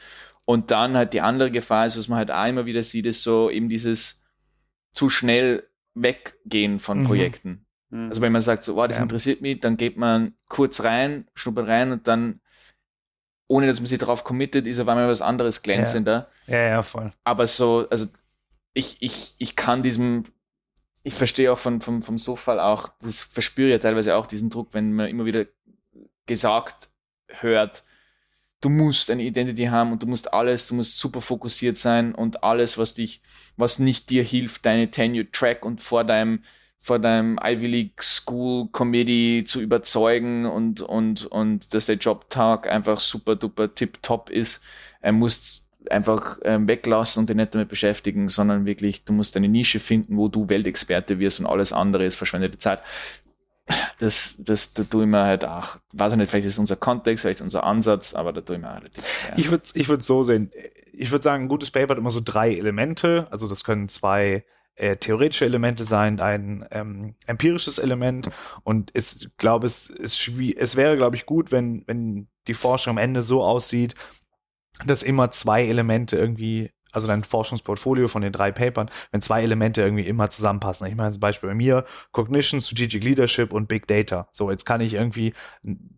Und 0.46 0.72
dann 0.72 0.96
halt 0.98 1.14
die 1.14 1.22
andere 1.22 1.52
Gefahr 1.52 1.86
ist, 1.86 1.98
was 1.98 2.08
man 2.08 2.18
halt 2.18 2.32
auch 2.32 2.48
immer 2.48 2.66
wieder 2.66 2.84
sieht, 2.84 3.06
ist 3.06 3.22
so 3.22 3.50
eben 3.50 3.70
dieses 3.70 4.24
zu 4.94 5.10
schnell 5.10 5.64
weggehen 5.94 6.80
von 6.80 7.02
Mhm. 7.02 7.06
Projekten. 7.06 7.66
Hm. 7.92 8.10
Also 8.10 8.22
wenn 8.22 8.32
man 8.32 8.42
sagt, 8.42 8.64
so, 8.64 8.76
wow, 8.76 8.88
das 8.88 8.98
Ja. 8.98 9.04
interessiert 9.04 9.42
mich, 9.42 9.60
dann 9.60 9.78
geht 9.78 9.98
man 9.98 10.34
kurz 10.48 10.84
rein, 10.84 11.28
schnuppert 11.36 11.68
rein 11.68 11.92
und 11.92 12.08
dann, 12.08 12.42
ohne 13.50 13.68
dass 13.68 13.80
man 13.80 13.88
sich 13.88 13.98
darauf 13.98 14.24
committet, 14.24 14.68
ist 14.68 14.80
auf 14.80 14.88
einmal 14.88 15.10
was 15.10 15.22
anderes 15.22 15.64
glänzender. 15.64 16.30
Ja, 16.48 16.60
ja, 16.60 16.84
voll. 16.84 17.12
Aber 17.24 17.48
so, 17.48 17.88
also 17.90 18.06
ich, 18.74 18.98
ich, 19.02 19.34
ich 19.40 19.56
kann 19.56 19.82
diesem, 19.82 20.26
ich 21.04 21.16
verstehe 21.16 21.52
auch 21.52 21.58
von, 21.58 21.82
vom, 21.82 22.04
vom 22.04 22.20
So-Fall 22.20 22.60
auch, 22.60 22.90
das 23.02 23.24
verspüre 23.24 23.72
ja 23.72 23.80
teilweise 23.80 24.16
auch 24.16 24.28
diesen 24.28 24.52
Druck, 24.52 24.74
wenn 24.74 24.94
man 24.94 25.10
immer 25.10 25.26
wieder 25.26 25.48
gesagt 26.28 26.90
hört, 27.28 27.84
du 28.62 28.70
musst 28.70 29.10
eine 29.10 29.24
Identity 29.24 29.66
haben 29.66 29.92
und 29.92 30.04
du 30.04 30.08
musst 30.08 30.32
alles, 30.32 30.68
du 30.68 30.76
musst 30.76 31.00
super 31.00 31.20
fokussiert 31.20 31.80
sein 31.80 32.14
und 32.14 32.44
alles, 32.44 32.78
was 32.78 32.94
dich, 32.94 33.20
was 33.58 33.80
nicht 33.80 34.12
dir 34.12 34.24
hilft, 34.24 34.64
deine 34.64 34.92
Tenure 34.92 35.32
Track 35.32 35.66
und 35.66 35.82
vor 35.82 36.04
deinem, 36.04 36.44
vor 36.82 37.00
deinem 37.00 37.38
Ivy 37.44 37.68
League 37.68 38.02
School 38.02 38.68
Committee 38.72 39.44
zu 39.46 39.62
überzeugen 39.62 40.46
und, 40.46 40.82
und, 40.82 41.26
und 41.26 41.74
dass 41.74 41.88
der 41.88 41.98
Jobtag 41.98 42.70
einfach 42.70 43.00
super 43.00 43.36
duper 43.36 43.74
tip 43.74 44.02
top 44.02 44.30
ist, 44.30 44.64
er 45.02 45.12
musst 45.12 45.64
einfach 45.90 46.40
ähm, 46.44 46.68
weglassen 46.68 47.22
und 47.22 47.30
dich 47.30 47.36
nicht 47.36 47.54
damit 47.56 47.70
beschäftigen, 47.70 48.30
sondern 48.30 48.66
wirklich, 48.66 49.04
du 49.06 49.14
musst 49.14 49.36
eine 49.36 49.48
Nische 49.48 49.80
finden, 49.80 50.18
wo 50.18 50.28
du 50.28 50.50
Weltexperte 50.50 51.20
wirst 51.20 51.40
und 51.40 51.46
alles 51.46 51.74
andere 51.74 52.06
ist 52.06 52.16
verschwendete 52.16 52.58
Zeit. 52.58 52.80
Das, 54.00 54.36
das, 54.40 54.74
da 54.74 54.84
tue 54.84 55.04
ich 55.04 55.10
mir 55.10 55.24
halt 55.24 55.46
auch, 55.46 55.78
weiß 55.94 56.14
ich 56.14 56.18
nicht, 56.18 56.30
vielleicht 56.30 56.48
ist 56.48 56.54
es 56.54 56.60
unser 56.60 56.76
Kontext, 56.76 57.22
vielleicht 57.22 57.42
unser 57.42 57.64
Ansatz, 57.64 58.16
aber 58.16 58.34
da 58.34 58.42
tue 58.42 58.56
ich 58.56 58.62
mir 58.62 58.74
relativ. 58.74 59.04
Ich 59.38 59.52
würde 59.52 59.64
ich 59.74 59.88
würd 59.88 60.04
so 60.04 60.24
sehen. 60.24 60.50
Ich 60.92 61.12
würde 61.12 61.24
sagen, 61.24 61.44
ein 61.44 61.50
gutes 61.50 61.70
Paper 61.70 61.92
hat 61.92 61.98
immer 61.98 62.10
so 62.10 62.22
drei 62.24 62.56
Elemente. 62.56 63.28
Also 63.30 63.48
das 63.48 63.64
können 63.64 63.88
zwei 63.88 64.44
äh, 64.80 64.98
theoretische 64.98 65.46
Elemente 65.46 65.84
sein, 65.84 66.20
ein 66.20 66.66
ähm, 66.72 67.16
empirisches 67.28 67.80
Element. 67.80 68.30
Und 68.64 68.92
ich 68.96 69.30
glaube, 69.38 69.68
es, 69.68 69.92
schwie- 70.18 70.56
es 70.58 70.76
wäre, 70.76 70.98
glaube 70.98 71.16
ich, 71.16 71.26
gut, 71.26 71.52
wenn, 71.52 71.84
wenn 71.88 72.28
die 72.48 72.54
Forschung 72.54 72.92
am 72.94 72.98
Ende 73.04 73.22
so 73.24 73.44
aussieht, 73.44 73.96
dass 74.86 75.04
immer 75.04 75.32
zwei 75.32 75.66
Elemente 75.68 76.18
irgendwie, 76.18 76.72
also 76.92 77.08
dein 77.08 77.24
Forschungsportfolio 77.24 78.08
von 78.08 78.22
den 78.22 78.32
drei 78.32 78.52
Papern, 78.52 78.90
wenn 79.12 79.22
zwei 79.22 79.44
Elemente 79.44 79.82
irgendwie 79.82 80.08
immer 80.08 80.30
zusammenpassen. 80.30 80.88
Ich 80.88 80.96
meine, 80.96 81.12
zum 81.12 81.20
Beispiel 81.20 81.50
bei 81.50 81.56
mir 81.56 81.86
Cognition, 82.12 82.62
Strategic 82.62 83.04
Leadership 83.04 83.54
und 83.54 83.68
Big 83.68 83.88
Data. 83.88 84.28
So, 84.32 84.50
jetzt 84.52 84.66
kann 84.66 84.82
ich 84.82 84.94
irgendwie, 84.96 85.34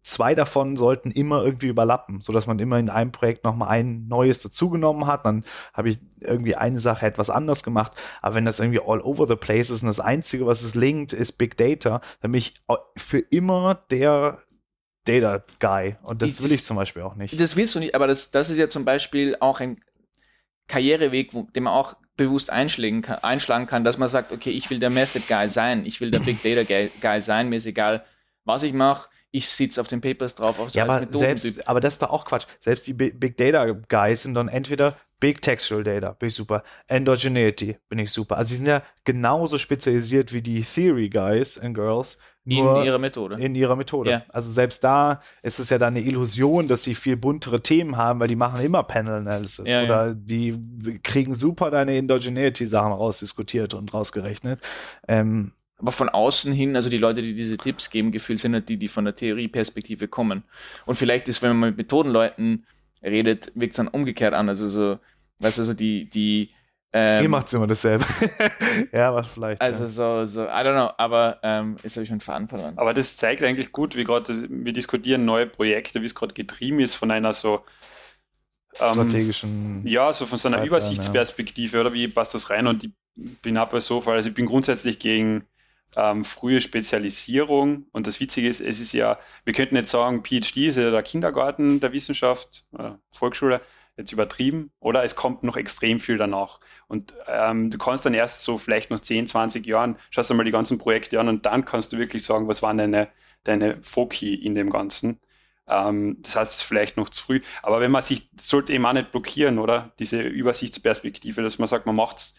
zwei 0.04 0.36
davon 0.36 0.78
sollten 0.78 1.12
immer 1.12 1.44
irgendwie 1.44 1.68
überlappen, 1.68 2.22
so 2.22 2.34
dass 2.34 2.48
man 2.48 2.60
immer 2.60 2.78
in 2.80 2.90
einem 2.90 3.12
Projekt 3.12 3.44
nochmal 3.44 3.70
ein 3.70 4.08
neues 4.08 4.42
dazugenommen 4.42 5.08
hat. 5.08 5.26
Dann 5.26 5.44
habe 5.74 5.90
ich 5.90 6.00
irgendwie 6.20 6.56
eine 6.56 6.80
Sache 6.80 7.06
etwas 7.06 7.30
anders 7.30 7.64
gemacht. 7.64 7.94
Aber 8.22 8.36
wenn 8.36 8.46
das 8.46 8.60
irgendwie 8.60 8.82
all 8.86 9.02
over 9.02 9.28
the 9.28 9.36
place 9.36 9.70
ist 9.70 9.82
und 9.84 9.88
das 9.88 10.00
Einzige, 10.00 10.46
was 10.46 10.62
es 10.62 10.76
linkt, 10.76 11.14
ist 11.14 11.34
Big 11.34 11.58
Data, 11.58 12.02
dann 12.22 12.32
bin 12.32 12.40
ich 12.40 12.54
für 12.98 13.20
immer 13.20 13.76
der 13.90 14.40
Data 15.06 15.44
Guy. 15.60 15.96
Und 16.04 16.22
das 16.22 16.30
Ich- 16.32 16.44
will 16.44 16.52
ich 16.52 16.64
zum 16.64 16.78
Beispiel 16.78 17.02
auch 17.02 17.16
nicht. 17.16 17.40
Das 17.40 17.56
willst 17.56 17.74
du 17.76 17.80
nicht, 17.80 17.96
aber 17.96 18.06
das, 18.08 18.32
das 18.32 18.50
ist 18.50 18.58
ja 18.58 18.70
zum 18.70 18.86
Beispiel 18.86 19.36
auch 19.40 19.60
ein 19.60 19.82
Karriereweg, 20.72 21.32
den 21.54 21.64
man 21.64 21.74
auch 21.74 21.96
bewusst 22.18 22.50
einschlagen 22.52 23.02
kann, 23.02 23.20
einschlagen 23.24 23.68
kann, 23.68 23.84
dass 23.84 23.98
man 23.98 24.10
sagt, 24.10 24.32
okay, 24.32 24.52
ich 24.52 24.70
will 24.70 24.80
der 24.80 24.90
Method 24.90 25.24
Guy 25.28 25.50
sein, 25.50 25.86
ich 25.86 26.00
will 26.02 26.12
der 26.12 26.20
Big 26.20 26.42
Data 26.42 26.64
Guy, 27.02 27.22
sein, 27.22 27.50
mir 27.50 27.58
ist 27.58 27.66
egal, 27.66 28.04
was 28.46 28.64
ich 28.64 28.74
mache, 28.74 29.10
ich 29.32 29.48
sitze 29.50 29.80
auf 29.82 29.88
den 29.88 30.02
Papers 30.02 30.36
drauf, 30.36 30.60
auch 30.60 30.70
so 30.70 30.78
ja, 30.78 30.86
aber 30.86 31.08
selbst, 31.12 31.68
aber 31.68 31.80
das 31.80 31.94
ist 31.96 32.02
doch 32.02 32.10
auch 32.10 32.26
Quatsch. 32.26 32.46
Selbst 32.60 32.86
die 32.88 32.94
Bi- 32.94 33.12
Big 33.12 33.38
Data 33.38 33.66
Guys 33.88 34.24
sind 34.24 34.34
dann 34.34 34.50
entweder 34.50 34.98
Big 35.20 35.42
Textual 35.42 35.84
Data, 35.84 36.12
bin 36.14 36.28
ich 36.28 36.36
super. 36.36 36.64
Endogeneity, 36.88 37.78
bin 37.90 38.00
ich 38.00 38.12
super. 38.12 38.38
Also, 38.38 38.50
die 38.50 38.58
sind 38.58 38.68
ja 38.68 38.84
genauso 39.04 39.58
spezialisiert 39.58 40.34
wie 40.34 40.42
die 40.42 40.64
Theory 40.64 41.10
Guys 41.10 41.58
and 41.58 41.76
Girls, 41.76 42.18
in 42.46 42.84
ihrer 42.84 42.98
Methode. 42.98 43.36
in 43.36 43.54
ihrer 43.54 43.76
Methode. 43.76 44.12
Ja. 44.12 44.26
Also 44.30 44.50
selbst 44.50 44.84
da 44.84 45.22
ist 45.44 45.60
es 45.60 45.70
ja 45.70 45.78
dann 45.78 45.96
eine 45.96 46.06
Illusion, 46.06 46.68
dass 46.68 46.84
sie 46.84 46.96
viel 46.96 47.16
buntere 47.16 47.62
Themen 47.62 47.98
haben, 47.98 48.20
weil 48.20 48.28
die 48.28 48.36
machen 48.36 48.64
immer 48.66 48.84
Panel 48.84 49.14
Analysis 49.14 49.68
Ja, 49.68 49.84
oder 49.84 50.16
die 50.16 50.58
kriegen 51.04 51.36
super 51.36 51.70
deine 51.70 51.96
Endogeneity-Sachen 51.98 52.94
rausdiskutiert 52.94 53.74
und 53.74 53.94
rausgerechnet. 53.94 54.60
Ähm, 55.08 55.52
aber 55.78 55.92
von 55.92 56.10
außen 56.10 56.54
hin, 56.54 56.76
also 56.76 56.90
die 56.90 56.98
Leute, 56.98 57.22
die 57.22 57.34
diese 57.34 57.58
Tipps 57.58 57.90
geben, 57.90 58.12
gefühlt 58.12 58.40
sind 58.40 58.54
halt 58.54 58.70
die, 58.70 58.78
die 58.78 58.88
von 58.88 59.06
der 59.06 59.16
Theorieperspektive 59.16 60.08
kommen. 60.08 60.44
Und 60.86 60.96
vielleicht 60.96 61.28
ist, 61.28 61.42
wenn 61.42 61.58
man 61.58 61.70
mit 61.70 61.78
Methodenleuten 61.78 62.66
redet, 63.04 63.52
wirkt 63.56 63.74
es 63.74 63.78
dann 63.78 63.88
umgekehrt 63.88 64.34
an. 64.34 64.48
Also 64.48 64.70
so, 64.70 65.00
weißt 65.40 65.58
du, 65.58 65.64
so 65.64 65.74
die, 65.74 66.08
die 66.10 66.50
Ähm, 66.94 67.24
Ihr 67.24 67.30
macht 67.30 67.52
immer 67.54 67.68
dasselbe. 67.68 68.04
ja, 68.92 69.14
was 69.14 69.34
vielleicht. 69.34 69.62
also 69.62 69.84
ja. 69.84 69.90
so, 69.90 70.26
so, 70.26 70.44
I 70.44 70.48
don't 70.48 70.74
know, 70.74 70.92
aber 70.98 71.40
ähm, 71.42 71.78
jetzt 71.84 71.96
habe 71.96 72.04
ich 72.04 72.10
meinen 72.10 72.20
Faden 72.20 72.48
verloren. 72.50 72.78
Aber 72.78 72.94
das 72.94 73.16
zeigt 73.16 73.42
eigentlich 73.44 73.72
gut, 73.72 73.96
wie 73.96 74.04
gerade 74.04 74.48
wir 74.50 74.74
diskutieren 74.74 75.24
neue 75.24 75.48
Projekte, 75.48 76.02
wie 76.02 76.06
es 76.06 76.16
gerade 76.16 76.34
getrieben 76.34 76.82
ist 76.82 76.96
von 76.96 77.10
einer 77.12 77.32
so 77.32 77.64
ähm, 78.80 78.94
strategischen. 78.94 79.88
Ja, 79.88 80.12
so 80.12 80.26
von 80.26 80.38
so 80.38 80.50
einer 80.50 80.58
Pipeline, 80.58 80.80
Übersichtsperspektive, 80.80 81.80
oder 81.80 81.94
wie 81.94 82.08
passt 82.10 82.34
das 82.34 82.50
rein? 82.50 82.68
Und 82.68 82.84
ich 82.84 82.92
bin 83.42 83.58
ab 83.58 83.74
so, 83.80 84.02
also 84.02 84.28
ich 84.28 84.36
bin 84.36 84.46
grundsätzlich 84.46 85.00
gegen 85.00 85.46
ähm, 85.96 86.24
frühe 86.24 86.62
Spezialisierung. 86.62 87.86
Und 87.92 88.08
das 88.08 88.20
Witzige 88.20 88.48
ist, 88.48 88.62
es 88.62 88.80
ist 88.80 88.94
ja, 88.94 89.18
wir 89.44 89.54
könnten 89.54 89.76
jetzt 89.76 89.92
sagen, 89.92 90.24
PhD 90.24 90.68
ist 90.68 90.78
ja 90.78 90.92
der 90.92 91.04
Kindergarten 91.04 91.80
der 91.80 91.94
Wissenschaft, 91.94 92.66
äh, 92.78 92.92
Volksschule, 93.12 93.62
jetzt 93.98 94.12
übertrieben, 94.12 94.72
oder 94.80 95.04
es 95.04 95.16
kommt 95.16 95.44
noch 95.44 95.58
extrem 95.58 96.00
viel 96.00 96.18
danach. 96.18 96.60
Und 96.88 97.14
ähm, 97.28 97.70
du 97.70 97.78
kannst 97.78 98.06
dann 98.06 98.14
erst 98.14 98.44
so 98.44 98.58
vielleicht 98.58 98.90
noch 98.92 99.00
10, 99.00 99.28
20 99.28 99.66
Jahren, 99.68 99.98
schaust 100.10 100.30
du 100.30 100.34
mal 100.34 100.44
die 100.46 100.52
ganzen 100.52 100.78
Projekte 100.78 101.20
an 101.20 101.28
und 101.28 101.46
dann 101.46 101.66
kannst 101.66 101.94
du 101.94 101.98
wirklich 101.98 102.24
sagen, 102.24 102.48
was 102.48 102.62
waren 102.62 102.78
deine, 102.78 103.10
deine 103.44 103.82
Foki 103.84 104.36
in 104.36 104.56
dem 104.56 104.70
Ganzen. 104.70 105.20
Ähm, 105.68 106.18
das 106.22 106.36
heißt, 106.36 106.52
es 106.52 106.58
ist 106.60 106.64
vielleicht 106.64 106.98
noch 106.98 107.10
zu 107.10 107.24
früh. 107.24 107.42
Aber 107.62 107.80
wenn 107.82 107.92
man 107.92 108.02
sich, 108.04 108.30
sollte 108.40 108.74
eben 108.74 108.86
auch 108.86 108.94
nicht 108.94 109.12
blockieren, 109.12 109.60
oder? 109.60 109.94
Diese 110.00 110.22
Übersichtsperspektive, 110.22 111.42
dass 111.44 111.60
man 111.60 111.68
sagt, 111.68 111.86
man 111.86 111.96
macht 111.96 112.18
es 112.18 112.36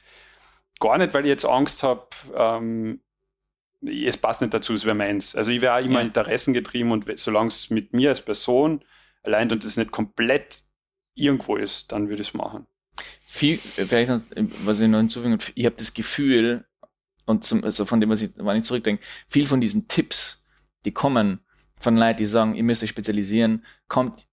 gar 0.81 0.99
nicht, 0.99 1.15
weil 1.15 1.25
ich 1.25 1.29
jetzt 1.31 1.45
Angst 1.45 1.83
habe, 1.83 2.07
ähm, 2.35 3.01
es 3.83 4.17
passt 4.17 4.41
nicht 4.41 4.55
dazu, 4.55 4.75
es 4.75 4.85
wäre 4.85 4.95
meins. 4.95 5.35
Also 5.37 5.51
ich 5.51 5.61
wäre 5.61 5.75
auch 5.77 5.85
immer 5.85 6.01
Ja. 6.01 6.03
interessengetrieben 6.03 6.93
und 6.93 7.07
solange 7.19 7.49
es 7.49 7.71
mit 7.71 7.93
mir 7.95 8.11
als 8.11 8.21
Person 8.25 8.85
allein 9.23 9.51
und 9.53 9.65
das 9.65 9.77
nicht 9.77 9.91
komplett 9.93 10.63
irgendwo 11.15 11.57
ist, 11.57 11.93
dann 11.93 12.09
würde 12.09 12.23
ich 12.23 12.29
es 12.29 12.35
machen. 12.35 12.67
viel, 13.27 13.57
vielleicht 13.59 14.11
noch, 14.11 14.21
was 14.65 14.81
ich 14.81 14.89
noch 14.89 14.99
hinzufügen 14.99 15.33
will, 15.33 15.53
ich 15.55 15.67
habe 15.67 15.77
das 15.77 15.95
Gefühl, 15.95 16.65
und 17.27 17.45
zum, 17.45 17.65
also 17.65 17.85
von 17.85 18.01
dem, 18.01 18.11
was 18.11 18.23
ich, 18.23 18.31
wenn 18.37 18.57
ich 18.57 18.65
zurückdenke, 18.65 19.03
viel 19.29 19.47
von 19.47 19.61
diesen 19.61 19.89
Tipps, 19.89 20.45
die 20.85 20.93
kommen 20.93 21.41
von 21.79 21.97
Leuten, 21.97 22.19
die 22.19 22.27
sagen, 22.27 22.55
ihr 22.55 22.63
müsst 22.63 22.83
euch 22.83 22.91
spezialisieren, 22.91 23.65
kommt 23.89 24.27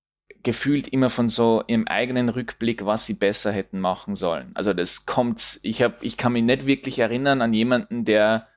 gefühlt 0.44 0.88
immer 0.88 1.10
von 1.10 1.28
so 1.30 1.64
im 1.68 1.88
eigenen 1.88 2.30
Rückblick, 2.30 2.86
was 2.86 3.06
sie 3.06 3.16
besser 3.16 3.52
hätten 3.52 3.80
machen 3.80 4.16
sollen. 4.16 4.52
Also 4.56 4.74
das 4.74 5.06
kommt, 5.06 5.60
ich 5.64 5.82
habe, 5.82 5.96
ich 6.02 6.18
kann 6.18 6.34
mich 6.34 6.44
nicht 6.44 6.66
wirklich 6.66 7.00
erinnern 7.00 7.42
an 7.42 7.54
jemanden, 7.54 8.06
der 8.06 8.48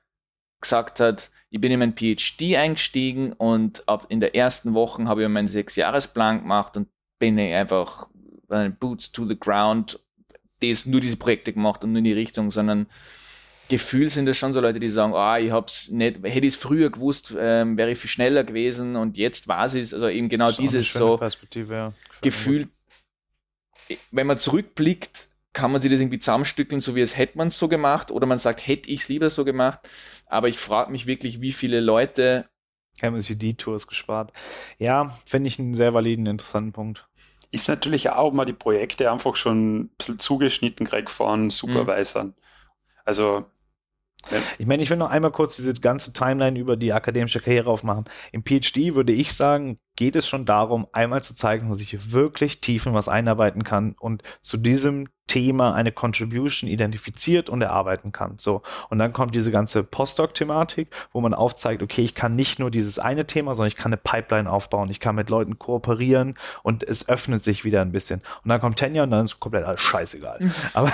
gesagt 0.61 0.99
hat, 0.99 1.31
ich 1.49 1.59
bin 1.59 1.71
in 1.71 1.79
mein 1.79 1.95
PhD 1.95 2.55
eingestiegen 2.55 3.33
und 3.33 3.87
ab 3.87 4.07
in 4.09 4.21
der 4.21 4.33
ersten 4.33 4.73
Woche 4.73 5.05
habe 5.05 5.23
ich 5.23 5.29
meinen 5.29 5.47
Sechsjahresplan 5.47 6.39
gemacht 6.39 6.77
und 6.77 6.87
bin 7.19 7.37
ich 7.37 7.53
einfach 7.53 8.07
Boots 8.79 9.11
to 9.11 9.27
the 9.27 9.37
ground, 9.37 9.99
das 10.61 10.85
nur 10.85 11.01
diese 11.01 11.17
Projekte 11.17 11.53
gemacht 11.53 11.83
und 11.83 11.91
nur 11.91 11.99
in 11.99 12.05
die 12.05 12.13
Richtung, 12.13 12.51
sondern 12.51 12.87
Gefühl 13.69 14.09
sind 14.09 14.25
das 14.25 14.37
schon 14.37 14.53
so 14.53 14.59
Leute, 14.59 14.79
die 14.79 14.89
sagen, 14.89 15.13
ah, 15.13 15.39
ich 15.39 15.51
hab's 15.51 15.89
nicht, 15.89 16.17
hätte 16.23 16.45
ich 16.45 16.53
es 16.53 16.55
früher 16.55 16.89
gewusst, 16.89 17.33
ähm, 17.37 17.77
wäre 17.77 17.91
ich 17.91 17.97
viel 17.97 18.09
schneller 18.09 18.43
gewesen 18.43 18.95
und 18.95 19.17
jetzt 19.17 19.47
war 19.47 19.65
es, 19.65 19.75
also 19.75 20.07
eben 20.09 20.29
genau 20.29 20.51
dieses 20.51 20.91
so 20.91 21.17
Perspektive, 21.17 21.73
ja. 21.73 21.93
Gefühl, 22.21 22.67
wenn 24.11 24.27
man 24.27 24.37
zurückblickt, 24.37 25.29
kann 25.53 25.71
man 25.71 25.81
sich 25.81 25.91
das 25.91 25.99
irgendwie 25.99 26.19
zusammenstückeln, 26.19 26.81
so 26.81 26.95
wie 26.95 27.01
es 27.01 27.15
hätte 27.17 27.37
man 27.37 27.49
es 27.49 27.57
so 27.57 27.67
gemacht, 27.67 28.11
oder 28.11 28.25
man 28.25 28.37
sagt, 28.37 28.65
hätte 28.67 28.89
ich 28.89 29.01
es 29.01 29.09
lieber 29.09 29.29
so 29.29 29.45
gemacht. 29.45 29.87
Aber 30.25 30.47
ich 30.47 30.57
frage 30.57 30.91
mich 30.91 31.05
wirklich, 31.05 31.41
wie 31.41 31.51
viele 31.51 31.79
Leute 31.79 32.47
Haben 33.01 33.19
sich 33.21 33.37
die 33.37 33.55
Tours 33.55 33.87
gespart. 33.87 34.33
Ja, 34.77 35.17
finde 35.25 35.47
ich 35.47 35.59
einen 35.59 35.73
sehr 35.73 35.93
validen, 35.93 36.25
interessanten 36.25 36.73
Punkt. 36.73 37.07
Ist 37.53 37.69
natürlich 37.69 38.09
auch 38.09 38.33
mal 38.33 38.45
die 38.45 38.53
Projekte 38.53 39.11
einfach 39.11 39.35
schon 39.37 39.77
ein 39.83 39.89
bisschen 39.97 40.19
zugeschnitten 40.19 40.87
kriegt 40.87 41.09
von 41.09 41.49
Supervisern. 41.51 42.35
Also, 43.05 43.45
Ich 44.57 44.65
meine, 44.65 44.81
ich 44.83 44.89
will 44.89 44.97
noch 44.97 45.09
einmal 45.09 45.31
kurz 45.31 45.55
diese 45.57 45.73
ganze 45.73 46.13
Timeline 46.13 46.57
über 46.57 46.77
die 46.77 46.93
akademische 46.93 47.39
Karriere 47.39 47.69
aufmachen. 47.69 48.05
Im 48.31 48.43
PhD 48.43 48.95
würde 48.95 49.13
ich 49.13 49.33
sagen, 49.33 49.79
geht 49.95 50.15
es 50.15 50.27
schon 50.27 50.45
darum, 50.45 50.87
einmal 50.91 51.23
zu 51.23 51.35
zeigen, 51.35 51.69
dass 51.69 51.79
ich 51.79 52.11
wirklich 52.11 52.61
tief 52.61 52.85
in 52.85 52.93
was 52.93 53.07
einarbeiten 53.07 53.63
kann 53.63 53.95
und 53.99 54.23
zu 54.41 54.57
diesem 54.57 55.07
Thema 55.27 55.73
eine 55.73 55.91
Contribution 55.91 56.69
identifiziert 56.69 57.49
und 57.49 57.61
erarbeiten 57.61 58.11
kann. 58.11 58.37
So. 58.37 58.61
Und 58.89 58.99
dann 58.99 59.13
kommt 59.13 59.33
diese 59.33 59.51
ganze 59.51 59.83
Postdoc-Thematik, 59.83 60.89
wo 61.13 61.21
man 61.21 61.33
aufzeigt, 61.33 61.81
okay, 61.81 62.01
ich 62.01 62.13
kann 62.13 62.35
nicht 62.35 62.59
nur 62.59 62.69
dieses 62.69 62.99
eine 62.99 63.25
Thema, 63.25 63.55
sondern 63.55 63.69
ich 63.69 63.77
kann 63.77 63.93
eine 63.93 63.97
Pipeline 63.97 64.51
aufbauen, 64.51 64.89
ich 64.89 64.99
kann 64.99 65.15
mit 65.15 65.29
Leuten 65.29 65.57
kooperieren 65.59 66.37
und 66.61 66.83
es 66.83 67.07
öffnet 67.07 67.43
sich 67.43 67.63
wieder 67.63 67.81
ein 67.81 67.93
bisschen. 67.93 68.21
Und 68.43 68.49
dann 68.49 68.59
kommt 68.59 68.77
Tenure 68.77 69.03
und 69.03 69.11
dann 69.11 69.23
ist 69.23 69.39
komplett 69.39 69.65
alles 69.65 69.81
scheißegal. 69.81 70.39
aber, 70.73 70.91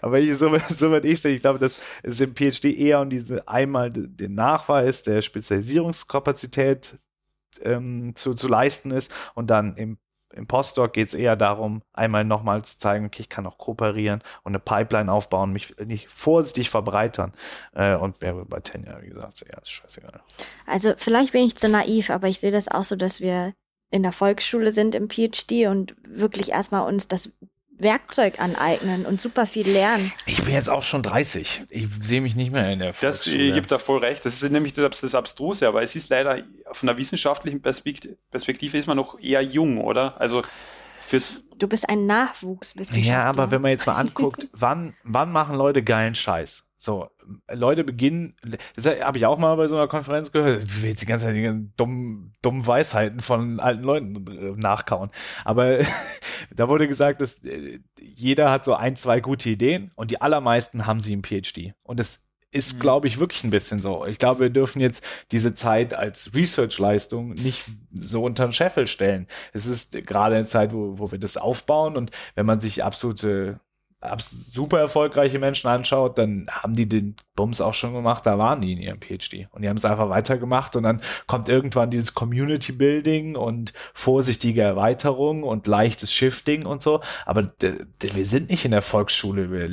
aber 0.00 0.18
ich, 0.18 0.36
so, 0.36 0.52
so 0.70 0.90
würde 0.90 1.06
ich 1.06 1.22
sehen, 1.22 1.36
ich 1.36 1.42
glaube, 1.42 1.60
das 1.60 1.82
ist 2.02 2.20
im 2.20 2.34
PhD 2.34 2.64
eher 2.64 3.00
um 3.00 3.10
diese 3.10 3.46
einmal 3.46 3.90
de- 3.92 4.08
den 4.08 4.34
Nachweis 4.34 5.02
der 5.04 5.22
Spezialisierungskapazität 5.22 6.96
ähm, 7.64 8.14
zu, 8.16 8.34
zu 8.34 8.48
leisten 8.48 8.90
ist 8.90 9.12
und 9.34 9.48
dann 9.48 9.76
im 9.76 9.98
im 10.36 10.46
Postdoc 10.46 10.92
geht 10.92 11.08
es 11.08 11.14
eher 11.14 11.34
darum, 11.34 11.82
einmal 11.92 12.24
nochmal 12.24 12.62
zu 12.62 12.78
zeigen, 12.78 13.06
okay, 13.06 13.22
ich 13.22 13.28
kann 13.28 13.46
auch 13.46 13.58
kooperieren 13.58 14.22
und 14.42 14.50
eine 14.50 14.58
Pipeline 14.58 15.10
aufbauen, 15.10 15.52
mich 15.52 15.74
nicht 15.78 16.08
vorsichtig 16.08 16.68
verbreitern. 16.68 17.32
Äh, 17.72 17.94
und 17.94 18.18
bei 18.18 18.60
Tenja, 18.60 19.00
wie 19.02 19.08
gesagt, 19.08 19.44
ja, 19.50 19.58
ist 19.58 19.70
scheißegal. 19.70 20.20
Also 20.66 20.92
vielleicht 20.96 21.32
bin 21.32 21.46
ich 21.46 21.56
zu 21.56 21.68
naiv, 21.68 22.10
aber 22.10 22.28
ich 22.28 22.40
sehe 22.40 22.52
das 22.52 22.68
auch 22.68 22.84
so, 22.84 22.96
dass 22.96 23.20
wir 23.20 23.54
in 23.90 24.02
der 24.02 24.12
Volksschule 24.12 24.72
sind 24.72 24.94
im 24.94 25.08
PhD 25.08 25.68
und 25.68 25.96
wirklich 26.06 26.50
erstmal 26.50 26.86
uns 26.86 27.08
das 27.08 27.32
Werkzeug 27.78 28.40
aneignen 28.40 29.04
und 29.06 29.20
super 29.20 29.46
viel 29.46 29.68
lernen. 29.68 30.10
Ich 30.26 30.42
bin 30.42 30.54
jetzt 30.54 30.68
auch 30.68 30.82
schon 30.82 31.02
30. 31.02 31.62
Ich 31.68 31.88
sehe 32.00 32.20
mich 32.20 32.34
nicht 32.34 32.52
mehr 32.52 32.72
in 32.72 32.78
der 32.78 32.92
das 32.92 33.24
Volksschule. 33.24 33.52
gibt 33.52 33.70
da 33.70 33.78
voll 33.78 33.98
recht. 33.98 34.24
Das 34.24 34.42
ist 34.42 34.50
nämlich 34.50 34.72
das, 34.72 35.00
das 35.00 35.14
Abstruse, 35.14 35.66
aber 35.68 35.82
es 35.82 35.94
ist 35.96 36.08
leider 36.08 36.42
von 36.72 36.86
der 36.86 36.96
wissenschaftlichen 36.96 37.60
Perspekt- 37.60 38.08
Perspektive 38.30 38.78
ist 38.78 38.86
man 38.86 38.96
noch 38.96 39.18
eher 39.20 39.42
jung, 39.42 39.78
oder? 39.78 40.20
Also 40.20 40.42
fürs 41.00 41.42
Du 41.58 41.68
bist 41.68 41.88
ein 41.88 42.04
Nachwuchswissenschaftler. 42.06 43.10
Ja, 43.12 43.22
aber 43.24 43.50
wenn 43.50 43.62
man 43.62 43.70
jetzt 43.70 43.86
mal 43.86 43.96
anguckt, 43.96 44.46
wann, 44.52 44.94
wann 45.04 45.32
machen 45.32 45.56
Leute 45.56 45.82
geilen 45.82 46.14
Scheiß? 46.14 46.65
So, 46.78 47.08
Leute 47.50 47.84
beginnen, 47.84 48.34
das 48.74 48.86
habe 48.86 49.16
ich 49.16 49.24
auch 49.24 49.38
mal 49.38 49.56
bei 49.56 49.66
so 49.66 49.76
einer 49.76 49.88
Konferenz 49.88 50.30
gehört, 50.30 50.62
ich 50.62 50.82
will 50.82 50.90
jetzt 50.90 51.00
die 51.00 51.06
ganze 51.06 51.24
Zeit 51.24 51.34
die 51.34 51.70
dummen, 51.76 52.32
dummen 52.42 52.66
Weisheiten 52.66 53.20
von 53.20 53.60
alten 53.60 53.82
Leuten 53.82 54.26
äh, 54.28 54.50
nachkauen. 54.60 55.10
Aber 55.44 55.78
da 56.54 56.68
wurde 56.68 56.86
gesagt, 56.86 57.22
dass 57.22 57.42
äh, 57.44 57.80
jeder 57.98 58.50
hat 58.50 58.64
so 58.64 58.74
ein, 58.74 58.94
zwei 58.94 59.20
gute 59.20 59.48
Ideen 59.48 59.90
und 59.96 60.10
die 60.10 60.20
allermeisten 60.20 60.86
haben 60.86 61.00
sie 61.00 61.14
im 61.14 61.22
PhD. 61.22 61.72
Und 61.82 61.98
das 61.98 62.26
ist, 62.52 62.74
Mhm. 62.74 62.80
glaube 62.80 63.06
ich, 63.06 63.18
wirklich 63.18 63.42
ein 63.44 63.50
bisschen 63.50 63.80
so. 63.80 64.04
Ich 64.06 64.18
glaube, 64.18 64.40
wir 64.40 64.50
dürfen 64.50 64.80
jetzt 64.80 65.04
diese 65.30 65.54
Zeit 65.54 65.94
als 65.94 66.34
Research-Leistung 66.34 67.30
nicht 67.30 67.64
so 67.92 68.22
unter 68.22 68.46
den 68.46 68.52
Scheffel 68.52 68.86
stellen. 68.86 69.26
Es 69.52 69.66
ist 69.66 69.92
gerade 70.06 70.36
eine 70.36 70.44
Zeit, 70.44 70.72
wo, 70.72 70.98
wo 70.98 71.10
wir 71.10 71.18
das 71.18 71.36
aufbauen 71.36 71.96
und 71.96 72.10
wenn 72.34 72.46
man 72.46 72.60
sich 72.60 72.84
absolute 72.84 73.60
abs 73.60 73.65
super 74.18 74.78
erfolgreiche 74.78 75.38
Menschen 75.38 75.68
anschaut, 75.68 76.18
dann 76.18 76.46
haben 76.50 76.74
die 76.74 76.88
den 76.88 77.16
Bums 77.34 77.60
auch 77.60 77.74
schon 77.74 77.94
gemacht, 77.94 78.26
da 78.26 78.38
waren 78.38 78.60
die 78.60 78.72
in 78.72 78.78
ihrem 78.78 79.00
PhD 79.00 79.48
und 79.52 79.62
die 79.62 79.68
haben 79.68 79.76
es 79.76 79.84
einfach 79.84 80.10
weitergemacht 80.10 80.76
und 80.76 80.82
dann 80.82 81.00
kommt 81.26 81.48
irgendwann 81.48 81.90
dieses 81.90 82.14
Community 82.14 82.72
Building 82.72 83.36
und 83.36 83.72
vorsichtige 83.94 84.62
Erweiterung 84.62 85.42
und 85.42 85.66
leichtes 85.66 86.12
Shifting 86.12 86.66
und 86.66 86.82
so, 86.82 87.00
aber 87.24 87.46
wir 87.60 88.26
sind 88.26 88.50
nicht 88.50 88.64
in 88.64 88.70
der 88.70 88.82
Volksschule, 88.82 89.50
wir 89.50 89.68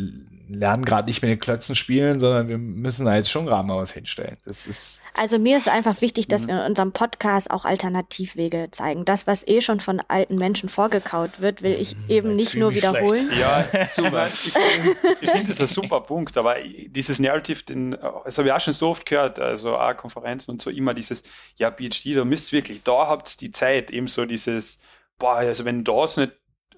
lernen 0.54 0.86
gerade 0.86 1.08
nicht 1.08 1.22
mit 1.22 1.32
den 1.32 1.40
Klötzen 1.40 1.76
spielen, 1.76 2.20
sondern 2.20 2.48
wir 2.48 2.58
müssen 2.58 3.06
da 3.06 3.16
jetzt 3.16 3.30
schon 3.32 3.46
gerade 3.46 3.68
mal 3.68 3.78
was 3.78 3.92
hinstellen. 3.92 4.38
Das 4.46 4.68
ist 4.68 5.02
Also 5.16 5.38
mir 5.40 5.58
ist 5.58 5.68
einfach 5.70 6.02
wichtig, 6.02 6.28
dass 6.28 6.44
Mhm. 6.44 6.48
wir 6.48 6.60
in 6.62 6.70
unserem 6.72 6.92
Podcast 6.92 7.52
auch 7.52 7.66
Alternativwege 7.66 8.70
zeigen. 8.72 9.06
Das, 9.06 9.28
was 9.28 9.48
eh 9.48 9.62
schon 9.62 9.80
von 9.80 10.02
alten 10.08 10.36
Menschen 10.36 10.70
vorgekaut 10.70 11.40
wird, 11.42 11.62
will 11.62 11.74
ich 11.80 11.96
eben 12.10 12.30
das 12.30 12.38
nicht 12.38 12.56
nur 12.56 12.74
wiederholen. 12.74 13.30
Ja, 13.40 13.66
super. 13.88 14.28
Ich, 14.28 14.56
ich 15.22 15.30
finde 15.32 15.48
das 15.50 15.62
ein 15.62 15.68
super 15.68 16.02
Punkt, 16.02 16.38
aber 16.38 16.56
dieses 16.88 17.20
Narrative, 17.20 17.64
den, 17.64 17.92
das 18.26 18.38
habe 18.38 18.48
ich 18.48 18.54
auch 18.54 18.60
schon 18.62 18.74
so 18.74 18.90
oft 18.90 19.06
gehört, 19.06 19.40
also 19.40 19.78
auch 19.78 19.96
Konferenzen 19.98 20.52
und 20.52 20.62
so, 20.62 20.70
immer 20.70 20.94
dieses, 20.94 21.24
ja, 21.58 21.72
PhD, 21.72 22.16
da 22.16 22.26
müsst 22.26 22.52
ihr 22.52 22.58
wirklich, 22.58 22.84
da 22.84 23.08
habt 23.08 23.30
ihr 23.36 23.38
die 23.48 23.52
Zeit, 23.52 23.92
eben 23.92 24.08
so 24.08 24.26
dieses, 24.26 24.80
boah, 25.20 25.36
also 25.36 25.66
wenn 25.66 25.84
das 25.84 26.18
nicht 26.18 26.34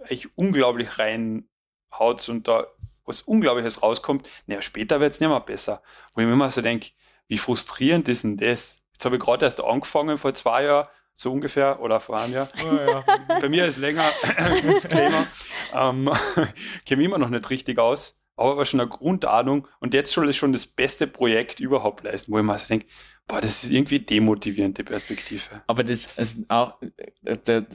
echt 0.07 0.28
unglaublich 0.36 0.99
reinhaut 0.99 2.28
und 2.30 2.47
da 2.47 2.65
was 3.06 3.22
Unglaubliches 3.22 3.82
rauskommt, 3.82 4.28
naja, 4.47 4.62
später 4.62 4.99
wird 4.99 5.14
es 5.14 5.20
nicht 5.20 5.30
mehr 5.30 5.39
besser. 5.39 5.82
Wo 6.14 6.22
ich 6.22 6.28
mir 6.28 6.34
immer 6.34 6.51
so 6.51 6.62
denke, 6.62 6.89
wie 7.28 7.38
frustrierend 7.38 8.10
ist 8.10 8.24
denn 8.24 8.38
das? 8.38 8.82
Jetzt 8.93 9.06
habe 9.06 9.16
ich 9.18 9.22
gerade 9.22 9.45
erst 9.45 9.64
angefangen 9.64 10.18
vor 10.18 10.34
zwei 10.34 10.64
Jahren, 10.64 10.88
so 11.14 11.32
ungefähr, 11.32 11.80
oder 11.82 11.99
vor 11.99 12.20
einem 12.20 12.34
Jahr. 12.34 12.49
Bei 13.28 13.49
mir 13.49 13.66
ist 13.66 13.78
länger, 13.78 14.12
Disclaimer. 14.64 15.28
Ähm, 15.74 16.10
käme 16.86 17.03
immer 17.03 17.18
noch 17.18 17.30
nicht 17.30 17.49
richtig 17.49 17.80
aus, 17.80 18.22
aber 18.36 18.58
war 18.58 18.66
schon 18.66 18.82
eine 18.82 18.89
Grundahnung 18.89 19.68
und 19.80 19.93
jetzt 19.93 20.12
soll 20.12 20.30
es 20.30 20.36
schon 20.36 20.51
das 20.53 20.66
beste 20.66 21.08
Projekt 21.08 21.60
überhaupt 21.60 22.03
leisten, 22.03 22.32
wo 22.32 22.38
ich 22.38 22.43
mir 22.43 22.58
so 22.58 22.68
denke, 22.68 22.88
boah, 23.28 23.41
das 23.41 23.64
ist 23.64 23.72
irgendwie 23.72 23.99
demotivierende 23.99 24.84
Perspektive. 24.84 25.62
Aber 25.68 25.84
das 25.84 26.08
ist 26.18 26.49
auch, 26.49 26.82
äh, 27.24 27.38
da, 27.43 27.66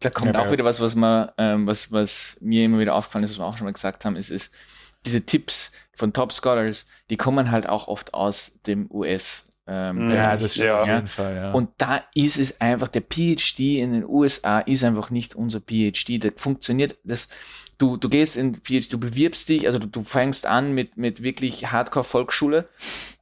da 0.00 0.10
kommt 0.10 0.34
Ja, 0.34 0.40
auch 0.40 0.46
ja. 0.46 0.52
wieder 0.52 0.64
was, 0.64 0.80
was 0.80 0.94
man, 0.94 1.30
ähm, 1.36 1.66
was, 1.66 1.90
was 1.90 2.38
mir 2.40 2.64
immer 2.64 2.78
wieder 2.78 2.94
aufgefallen 2.94 3.24
ist, 3.24 3.32
was 3.32 3.38
wir 3.38 3.46
auch 3.46 3.56
schon 3.56 3.64
mal 3.64 3.72
gesagt 3.72 4.04
haben, 4.04 4.16
ist, 4.16 4.30
ist 4.30 4.54
diese 5.06 5.22
Tipps 5.22 5.72
von 5.96 6.12
Top 6.12 6.32
Scholars, 6.32 6.86
die 7.10 7.16
kommen 7.16 7.50
halt 7.50 7.68
auch 7.68 7.88
oft 7.88 8.14
aus 8.14 8.58
dem 8.66 8.90
US. 8.90 9.52
Ähm, 9.66 10.10
Ja, 10.10 10.36
Bereich. 10.36 10.40
das 10.42 10.54
stimmt 10.54 10.70
auf 10.70 10.86
ja. 10.86 10.94
jeden 10.96 11.08
Fall, 11.08 11.36
ja. 11.36 11.52
Und 11.52 11.70
da 11.78 12.02
ist 12.14 12.38
es 12.38 12.60
einfach, 12.60 12.88
der 12.88 13.02
PhD 13.02 13.78
in 13.80 13.92
den 13.92 14.04
USA 14.04 14.60
ist 14.60 14.84
einfach 14.84 15.10
nicht 15.10 15.34
unser 15.34 15.60
PhD. 15.60 16.22
Der 16.22 16.32
funktioniert, 16.36 16.96
das, 17.04 17.28
du, 17.78 17.96
du 17.96 18.08
gehst 18.08 18.36
in 18.36 18.56
PhD, 18.62 18.92
du 18.92 18.98
bewirbst 18.98 19.48
dich, 19.48 19.66
also 19.66 19.78
du, 19.78 19.86
du 19.86 20.02
fängst 20.02 20.46
an 20.46 20.72
mit, 20.72 20.96
mit 20.98 21.22
wirklich 21.22 21.72
Hardcore-Volksschule, 21.72 22.66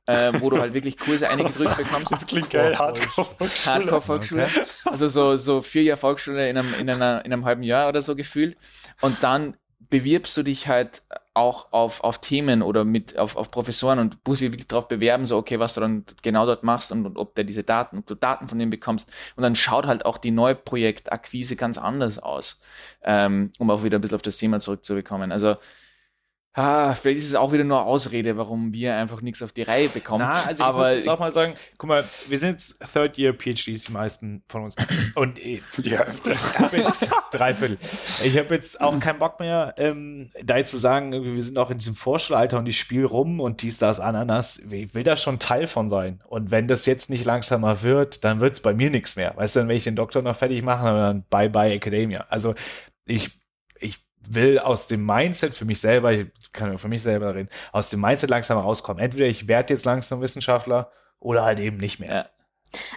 äh, 0.06 0.32
wo 0.40 0.50
du 0.50 0.58
halt 0.58 0.72
wirklich 0.74 0.98
Kurse 0.98 1.28
eingedrückt 1.30 1.76
bekommst. 1.76 2.10
Das 2.10 2.26
klingt 2.26 2.50
geil, 2.50 2.76
Hardcore. 2.76 3.28
Hardcore-Volksschule. 3.66 4.48
Also 4.84 5.06
so, 5.06 5.36
so 5.36 5.62
vier 5.62 5.84
Jahre 5.84 5.98
Volksschule 6.00 6.48
in 6.50 6.58
einem, 6.58 6.74
in, 6.74 6.90
einer, 6.90 7.24
in 7.24 7.32
einem 7.32 7.44
halben 7.44 7.62
Jahr 7.62 7.88
oder 7.88 8.02
so 8.02 8.16
gefühlt. 8.16 8.56
Und 9.00 9.22
dann 9.22 9.56
bewirbst 9.93 10.34
du 10.38 10.43
dich 10.43 10.68
halt 10.68 11.03
auch 11.34 11.70
auf, 11.70 12.03
auf 12.03 12.18
Themen 12.18 12.62
oder 12.62 12.82
mit 12.82 13.18
auf, 13.18 13.36
auf 13.36 13.51
Professoren 13.51 13.99
und 13.99 14.16
musst 14.26 14.40
dich 14.40 14.51
wirklich 14.51 14.66
darauf 14.66 14.88
bewerben, 14.88 15.26
so 15.26 15.36
okay, 15.36 15.59
was 15.59 15.74
du 15.74 15.82
dann 15.82 16.07
genau 16.22 16.47
dort 16.47 16.64
machst 16.64 16.90
und, 16.93 17.05
und 17.05 17.18
ob 17.18 17.34
der 17.34 17.45
diese 17.45 17.62
Daten, 17.62 17.99
ob 17.99 18.07
du 18.07 18.14
Daten 18.14 18.49
von 18.49 18.59
dem 18.59 18.70
bekommst. 18.70 19.12
Und 19.36 19.43
dann 19.43 19.55
schaut 19.55 19.86
halt 19.86 20.07
auch 20.07 20.16
die 20.16 20.30
Neuprojektakquise 20.30 21.57
ganz 21.57 21.76
anders 21.76 22.18
aus, 22.18 22.62
ähm, 23.05 23.53
um 23.59 23.70
auch 23.70 23.84
wieder 23.84 23.99
ein 23.99 24.01
bisschen 24.01 24.16
auf 24.16 24.22
das 24.22 24.38
Thema 24.38 24.61
zurückzubekommen. 24.61 25.30
Also 25.30 25.57
Ah, 26.55 26.94
vielleicht 26.94 27.20
ist 27.20 27.28
es 27.28 27.34
auch 27.34 27.50
wieder 27.53 27.64
nur 27.64 27.86
Ausrede, 27.86 28.36
warum 28.36 28.74
wir 28.74 28.94
einfach 28.96 29.22
nichts 29.22 29.42
auf 29.42 29.53
die 29.53 29.62
Reihe 29.62 29.88
bekommen. 29.88 30.20
Na, 30.20 30.32
also 30.42 30.50
ich 30.53 30.61
aber 30.61 30.78
muss 30.80 30.90
jetzt 30.90 31.09
auch 31.09 31.18
mal 31.18 31.32
sagen, 31.32 31.55
guck 31.78 31.88
mal, 31.88 32.05
wir 32.28 32.38
sind 32.38 32.50
jetzt 32.50 32.78
Third 32.92 33.16
Year 33.16 33.32
PhDs, 33.32 33.84
die 33.84 33.92
meisten 33.92 34.42
von 34.48 34.64
uns. 34.64 34.76
Und 35.14 35.38
ich 35.42 35.62
Die 35.78 35.96
Hälfte. 35.96 36.36
habe 36.59 36.76
jetzt 36.76 37.09
drei 37.30 37.55
Viertel. 37.55 37.78
Ich 38.22 38.36
habe 38.36 38.55
jetzt 38.55 38.78
auch 38.82 39.00
keinen 39.00 39.18
Bock 39.18 39.40
mehr, 39.40 39.74
ähm, 39.78 40.28
da 40.42 40.59
jetzt 40.59 40.72
zu 40.72 40.76
sagen, 40.76 41.12
wir 41.12 41.42
sind 41.42 41.57
auch 41.57 41.70
in 41.70 41.78
diesem 41.78 41.96
Vorschulalter 41.96 42.59
und 42.59 42.68
ich 42.68 42.78
spiele 42.78 43.07
rum 43.07 43.40
und 43.40 43.62
dies, 43.62 43.78
das, 43.78 43.98
Ananas. 43.98 44.59
Ich 44.70 44.94
will 44.94 45.05
da 45.05 45.16
schon 45.16 45.38
Teil 45.38 45.66
von 45.66 45.88
sein. 45.88 46.20
Und 46.28 46.50
wenn 46.50 46.68
das 46.68 46.84
jetzt 46.84 47.09
nicht 47.09 47.24
langsamer 47.24 47.80
wird, 47.80 48.24
dann 48.24 48.40
wird 48.40 48.53
es 48.53 48.61
bei 48.61 48.74
mir 48.74 48.90
nichts 48.90 49.16
mehr. 49.16 49.34
Weißt 49.36 49.57
du, 49.57 49.61
dann 49.61 49.68
wenn 49.68 49.76
ich 49.78 49.84
den 49.84 49.96
Doktor 49.96 50.20
noch 50.20 50.36
fertig 50.36 50.62
mache, 50.62 50.84
dann 50.84 51.24
bye 51.30 51.48
bye 51.48 51.72
Academia. 51.72 52.26
Also 52.28 52.55
ich, 53.07 53.30
ich 53.80 54.05
will 54.28 54.59
aus 54.59 54.86
dem 54.86 55.05
Mindset 55.07 55.55
für 55.55 55.64
mich 55.64 55.80
selber, 55.80 56.12
ich 56.12 56.26
kann 56.53 56.70
nur 56.70 56.78
für 56.78 56.88
mich 56.88 57.03
selber 57.03 57.34
reden, 57.34 57.48
aus 57.72 57.90
dem 57.90 58.00
Mindset 58.00 58.30
langsam 58.30 58.59
rauskommen. 58.59 59.03
Entweder 59.03 59.26
ich 59.26 59.48
werde 59.48 59.74
jetzt 59.74 59.84
langsam 59.84 60.20
Wissenschaftler 60.20 60.90
oder 61.18 61.44
halt 61.44 61.59
eben 61.59 61.76
nicht 61.78 62.00
mehr. 62.00 62.30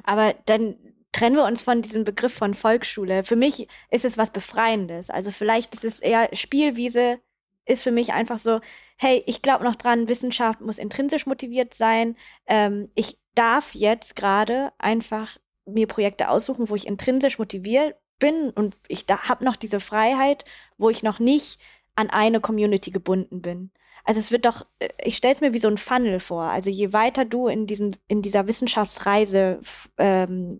Aber 0.03 0.34
dann 0.45 0.76
trennen 1.12 1.36
wir 1.36 1.45
uns 1.45 1.62
von 1.62 1.82
diesem 1.82 2.03
Begriff 2.03 2.34
von 2.34 2.53
Volksschule. 2.53 3.24
Für 3.24 3.36
mich 3.36 3.68
ist 3.89 4.06
es 4.06 4.18
was 4.18 4.32
Befreiendes. 4.32 5.10
Also 5.10 5.32
vielleicht 5.32 5.74
ist 5.74 5.86
es 5.86 5.99
eher 5.99 6.30
Spielwiese, 6.34 7.20
ist 7.66 7.84
für 7.84 7.91
mich 7.91 8.14
einfach 8.14 8.38
so, 8.38 8.60
hey, 8.97 9.24
ich 9.26 9.41
glaube 9.41 9.64
noch 9.64 9.76
dran, 9.76 10.08
Wissenschaft 10.08 10.62
muss 10.62 10.78
intrinsisch 10.78 11.26
motiviert 11.26 11.74
sein. 11.74 12.16
Ähm, 12.47 12.89
ich 12.95 13.18
darf 13.34 13.74
jetzt 13.74 14.16
gerade 14.16 14.72
einfach 14.78 15.38
mir 15.66 15.88
Projekte 15.88 16.30
aussuchen, 16.30 16.70
wo 16.70 16.76
ich 16.76 16.88
intrinsisch 16.88 17.39
motiviert 17.39 17.95
bin 18.20 18.49
und 18.51 18.78
ich 18.88 19.06
da 19.06 19.28
habe 19.30 19.43
noch 19.43 19.56
diese 19.56 19.80
Freiheit, 19.80 20.45
wo 20.78 20.89
ich 20.89 21.03
noch 21.03 21.20
nicht 21.20 21.60
an 21.96 22.10
eine 22.10 22.39
Community 22.41 22.91
gebunden 22.91 23.41
bin. 23.41 23.72
Also 24.04 24.20
es 24.20 24.32
wird 24.32 24.46
doch, 24.46 24.66
äh, 24.80 24.89
ich 25.04 25.18
stelle 25.18 25.34
es 25.34 25.41
mir 25.41 25.54
wie 25.54 25.60
so 25.60 25.68
ein 25.68 25.78
Funnel 25.78 26.20
vor. 26.20 26.43
Also 26.43 26.70
je 26.70 26.93
weiter 26.93 27.26
du 27.26 27.48
in 27.48 27.68
diesem, 27.68 27.91
in 28.08 28.22
dieser 28.22 28.48
Wissenschaftsreise 28.48 29.60
ähm, 29.98 30.60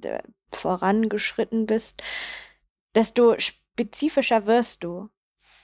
vorangeschritten 0.52 1.66
bist, 1.66 2.02
desto 2.96 3.36
spezifischer 3.38 4.48
wirst 4.48 4.84
du. 4.84 5.10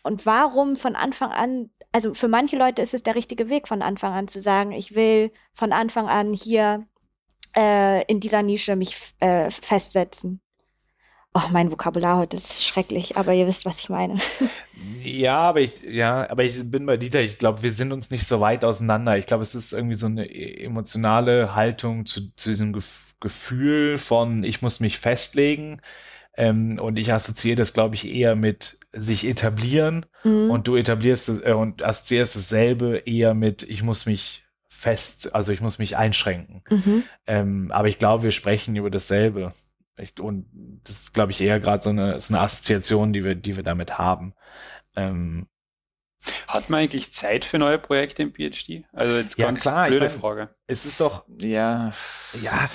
Und 0.04 0.26
warum 0.26 0.76
von 0.76 0.96
Anfang 0.96 1.32
an, 1.32 1.70
also 1.92 2.14
für 2.14 2.28
manche 2.28 2.58
Leute 2.58 2.82
ist 2.82 2.94
es 2.94 3.04
der 3.04 3.16
richtige 3.16 3.50
Weg, 3.50 3.68
von 3.68 3.82
Anfang 3.82 4.14
an 4.14 4.28
zu 4.28 4.42
sagen, 4.42 4.72
ich 4.72 4.96
will 4.96 5.32
von 5.54 5.74
Anfang 5.74 6.08
an 6.08 6.34
hier 6.34 6.88
äh, 7.56 8.04
in 8.06 8.20
dieser 8.20 8.44
Nische 8.44 8.76
mich 8.76 8.96
äh, 9.20 9.50
festsetzen. 9.52 10.42
Oh, 11.34 11.48
mein 11.52 11.72
Vokabular 11.72 12.18
heute 12.18 12.38
ist 12.38 12.64
schrecklich, 12.66 13.16
aber 13.18 13.34
ihr 13.34 13.48
wisst, 13.48 13.66
was 13.66 13.80
ich 13.80 13.90
meine. 13.90 14.20
Ja, 14.74 15.40
aber 15.40 15.60
ich, 15.62 15.82
ja, 15.84 16.30
aber 16.30 16.44
ich 16.44 16.70
bin 16.72 16.86
bei 16.86 16.98
Dieter. 16.98 17.22
Ich 17.22 17.38
glaube, 17.38 17.62
wir 17.62 17.74
sind 17.74 17.92
uns 17.92 18.10
nicht 18.10 18.26
so 18.26 18.40
weit 18.40 18.64
auseinander. 18.64 19.18
Ich 19.18 19.26
glaube, 19.26 19.44
es 19.44 19.54
ist 19.54 19.74
irgendwie 19.74 19.96
so 19.96 20.06
eine 20.08 20.26
e- 20.26 20.64
emotionale 20.64 21.56
Haltung 21.56 22.06
zu, 22.06 22.34
zu 22.36 22.50
diesem 22.50 22.74
Gef 22.74 23.10
Gefühl 23.20 24.00
von, 24.00 24.44
ich 24.44 24.64
muss 24.64 24.80
mich 24.80 24.98
festlegen. 24.98 25.82
Ähm, 26.38 26.80
und 26.80 27.00
ich 27.00 27.14
assoziiere 27.14 27.58
das, 27.58 27.74
glaube 27.74 27.96
ich, 27.96 28.08
eher 28.08 28.36
mit 28.36 28.80
sich 28.94 29.28
etablieren. 29.28 30.06
Mhm. 30.24 30.52
Und 30.52 30.68
du 30.68 30.76
etablierst 30.76 31.30
es, 31.30 31.42
äh, 31.44 31.54
und 31.54 31.84
assoziierst 31.84 32.36
dasselbe 32.36 33.00
eher 33.06 33.34
mit, 33.36 33.64
ich 33.64 33.84
muss 33.84 34.06
mich 34.08 34.46
fest, 34.70 35.36
also 35.36 35.52
ich 35.52 35.62
muss 35.62 35.80
mich 35.80 35.98
einschränken. 35.98 36.64
mhm. 36.70 37.04
Ähm, 37.28 37.72
aber 37.72 37.90
ich 37.90 38.00
glaube, 38.00 38.24
wir 38.24 38.32
sprechen 38.32 38.76
über 38.76 38.90
dasselbe. 38.92 39.54
Ich, 40.02 40.20
und 40.20 40.46
das 40.84 40.96
ist, 40.96 41.14
glaube 41.14 41.32
ich, 41.32 41.42
eher 41.42 41.60
gerade 41.60 41.84
so 41.84 41.90
eine, 41.90 42.20
so 42.20 42.34
eine 42.34 42.42
Assoziation, 42.44 43.14
die 43.14 43.24
wir, 43.24 43.36
die 43.36 43.56
wir 43.56 43.64
damit 43.64 43.98
haben. 43.98 44.34
Ähm, 44.96 45.48
Hat 46.48 46.70
man 46.70 46.82
eigentlich 46.82 47.14
Zeit 47.14 47.46
für 47.46 47.58
neue 47.58 47.80
Projekte 47.80 48.22
im 48.24 48.34
PhD? 48.34 48.84
Also 48.94 49.16
jetzt 49.16 49.38
Ja, 49.38 49.48
ganz 49.48 49.62
klar, 49.62 49.86
ich 49.86 49.90
blöde 49.92 50.08
mein- 50.10 50.20
Frage. 50.20 50.56
es 50.68 50.86
ist 50.86 51.00
doch, 51.02 51.26
Ja, 51.40 51.94
ja, 52.42 52.70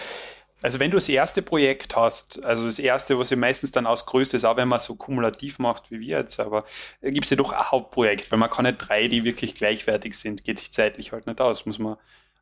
Also 0.62 0.80
wenn 0.80 0.90
du 0.90 0.96
das 0.96 1.08
erste 1.08 1.42
Projekt 1.42 1.94
hast, 1.96 2.44
also 2.44 2.66
das 2.66 2.78
erste, 2.78 3.18
was 3.18 3.30
ja 3.30 3.36
meistens 3.36 3.70
dann 3.72 3.86
ausgrößt 3.86 4.34
ist, 4.34 4.44
auch 4.44 4.56
wenn 4.56 4.68
man 4.68 4.80
so 4.80 4.96
kumulativ 4.96 5.58
macht 5.58 5.90
wie 5.90 6.00
wir 6.00 6.18
jetzt, 6.18 6.40
aber 6.40 6.64
gibt 7.02 7.24
es 7.24 7.30
ja 7.30 7.36
doch 7.36 7.52
ein 7.52 7.70
Hauptprojekt, 7.70 8.32
weil 8.32 8.38
man 8.38 8.50
kann 8.50 8.64
nicht 8.64 8.78
drei, 8.78 9.06
die 9.08 9.22
wirklich 9.24 9.54
gleichwertig 9.54 10.18
sind, 10.18 10.44
geht 10.44 10.58
sich 10.58 10.72
zeitlich 10.72 11.12
halt 11.12 11.26
nicht 11.26 11.40
aus, 11.40 11.66
muss 11.66 11.78
man, 11.78 11.96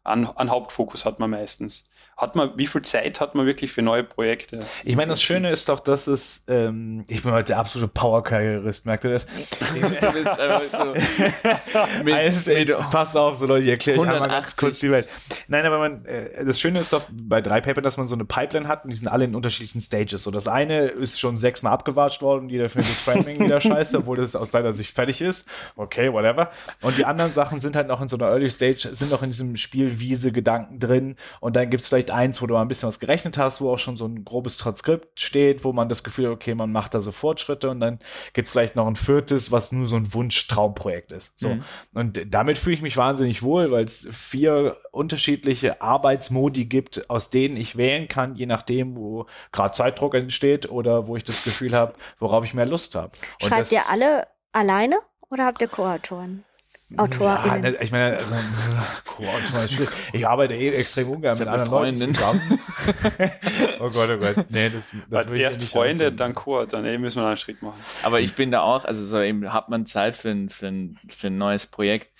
an, 0.04 0.26
an 0.26 0.50
Hauptfokus 0.50 1.04
hat 1.04 1.18
man 1.18 1.30
meistens. 1.30 1.90
Hat 2.16 2.36
man, 2.36 2.52
wie 2.56 2.66
viel 2.66 2.82
Zeit 2.82 3.20
hat 3.20 3.34
man 3.34 3.46
wirklich 3.46 3.72
für 3.72 3.82
neue 3.82 4.04
Projekte? 4.04 4.64
ich 4.84 4.96
meine, 4.96 5.10
das 5.10 5.22
Schöne 5.22 5.50
ist 5.50 5.68
doch, 5.68 5.80
dass 5.80 6.06
es, 6.06 6.44
ähm, 6.46 7.02
ich 7.08 7.22
bin 7.22 7.32
heute 7.32 7.48
der 7.48 7.58
absolute 7.58 7.92
Power-Karrierist, 7.92 8.86
merkt 8.86 9.04
ihr 9.04 9.10
das? 9.10 9.26
du 9.74 10.12
bist 10.12 10.28
einfach 10.28 10.62
so 10.72 12.02
mit, 12.04 12.14
Alles, 12.14 12.46
ey, 12.46 12.66
pass 12.90 13.16
auf, 13.16 13.38
so 13.38 13.46
Leute, 13.46 13.64
ich 13.64 13.70
erkläre 13.70 13.98
euch 13.98 14.08
einmal 14.08 14.28
ganz 14.28 14.54
180. 14.54 14.56
kurz 14.58 14.80
die 14.80 14.90
Welt. 14.90 15.08
Nein, 15.48 15.66
aber 15.66 15.78
man, 15.78 16.04
äh, 16.04 16.44
das 16.44 16.60
Schöne 16.60 16.80
ist 16.80 16.92
doch 16.92 17.02
bei 17.10 17.40
drei 17.40 17.60
Paper, 17.60 17.82
dass 17.82 17.96
man 17.96 18.06
so 18.06 18.14
eine 18.14 18.24
Pipeline 18.24 18.68
hat 18.68 18.84
und 18.84 18.90
die 18.90 18.96
sind 18.96 19.08
alle 19.08 19.24
in 19.24 19.34
unterschiedlichen 19.34 19.80
Stages. 19.80 20.22
So, 20.22 20.30
das 20.30 20.46
eine 20.46 20.86
ist 20.86 21.18
schon 21.18 21.36
sechsmal 21.36 21.72
abgewatscht 21.72 22.22
worden, 22.22 22.48
jeder 22.48 22.68
findet 22.68 22.90
das 22.90 23.00
Framing 23.00 23.40
wieder 23.40 23.60
scheiße, 23.60 23.98
obwohl 23.98 24.18
das 24.18 24.36
aus 24.36 24.50
seiner 24.50 24.72
Sicht 24.72 24.94
fertig 24.94 25.20
ist. 25.20 25.48
Okay, 25.76 26.12
whatever. 26.12 26.50
Und 26.80 26.96
die 26.96 27.04
anderen 27.04 27.32
Sachen 27.32 27.60
sind 27.60 27.76
halt 27.76 27.88
noch 27.88 28.00
in 28.00 28.08
so 28.08 28.16
einer 28.16 28.28
Early 28.28 28.50
Stage, 28.50 28.90
sind 28.92 29.10
noch 29.10 29.22
in 29.22 29.30
diesem 29.30 29.56
Spielwiese-Gedanken 29.56 30.78
drin. 30.78 31.16
Und 31.40 31.56
dann 31.56 31.70
gibt's 31.70 31.88
vielleicht 31.88 32.03
eins, 32.10 32.40
wo 32.40 32.46
du 32.46 32.54
mal 32.54 32.62
ein 32.62 32.68
bisschen 32.68 32.88
was 32.88 33.00
gerechnet 33.00 33.38
hast, 33.38 33.60
wo 33.60 33.72
auch 33.72 33.78
schon 33.78 33.96
so 33.96 34.06
ein 34.06 34.24
grobes 34.24 34.56
Transkript 34.56 35.20
steht, 35.20 35.64
wo 35.64 35.72
man 35.72 35.88
das 35.88 36.04
Gefühl 36.04 36.26
hat, 36.26 36.32
okay, 36.32 36.54
man 36.54 36.72
macht 36.72 36.94
da 36.94 37.00
so 37.00 37.12
Fortschritte 37.12 37.70
und 37.70 37.80
dann 37.80 37.98
gibt's 38.32 38.52
vielleicht 38.52 38.76
noch 38.76 38.86
ein 38.86 38.96
viertes, 38.96 39.52
was 39.52 39.72
nur 39.72 39.86
so 39.86 39.96
ein 39.96 40.12
Wunsch-Traumprojekt 40.12 41.12
ist. 41.12 41.38
So. 41.38 41.48
Mhm. 41.48 41.64
Und 41.92 42.20
damit 42.28 42.58
fühle 42.58 42.76
ich 42.76 42.82
mich 42.82 42.96
wahnsinnig 42.96 43.42
wohl, 43.42 43.70
weil 43.70 43.84
es 43.84 44.08
vier 44.10 44.76
unterschiedliche 44.92 45.82
Arbeitsmodi 45.82 46.66
gibt, 46.66 47.10
aus 47.10 47.30
denen 47.30 47.56
ich 47.56 47.76
wählen 47.76 48.08
kann, 48.08 48.36
je 48.36 48.46
nachdem, 48.46 48.96
wo 48.96 49.26
gerade 49.52 49.72
Zeitdruck 49.72 50.14
entsteht 50.14 50.70
oder 50.70 51.06
wo 51.06 51.16
ich 51.16 51.24
das 51.24 51.44
Gefühl 51.44 51.74
habe, 51.74 51.94
worauf 52.18 52.44
ich 52.44 52.54
mehr 52.54 52.66
Lust 52.66 52.94
habe. 52.94 53.10
Schreibt 53.40 53.72
ihr 53.72 53.82
alle 53.90 54.26
alleine 54.52 54.98
oder 55.30 55.44
habt 55.46 55.62
ihr 55.62 55.68
Co-Autoren? 55.68 56.44
Ja, 56.90 56.98
AutorInnen? 56.98 57.60
ne, 57.62 57.76
ich 57.80 57.90
meine, 57.90 58.16
also, 58.16 58.34
Co-Autor 59.06 59.64
ist 59.64 59.72
schwierig. 59.72 59.90
ich 60.12 60.26
arbeite 60.26 60.54
eh 60.54 60.70
extrem 60.74 61.10
ungern 61.10 61.34
Ich 61.34 61.40
mit 61.40 61.48
anderen 61.48 61.70
Leuten 61.70 61.96
Freundin. 61.96 62.14
zusammen. 62.14 62.40
oh 63.80 63.90
Gott, 63.90 64.10
oh 64.10 64.18
Gott. 64.18 64.46
Nee, 64.50 64.70
das, 64.70 64.92
das 65.10 65.28
will 65.28 65.36
ich 65.36 65.42
erst 65.42 65.58
ja 65.58 65.62
nicht 65.62 65.72
Freunde, 65.72 66.04
antun. 66.06 66.16
dann 66.18 66.34
Co, 66.34 66.64
dann 66.64 66.84
ey, 66.84 66.98
müssen 66.98 67.20
wir 67.22 67.26
einen 67.26 67.36
Schritt 67.36 67.62
machen. 67.62 67.80
Aber 68.02 68.20
ich 68.20 68.34
bin 68.34 68.50
da 68.50 68.60
auch, 68.62 68.84
also 68.84 69.02
so 69.02 69.20
eben 69.20 69.52
hat 69.52 69.68
man 69.68 69.86
Zeit 69.86 70.16
für 70.16 70.30
ein, 70.30 70.48
für 70.50 70.68
ein, 70.68 70.98
für 71.08 71.28
ein 71.28 71.38
neues 71.38 71.66
Projekt. 71.66 72.12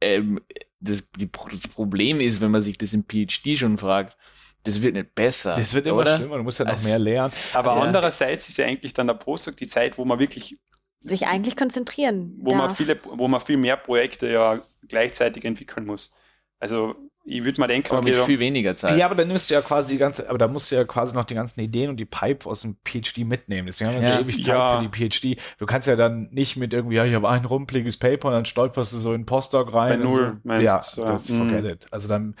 Ähm, 0.00 0.40
das, 0.80 1.02
die, 1.16 1.28
das 1.50 1.68
Problem 1.68 2.20
ist, 2.20 2.40
wenn 2.40 2.50
man 2.50 2.62
sich 2.62 2.78
das 2.78 2.94
im 2.94 3.04
PhD 3.04 3.58
schon 3.58 3.76
fragt, 3.76 4.16
das 4.62 4.80
wird 4.82 4.94
nicht 4.94 5.14
besser. 5.14 5.56
Das 5.56 5.74
wird 5.74 5.86
immer 5.86 5.98
oder? 5.98 6.16
schlimmer, 6.16 6.36
du 6.36 6.42
musst 6.42 6.58
ja 6.58 6.64
noch 6.64 6.72
Also- 6.74 6.88
mehr 6.88 6.98
lernen. 6.98 7.32
Aber 7.52 7.72
Also- 7.72 7.82
andererseits 7.82 8.48
ist 8.48 8.56
ja 8.58 8.66
eigentlich 8.66 8.92
dann 8.94 9.06
der 9.06 9.14
Postdoc 9.14 9.56
die 9.56 9.68
Zeit, 9.68 9.98
wo 9.98 10.04
man 10.04 10.18
wirklich, 10.18 10.58
Sich 11.00 11.26
eigentlich 11.26 11.56
konzentrieren 11.56 12.36
wo 12.40 12.50
man 12.54 12.68
darf. 12.68 12.76
viele, 12.76 12.98
wo 13.04 13.26
man 13.26 13.40
viel 13.40 13.56
mehr 13.56 13.76
Projekte 13.76 14.30
ja 14.30 14.60
gleichzeitig 14.86 15.44
entwickeln 15.44 15.86
muss. 15.86 16.12
Also 16.58 16.94
ich 17.22 17.44
würde 17.44 17.60
mal 17.60 17.66
denken, 17.66 17.88
Aber 17.90 17.98
okay, 18.00 18.10
mit 18.10 18.18
viel 18.24 18.38
weniger 18.38 18.74
Zeit. 18.76 18.96
Ja, 18.98 19.06
aber 19.06 19.14
dann 19.14 19.28
nimmst 19.28 19.50
du 19.50 19.54
ja 19.54 19.60
quasi 19.60 19.94
die 19.94 19.98
ganze, 19.98 20.28
aber 20.28 20.38
da 20.38 20.48
musst 20.48 20.70
du 20.70 20.74
ja 20.76 20.84
quasi 20.84 21.14
noch 21.14 21.24
die 21.24 21.34
ganzen 21.34 21.60
Ideen 21.60 21.90
und 21.90 21.96
die 21.98 22.04
Pipe 22.06 22.48
aus 22.48 22.62
dem 22.62 22.76
PhD 22.84 23.18
mitnehmen. 23.18 23.66
Deswegen 23.66 23.90
haben 23.90 24.00
wir 24.00 24.08
Ja. 24.08 24.14
so 24.16 24.20
ewig 24.22 24.36
Zeit 24.42 24.54
Ja. 24.54 24.80
für 24.80 24.88
die 24.88 25.08
PhD. 25.08 25.38
Du 25.58 25.66
kannst 25.66 25.86
ja 25.86 25.96
dann 25.96 26.28
nicht 26.32 26.56
mit 26.56 26.72
irgendwie, 26.72 26.96
ja, 26.96 27.04
ich 27.04 27.14
habe 27.14 27.28
ein 27.28 27.44
rumpeliges 27.44 27.98
Paper 27.98 28.28
und 28.28 28.34
dann 28.34 28.46
stolperst 28.46 28.92
du 28.94 28.96
so 28.96 29.12
in 29.12 29.26
Postdoc 29.26 29.72
rein. 29.74 30.00
Bei 30.00 30.06
und 30.06 30.12
null, 30.12 30.32
so. 30.42 30.48
meinst 30.48 30.64
ja, 30.64 30.80
du, 31.04 31.04
das 31.12 31.28
ja. 31.28 31.36
forget 31.36 31.62
Mhm. 31.64 31.70
it. 31.70 31.86
Also 31.90 32.08
dann 32.08 32.34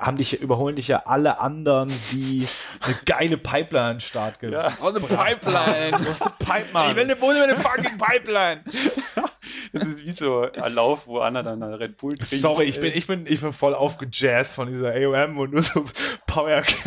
haben 0.00 0.16
dich, 0.16 0.40
überholen 0.40 0.76
dich 0.76 0.88
ja 0.88 1.02
alle 1.06 1.40
anderen, 1.40 1.88
die 2.12 2.46
eine 2.82 2.94
geile 3.04 3.36
Pipeline 3.36 3.84
an 3.86 3.94
den 3.96 4.00
Start 4.00 4.38
gebracht 4.40 4.74
Ja. 4.80 4.84
Aus 4.86 4.94
dem 4.94 5.02
Pipeline. 5.02 5.98
Pipeline. 6.38 7.00
eine, 7.00 7.16
wo 7.20 7.30
ist 7.30 7.38
meine 7.38 7.56
fucking 7.56 7.98
Pipeline? 7.98 8.62
Das 9.74 9.84
ist 9.88 10.04
wie 10.06 10.12
so 10.12 10.42
ein 10.42 10.72
Lauf, 10.74 11.06
wo 11.06 11.18
einer 11.18 11.42
dann 11.42 11.62
einen 11.62 11.74
Red 11.74 11.96
Bull 11.96 12.14
trinkt. 12.14 12.28
Sorry, 12.28 12.64
ich 12.64 12.80
bin, 12.80 12.92
ich 12.94 13.06
bin, 13.06 13.26
ich 13.26 13.40
bin 13.40 13.52
voll 13.52 13.74
aufgejazzt 13.74 14.54
von 14.54 14.68
dieser 14.68 14.94
AOM 14.94 15.36
und 15.38 15.52
nur 15.52 15.62
so 15.62 15.84
Power 16.26 16.62
Ich 16.62 16.82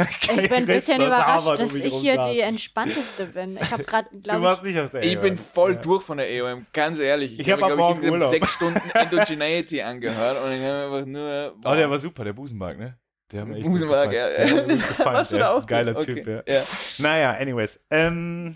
bin 0.49 0.51
ein 0.53 0.65
bisschen 0.65 1.01
überrascht, 1.01 1.59
dass 1.59 1.73
ich 1.73 1.93
hier 1.95 2.17
die 2.21 2.39
entspannteste 2.39 3.25
bin. 3.27 3.57
Ich 3.61 3.71
habe 3.71 3.83
gerade, 3.83 4.07
Du 4.11 4.21
glaube 4.21 4.41
warst 4.43 4.63
nicht 4.63 4.79
auf 4.79 4.89
der 4.91 5.03
Ich 5.03 5.15
AOM. 5.17 5.21
bin 5.23 5.38
voll 5.38 5.73
Ja. 5.73 5.81
durch 5.81 6.03
von 6.03 6.17
der 6.17 6.27
AOM, 6.27 6.65
ganz 6.73 6.99
ehrlich. 6.99 7.39
Ich 7.39 7.49
hab 7.51 7.59
mir, 7.59 7.65
ab 7.65 7.69
glaub 7.73 7.79
morgen 7.79 8.03
insgesamt 8.03 8.31
sechs 8.31 8.51
Stunden 8.51 8.89
Endogeneity 8.93 9.81
angehört 9.81 10.38
und 10.43 10.51
ich 10.53 10.61
habe 10.63 10.85
einfach 10.95 11.05
nur. 11.05 11.55
Oh, 11.65 11.75
der 11.75 11.89
war 11.89 11.99
super, 11.99 12.23
der 12.23 12.33
Busenmark, 12.33 12.77
ne? 12.79 12.97
Der 13.31 13.41
hat 13.41 13.47
mir 13.49 13.57
echt 13.57 13.65
Busenmark, 13.67 14.09
gefallen. 14.09 14.69
ja. 14.69 14.75
Gefallen. 14.75 15.17
Hast 15.17 15.31
du 15.33 15.35
der 15.38 15.45
da 15.45 15.51
ist 15.51 15.57
auch 15.57 15.61
ein 15.61 15.67
geiler 15.67 15.97
okay. 15.97 16.13
Typ, 16.23 16.27
ja. 16.27 16.43
ja. 16.53 16.61
Naja, 16.99 17.31
anyways. 17.33 17.83
Ähm, 17.91 18.55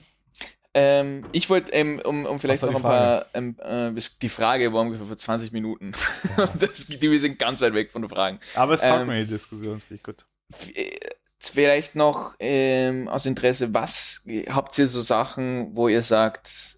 Ähm, 0.73 1.25
ich 1.33 1.49
wollte, 1.49 1.71
ähm, 1.73 2.01
um, 2.03 2.25
um 2.25 2.39
vielleicht 2.39 2.63
noch 2.63 2.73
ein 2.75 2.81
paar, 2.81 3.25
ähm, 3.33 3.57
äh, 3.59 3.91
die 4.21 4.29
Frage 4.29 4.71
war 4.71 4.81
ungefähr 4.81 5.05
vor 5.05 5.17
20 5.17 5.51
Minuten. 5.51 5.91
das, 6.59 6.87
die, 6.87 7.01
wir 7.01 7.19
sind 7.19 7.37
ganz 7.39 7.59
weit 7.61 7.73
weg 7.73 7.91
von 7.91 8.01
den 8.01 8.09
Fragen. 8.09 8.39
aber 8.55 8.75
es 8.75 8.81
taugt 8.81 9.01
Ähm, 9.01 9.07
mir 9.07 9.23
die 9.25 9.31
Diskussion, 9.31 9.79
finde 9.79 9.95
ich 9.95 10.03
gut. 10.03 10.25
Äh, 10.73 10.97
Vielleicht 11.43 11.95
noch 11.95 12.35
ähm, 12.37 13.07
aus 13.07 13.25
Interesse, 13.25 13.73
was 13.73 14.23
habt 14.49 14.77
ihr 14.77 14.85
so 14.85 15.01
Sachen, 15.01 15.75
wo 15.75 15.87
ihr 15.87 16.03
sagt, 16.03 16.77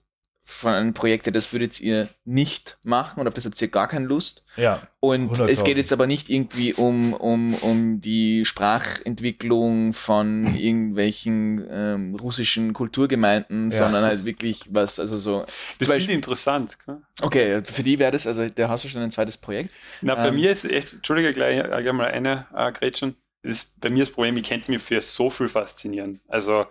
von 0.53 0.73
einem 0.73 0.93
Projekt, 0.93 1.33
das 1.35 1.51
würdet 1.51 1.81
ihr 1.81 2.09
nicht 2.25 2.77
machen 2.85 3.19
oder 3.19 3.29
auf 3.29 3.33
das 3.33 3.45
habt 3.45 3.59
ihr 3.61 3.67
gar 3.69 3.87
keine 3.87 4.05
Lust? 4.05 4.45
Ja. 4.55 4.87
Und 4.99 5.31
100.000. 5.31 5.49
es 5.49 5.63
geht 5.63 5.77
jetzt 5.77 5.91
aber 5.91 6.05
nicht 6.05 6.29
irgendwie 6.29 6.73
um, 6.73 7.13
um, 7.13 7.53
um 7.55 8.01
die 8.01 8.45
Sprachentwicklung 8.45 9.93
von 9.93 10.45
irgendwelchen 10.55 11.65
ähm, 11.69 12.15
russischen 12.15 12.73
Kulturgemeinden, 12.73 13.71
Ja. 13.71 13.77
sondern 13.79 14.03
halt 14.03 14.25
wirklich 14.25 14.65
was, 14.69 14.99
also 14.99 15.17
so. 15.17 15.45
Das 15.79 15.89
ich 15.89 16.09
interessant. 16.09 16.77
Okay, 17.21 17.63
für 17.65 17.83
die 17.83 17.97
wäre 17.97 18.11
das, 18.11 18.27
also 18.27 18.47
da 18.47 18.69
hast 18.69 18.83
du 18.83 18.89
schon 18.89 19.01
ein 19.01 19.11
zweites 19.11 19.37
Projekt. 19.37 19.71
Na, 20.01 20.15
bei 20.15 20.27
Ähm. 20.27 20.35
mir 20.35 20.51
ist 20.51 20.65
echt, 20.65 20.93
Entschuldige, 20.93 21.33
gleich, 21.33 21.57
äh, 21.57 21.67
gleich 21.67 21.93
mal 21.93 22.11
eine 22.11 22.45
äh, 22.55 22.71
Gretchen. 22.71 23.15
Das 23.41 23.51
ist 23.53 23.81
bei 23.81 23.89
mir 23.89 23.99
das 24.05 24.11
Problem, 24.13 24.37
ich 24.37 24.47
könnte 24.47 24.71
mich 24.71 24.81
für 24.81 25.01
so 25.01 25.29
viel 25.29 25.49
faszinieren. 25.49 26.21
Also, 26.27 26.65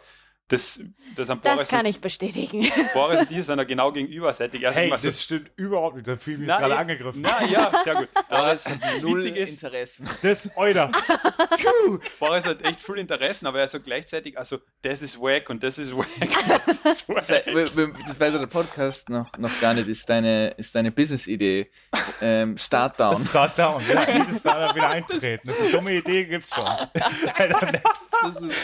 das, 0.49 0.81
das 1.17 1.31
an 1.31 1.41
das 1.43 1.69
kann 1.69 1.87
ich 1.87 2.01
bestätigen. 2.01 2.71
Boris 2.95 3.21
und 3.21 3.31
ich 3.31 3.45
sind 3.47 3.57
da 3.57 3.65
genau 3.65 3.91
gegenüberseitig. 3.91 4.67
Also 4.67 4.79
Hey, 4.79 4.89
immer 4.89 4.99
so- 4.99 5.09
das 5.09 5.23
stimmt 5.23 5.51
überhaupt 5.57 5.97
nicht. 5.97 6.07
Da 6.09 6.17
fühle 6.17 6.35
ich 6.35 6.41
mich 6.41 6.49
gerade 6.49 6.77
angegriffen. 6.77 7.23
Na 7.23 7.43
ja, 7.47 7.73
sehr 7.83 7.95
gut. 7.95 8.09
Aber 8.29 8.43
Boris 8.45 8.65
das 8.65 8.73
hat 8.75 9.03
null 9.03 9.19
Witzige 9.25 9.39
ist, 9.39 9.63
Interessen. 9.63 10.09
Das 10.21 10.45
ist 10.45 10.53
euer. 10.57 10.93
Boris 12.19 12.45
hat 12.45 12.63
echt 12.65 12.81
viel 12.81 12.97
Interessen, 12.97 13.47
aber 13.47 13.61
er 13.61 13.69
so 13.69 13.81
gleichzeitig, 13.81 14.37
also 14.39 14.59
das 14.83 15.01
ist 15.03 15.19
wack 15.21 15.49
und 15.49 15.63
das 15.63 15.79
ist 15.79 15.97
wack 15.97 16.07
das 16.67 16.77
ist 16.77 17.09
Das 17.09 17.31
wack. 17.31 17.45
das 18.07 18.21
weiß 18.21 18.33
ja 18.35 18.39
der 18.39 18.47
Podcast 18.47 19.09
noch, 19.09 19.31
noch 19.39 19.61
gar 19.61 19.73
nicht, 19.75 19.89
ist 19.89 20.09
deine, 20.09 20.49
ist 20.59 20.75
deine 20.75 20.91
Business-Idee. 20.93 21.71
Ähm, 22.21 22.57
Start 22.59 23.01
Down. 23.01 23.23
Start 23.25 23.59
down. 23.59 23.83
Ja, 23.89 24.07
jedes 24.19 24.41
Startup 24.41 24.75
wieder 24.77 24.89
eintreten. 24.91 25.47
Das 25.49 25.57
ist 25.57 25.63
eine 25.63 25.71
dumme 25.73 25.95
Idee, 25.95 26.25
gibt's 26.27 26.55
schon. 26.55 26.65
Alter, 26.67 27.73
next. 27.73 28.03
Das 28.23 28.37
ist, 28.41 28.55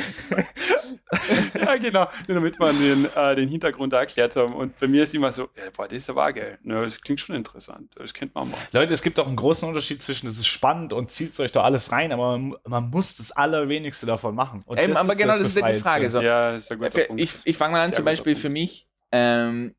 Ja, 1.68 1.76
genau. 1.76 2.08
Damit 2.26 2.58
wir 2.58 2.72
den, 2.72 3.04
äh, 3.14 3.36
den 3.36 3.48
Hintergrund 3.48 3.92
da 3.92 4.00
erklärt 4.00 4.34
haben. 4.36 4.54
Und 4.54 4.78
bei 4.78 4.88
mir 4.88 5.04
ist 5.04 5.14
immer 5.14 5.30
so, 5.32 5.48
ja, 5.56 5.64
boah, 5.76 5.86
das 5.86 5.98
ist 5.98 6.10
aber 6.10 6.32
geil. 6.32 6.58
Ja, 6.64 6.82
das 6.82 7.00
klingt 7.00 7.20
schon 7.20 7.36
interessant. 7.36 7.92
Das 7.96 8.14
kennt 8.14 8.34
man 8.34 8.50
mal. 8.50 8.58
Leute, 8.72 8.94
es 8.94 9.02
gibt 9.02 9.20
auch 9.20 9.26
einen 9.26 9.36
großen 9.36 9.68
Unterschied 9.68 10.02
zwischen, 10.02 10.26
das 10.26 10.36
ist 10.36 10.46
spannend 10.46 10.92
und 10.92 11.10
zieht 11.10 11.38
euch 11.40 11.52
doch 11.52 11.64
alles 11.64 11.92
rein, 11.92 12.10
aber 12.12 12.38
man, 12.38 12.56
man 12.66 12.90
muss 12.90 13.16
das 13.16 13.32
Allerwenigste 13.32 14.06
davon 14.06 14.34
machen. 14.34 14.62
Und 14.66 14.80
Eben, 14.80 14.96
aber 14.96 15.14
genau, 15.14 15.32
das 15.32 15.40
was 15.40 15.48
ist 15.48 15.56
ja 15.56 15.72
die 15.72 15.80
Frage. 15.80 16.08
So, 16.10 16.20
Ja, 16.20 16.52
ist 16.56 16.72
ein 16.72 16.78
guter 16.78 16.90
Für- 16.92 17.04
Punkt. 17.04 17.20
ich 17.22 17.32
ich 17.44 17.56
fange 17.56 17.72
mal 17.72 17.80
an, 17.82 17.88
Sehr 17.88 17.96
zum 17.96 18.04
Beispiel 18.06 18.32
Punkt. 18.32 18.40
für 18.42 18.48
mich, 18.50 18.86
ähm, 19.12 19.74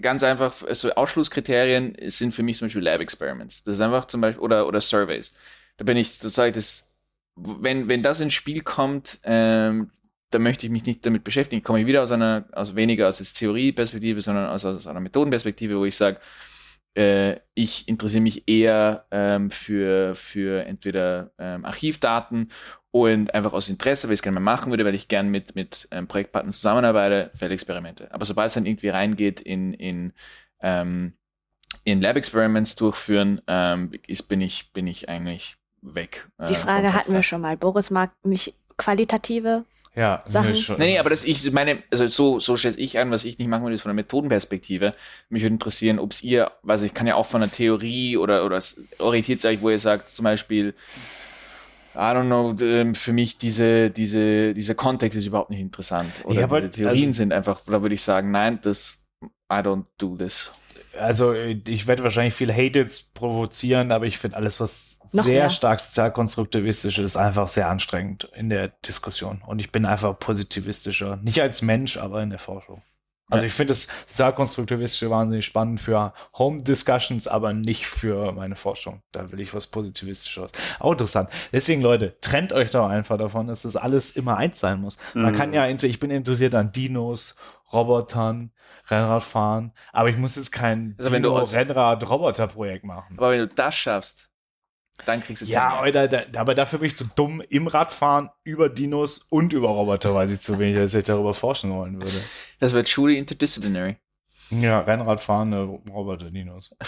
ganz 0.00 0.22
einfach, 0.24 0.54
so 0.72 0.90
Ausschlusskriterien 0.92 1.96
sind 2.06 2.34
für 2.34 2.42
mich 2.42 2.58
zum 2.58 2.66
Beispiel 2.66 2.82
Lab 2.82 3.00
Experiments. 3.00 3.64
Das 3.64 3.74
ist 3.74 3.80
einfach 3.80 4.06
zum 4.06 4.20
Beispiel, 4.20 4.42
oder, 4.42 4.66
oder 4.66 4.80
Surveys. 4.80 5.34
Da 5.76 5.84
bin 5.84 5.96
ich, 5.96 6.18
das 6.18 6.34
sage 6.34 6.48
ich, 6.50 6.54
das, 6.54 6.94
wenn, 7.36 7.88
wenn 7.88 8.02
das 8.02 8.20
ins 8.20 8.34
Spiel 8.34 8.62
kommt, 8.62 9.18
ähm, 9.24 9.90
da 10.30 10.38
möchte 10.38 10.66
ich 10.66 10.72
mich 10.72 10.84
nicht 10.84 11.04
damit 11.06 11.24
beschäftigen. 11.24 11.62
Komme 11.62 11.80
ich 11.80 11.86
wieder 11.86 12.02
aus 12.02 12.12
einer, 12.12 12.46
also 12.52 12.76
weniger 12.76 13.08
aus 13.08 13.18
der 13.18 13.26
Theorieperspektive, 13.26 14.20
sondern 14.20 14.46
aus, 14.50 14.64
aus 14.64 14.86
einer 14.86 15.00
Methodenperspektive, 15.00 15.78
wo 15.78 15.84
ich 15.84 15.96
sage, 15.96 16.18
äh, 16.94 17.36
ich 17.54 17.88
interessiere 17.88 18.22
mich 18.22 18.48
eher 18.48 19.06
ähm, 19.10 19.50
für, 19.50 20.14
für 20.14 20.64
entweder 20.64 21.32
ähm, 21.38 21.64
Archivdaten 21.64 22.50
und 22.90 23.34
einfach 23.34 23.52
aus 23.52 23.68
Interesse, 23.68 24.08
weil 24.08 24.14
ich 24.14 24.18
es 24.18 24.22
gerne 24.22 24.40
mal 24.40 24.52
machen 24.56 24.70
würde, 24.70 24.84
weil 24.84 24.94
ich 24.94 25.08
gerne 25.08 25.30
mit, 25.30 25.54
mit 25.54 25.88
ähm, 25.90 26.08
Projektpartnern 26.08 26.52
zusammenarbeite, 26.52 27.30
Feldexperimente. 27.34 28.12
Aber 28.12 28.24
sobald 28.24 28.48
es 28.48 28.54
dann 28.54 28.66
irgendwie 28.66 28.88
reingeht 28.88 29.40
in, 29.40 29.72
in, 29.74 30.12
ähm, 30.60 31.14
in 31.84 32.00
Lab-Experiments 32.00 32.76
durchführen, 32.76 33.40
ähm, 33.46 33.92
ist, 34.06 34.24
bin, 34.24 34.40
ich, 34.40 34.72
bin 34.72 34.86
ich 34.86 35.08
eigentlich 35.08 35.56
weg. 35.80 36.28
äh, 36.40 36.46
Die 36.46 36.54
Frage 36.54 36.92
hatten 36.92 37.12
wir 37.12 37.22
schon 37.22 37.42
mal. 37.42 37.56
Boris 37.56 37.90
mag 37.90 38.10
mich 38.24 38.54
qualitative. 38.76 39.64
Ja, 39.98 40.22
Sachen. 40.26 40.50
nee, 40.50 40.56
schon. 40.56 40.78
Nee, 40.78 40.86
nee, 40.92 40.98
aber 41.00 41.10
das 41.10 41.24
ich 41.24 41.50
meine, 41.50 41.82
also 41.90 42.06
so, 42.06 42.38
so 42.38 42.56
schätze 42.56 42.80
ich 42.80 42.98
an, 43.00 43.10
was 43.10 43.24
ich 43.24 43.36
nicht 43.38 43.48
machen 43.48 43.64
würde, 43.64 43.74
ist 43.74 43.82
von 43.82 43.88
der 43.90 43.94
Methodenperspektive. 43.94 44.94
Mich 45.28 45.42
würde 45.42 45.54
interessieren, 45.54 45.98
ob 45.98 46.12
es 46.12 46.22
ihr, 46.22 46.52
weiß 46.62 46.82
ich, 46.82 46.94
kann 46.94 47.08
ja 47.08 47.16
auch 47.16 47.26
von 47.26 47.40
der 47.40 47.50
Theorie 47.50 48.16
oder, 48.16 48.44
oder 48.44 48.56
es 48.56 48.80
orientiert 48.98 49.44
euch, 49.44 49.60
wo 49.60 49.70
ihr 49.70 49.78
sagt, 49.80 50.08
zum 50.08 50.22
Beispiel, 50.22 50.74
I 51.96 51.98
don't 51.98 52.26
know, 52.26 52.54
ähm, 52.64 52.94
für 52.94 53.12
mich 53.12 53.38
diese, 53.38 53.90
diese, 53.90 54.54
dieser 54.54 54.76
Kontext 54.76 55.18
ist 55.18 55.26
überhaupt 55.26 55.50
nicht 55.50 55.58
interessant. 55.60 56.12
Oder 56.24 56.40
Ja, 56.40 56.44
aber- 56.44 56.60
diese 56.60 56.70
Theorien 56.70 57.08
also- 57.08 57.16
sind 57.18 57.32
einfach, 57.32 57.60
da 57.66 57.82
würde 57.82 57.96
ich 57.96 58.02
sagen, 58.02 58.30
nein, 58.30 58.60
das, 58.62 59.04
I 59.50 59.56
don't 59.56 59.84
do 59.98 60.14
this. 60.16 60.52
Also 60.98 61.32
ich 61.34 61.86
werde 61.86 62.02
wahrscheinlich 62.04 62.34
viel 62.34 62.52
Hate 62.52 62.78
jetzt 62.80 63.14
provozieren, 63.14 63.92
aber 63.92 64.06
ich 64.06 64.18
finde 64.18 64.36
alles, 64.36 64.60
was 64.60 65.00
Noch 65.12 65.24
sehr 65.24 65.42
mehr. 65.42 65.50
stark 65.50 65.80
sozialkonstruktivistisch 65.80 66.98
ist, 66.98 67.16
einfach 67.16 67.48
sehr 67.48 67.68
anstrengend 67.68 68.28
in 68.34 68.48
der 68.50 68.68
Diskussion. 68.68 69.42
Und 69.46 69.60
ich 69.60 69.72
bin 69.72 69.86
einfach 69.86 70.18
positivistischer. 70.18 71.16
Nicht 71.22 71.40
als 71.40 71.62
Mensch, 71.62 71.96
aber 71.96 72.22
in 72.22 72.30
der 72.30 72.38
Forschung. 72.38 72.82
Also 73.30 73.42
Ja. 73.44 73.48
ich 73.48 73.52
finde 73.52 73.72
das 73.72 73.88
sozialkonstruktivistische 74.06 75.10
wahnsinnig 75.10 75.44
spannend 75.44 75.80
für 75.82 76.14
Home-Discussions, 76.38 77.28
aber 77.28 77.52
nicht 77.52 77.86
für 77.86 78.32
meine 78.32 78.56
Forschung. 78.56 79.02
Da 79.12 79.30
will 79.30 79.40
ich 79.40 79.52
was 79.52 79.66
Positivistisches. 79.66 80.52
Auch 80.78 80.92
interessant. 80.92 81.28
Deswegen, 81.52 81.82
Leute, 81.82 82.16
trennt 82.20 82.52
euch 82.54 82.70
doch 82.70 82.88
einfach 82.88 83.18
davon, 83.18 83.46
dass 83.48 83.62
das 83.62 83.76
alles 83.76 84.12
immer 84.12 84.38
eins 84.38 84.60
sein 84.60 84.80
muss. 84.80 84.96
Man 85.14 85.34
Mhm. 85.34 85.36
kann 85.36 85.52
ja, 85.52 85.68
ich 85.68 86.00
bin 86.00 86.10
interessiert 86.10 86.54
an 86.54 86.72
Dinos, 86.72 87.36
Robotern, 87.72 88.50
Rennradfahren, 88.90 89.72
aber 89.92 90.08
ich 90.08 90.16
muss 90.16 90.36
jetzt 90.36 90.52
kein 90.52 90.96
Also 90.98 91.10
Rennrad-Roboter-Projekt 91.10 92.84
machen. 92.84 93.16
Aber 93.18 93.32
wenn 93.32 93.40
du 93.40 93.48
das 93.48 93.74
schaffst, 93.74 94.28
dann 95.04 95.22
kriegst 95.22 95.42
du 95.42 95.46
Ja. 95.46 95.78
Alter, 95.78 96.08
da, 96.08 96.40
aber 96.40 96.54
dafür 96.54 96.80
bin 96.80 96.88
ich 96.88 96.96
zu 96.96 97.04
dumm 97.04 97.40
im 97.48 97.66
Radfahren 97.66 98.30
über 98.44 98.68
Dinos 98.68 99.18
und 99.18 99.52
über 99.52 99.68
Roboter, 99.68 100.14
weiß 100.14 100.30
ich 100.30 100.40
zu 100.40 100.58
wenig, 100.58 100.76
als 100.76 100.94
ich 100.94 101.04
darüber 101.04 101.34
forschen 101.34 101.72
wollen 101.72 102.00
würde. 102.00 102.20
Das 102.60 102.72
wird 102.72 102.90
truly 102.90 103.16
interdisciplinary. 103.18 103.96
Ja, 104.50 104.80
Rennradfahren, 104.80 105.52
äh, 105.52 105.90
Roboter, 105.90 106.30
Dinos. 106.30 106.70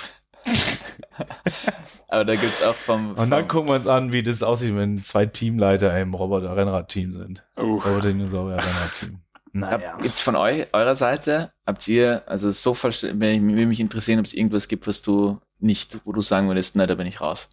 Aber 2.09 2.25
da 2.25 2.35
gibt's 2.35 2.63
auch 2.63 2.75
vom, 2.75 3.11
Und 3.15 3.31
dann 3.31 3.43
vom 3.43 3.49
gucken 3.49 3.69
wir 3.69 3.75
uns 3.77 3.87
an, 3.87 4.13
wie 4.13 4.23
das 4.23 4.43
aussieht, 4.43 4.75
wenn 4.75 5.03
zwei 5.03 5.27
Teamleiter 5.27 5.97
im 6.01 6.15
Roboter-Rennrad-Team 6.15 7.13
sind. 7.13 7.45
Roboter-Dinosaurier-Rennrad-Team. 7.59 9.21
Naja. 9.53 9.93
Hab, 9.93 10.03
gibt's 10.03 10.21
von 10.21 10.37
euch, 10.37 10.69
eurer 10.73 10.95
Seite, 10.95 11.53
habt 11.67 11.87
ihr, 11.89 12.23
also 12.27 12.51
so 12.53 12.75
will 12.75 13.67
mich 13.67 13.81
interessieren, 13.81 14.21
ob 14.21 14.27
es 14.27 14.35
irgendwas 14.35 14.69
gibt, 14.69 14.87
was 14.87 15.03
du 15.03 15.41
nicht, 15.59 15.99
wo 16.05 16.13
du 16.13 16.23
sagen 16.23 16.49
würdest, 16.49 16.77
na, 16.77 16.87
da 16.87 16.95
bin 16.95 17.07
ich 17.07 17.21
raus. 17.21 17.49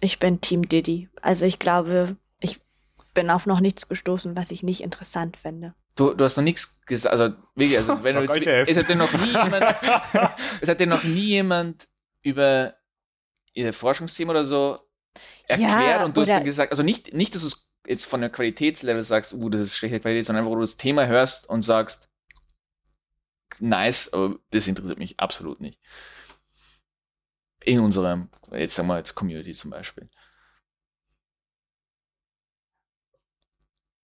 Ich 0.00 0.18
bin 0.18 0.40
Team 0.40 0.68
Diddy. 0.68 1.08
Also 1.22 1.44
ich 1.46 1.58
glaube, 1.58 2.16
ich 2.40 2.60
bin 3.12 3.30
auf 3.30 3.46
noch 3.46 3.60
nichts 3.60 3.88
gestoßen, 3.88 4.36
was 4.36 4.50
ich 4.50 4.62
nicht 4.62 4.82
interessant 4.82 5.36
finde. 5.36 5.74
Du, 5.96 6.14
du 6.14 6.24
hast 6.24 6.36
noch 6.36 6.44
nichts 6.44 6.80
gesagt, 6.86 7.12
also 7.12 7.34
wirklich, 7.54 7.78
also 7.78 8.02
wenn 8.02 8.16
du 8.16 8.22
jetzt, 8.22 8.68
es 8.68 8.76
hat 8.76 8.88
dir 8.88 8.96
noch 8.96 9.12
nie 9.12 9.28
jemand, 9.28 9.64
es 10.60 10.68
hat 10.68 10.80
dir 10.80 10.86
noch 10.86 11.04
nie 11.04 11.26
jemand 11.26 11.88
über 12.22 12.74
ihr 13.52 13.72
Forschungsthema 13.72 14.30
oder 14.32 14.44
so 14.44 14.78
erklärt 15.46 15.70
Ja, 15.70 16.04
und 16.04 16.16
du 16.16 16.22
hast 16.22 16.30
dann 16.30 16.44
gesagt, 16.44 16.72
also 16.72 16.82
nicht, 16.82 17.14
nicht, 17.14 17.34
dass 17.34 17.42
du 17.42 17.48
es 17.48 17.63
jetzt 17.86 18.06
von 18.06 18.20
der 18.20 18.30
Qualitätslevel 18.30 19.02
sagst, 19.02 19.32
uh, 19.32 19.48
das 19.48 19.60
ist 19.60 19.76
schlechte 19.76 20.00
Qualität, 20.00 20.26
sondern 20.26 20.44
einfach, 20.44 20.52
wo 20.52 20.56
du 20.56 20.62
das 20.62 20.76
Thema 20.76 21.06
hörst 21.06 21.48
und 21.48 21.62
sagst, 21.62 22.08
nice, 23.58 24.12
aber 24.12 24.38
das 24.50 24.68
interessiert 24.68 24.98
mich 24.98 25.20
absolut 25.20 25.60
nicht. 25.60 25.80
In 27.60 27.80
unserem, 27.80 28.30
jetzt 28.52 28.74
sagen 28.74 28.88
wir 28.88 28.98
jetzt 28.98 29.14
Community 29.14 29.54
zum 29.54 29.70
Beispiel. 29.70 30.10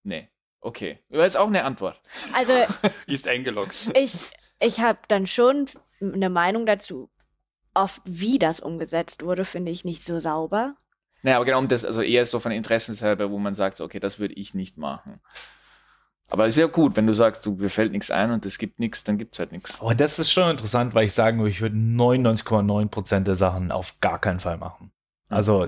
Nee. 0.03 0.29
Okay. 0.61 0.99
War 1.09 1.23
jetzt 1.23 1.37
auch 1.37 1.47
eine 1.47 1.63
Antwort. 1.63 2.01
Also 2.33 2.53
Ist 3.07 3.27
eingeloggt. 3.27 3.91
ich, 3.95 4.25
ich 4.59 4.79
habe 4.79 4.99
dann 5.07 5.27
schon 5.27 5.67
eine 5.99 6.29
Meinung 6.29 6.65
dazu. 6.65 7.11
Oft, 7.73 8.01
wie 8.05 8.37
das 8.37 8.59
umgesetzt 8.59 9.23
wurde, 9.23 9.45
finde 9.45 9.71
ich 9.71 9.85
nicht 9.85 10.03
so 10.03 10.19
sauber. 10.19 10.75
Naja, 11.23 11.37
aber 11.37 11.45
genau 11.45 11.59
um 11.59 11.67
das, 11.67 11.85
also 11.85 12.01
eher 12.01 12.25
so 12.25 12.39
von 12.39 12.51
Interessenshalber, 12.51 13.29
wo 13.31 13.37
man 13.37 13.53
sagt, 13.53 13.79
okay, 13.81 13.99
das 13.99 14.19
würde 14.19 14.33
ich 14.33 14.53
nicht 14.53 14.77
machen. 14.77 15.21
Aber 16.31 16.47
ist 16.47 16.57
ja 16.57 16.67
gut, 16.67 16.95
wenn 16.95 17.07
du 17.07 17.13
sagst, 17.13 17.45
du, 17.45 17.55
mir 17.55 17.69
fällt 17.69 17.91
nichts 17.91 18.09
ein 18.09 18.31
und 18.31 18.45
es 18.45 18.57
gibt 18.57 18.79
nichts, 18.79 19.03
dann 19.03 19.17
gibt 19.17 19.33
es 19.33 19.39
halt 19.39 19.51
nichts. 19.51 19.81
Aber 19.81 19.93
das 19.93 20.17
ist 20.17 20.31
schon 20.31 20.49
interessant, 20.49 20.93
weil 20.93 21.05
ich 21.05 21.13
sagen 21.13 21.39
würde, 21.39 21.49
ich 21.49 21.61
würde 21.61 21.75
99,9% 21.75 23.19
der 23.21 23.35
Sachen 23.35 23.71
auf 23.71 23.99
gar 23.99 24.19
keinen 24.19 24.39
Fall 24.39 24.57
machen. 24.57 24.93
Also, 25.27 25.67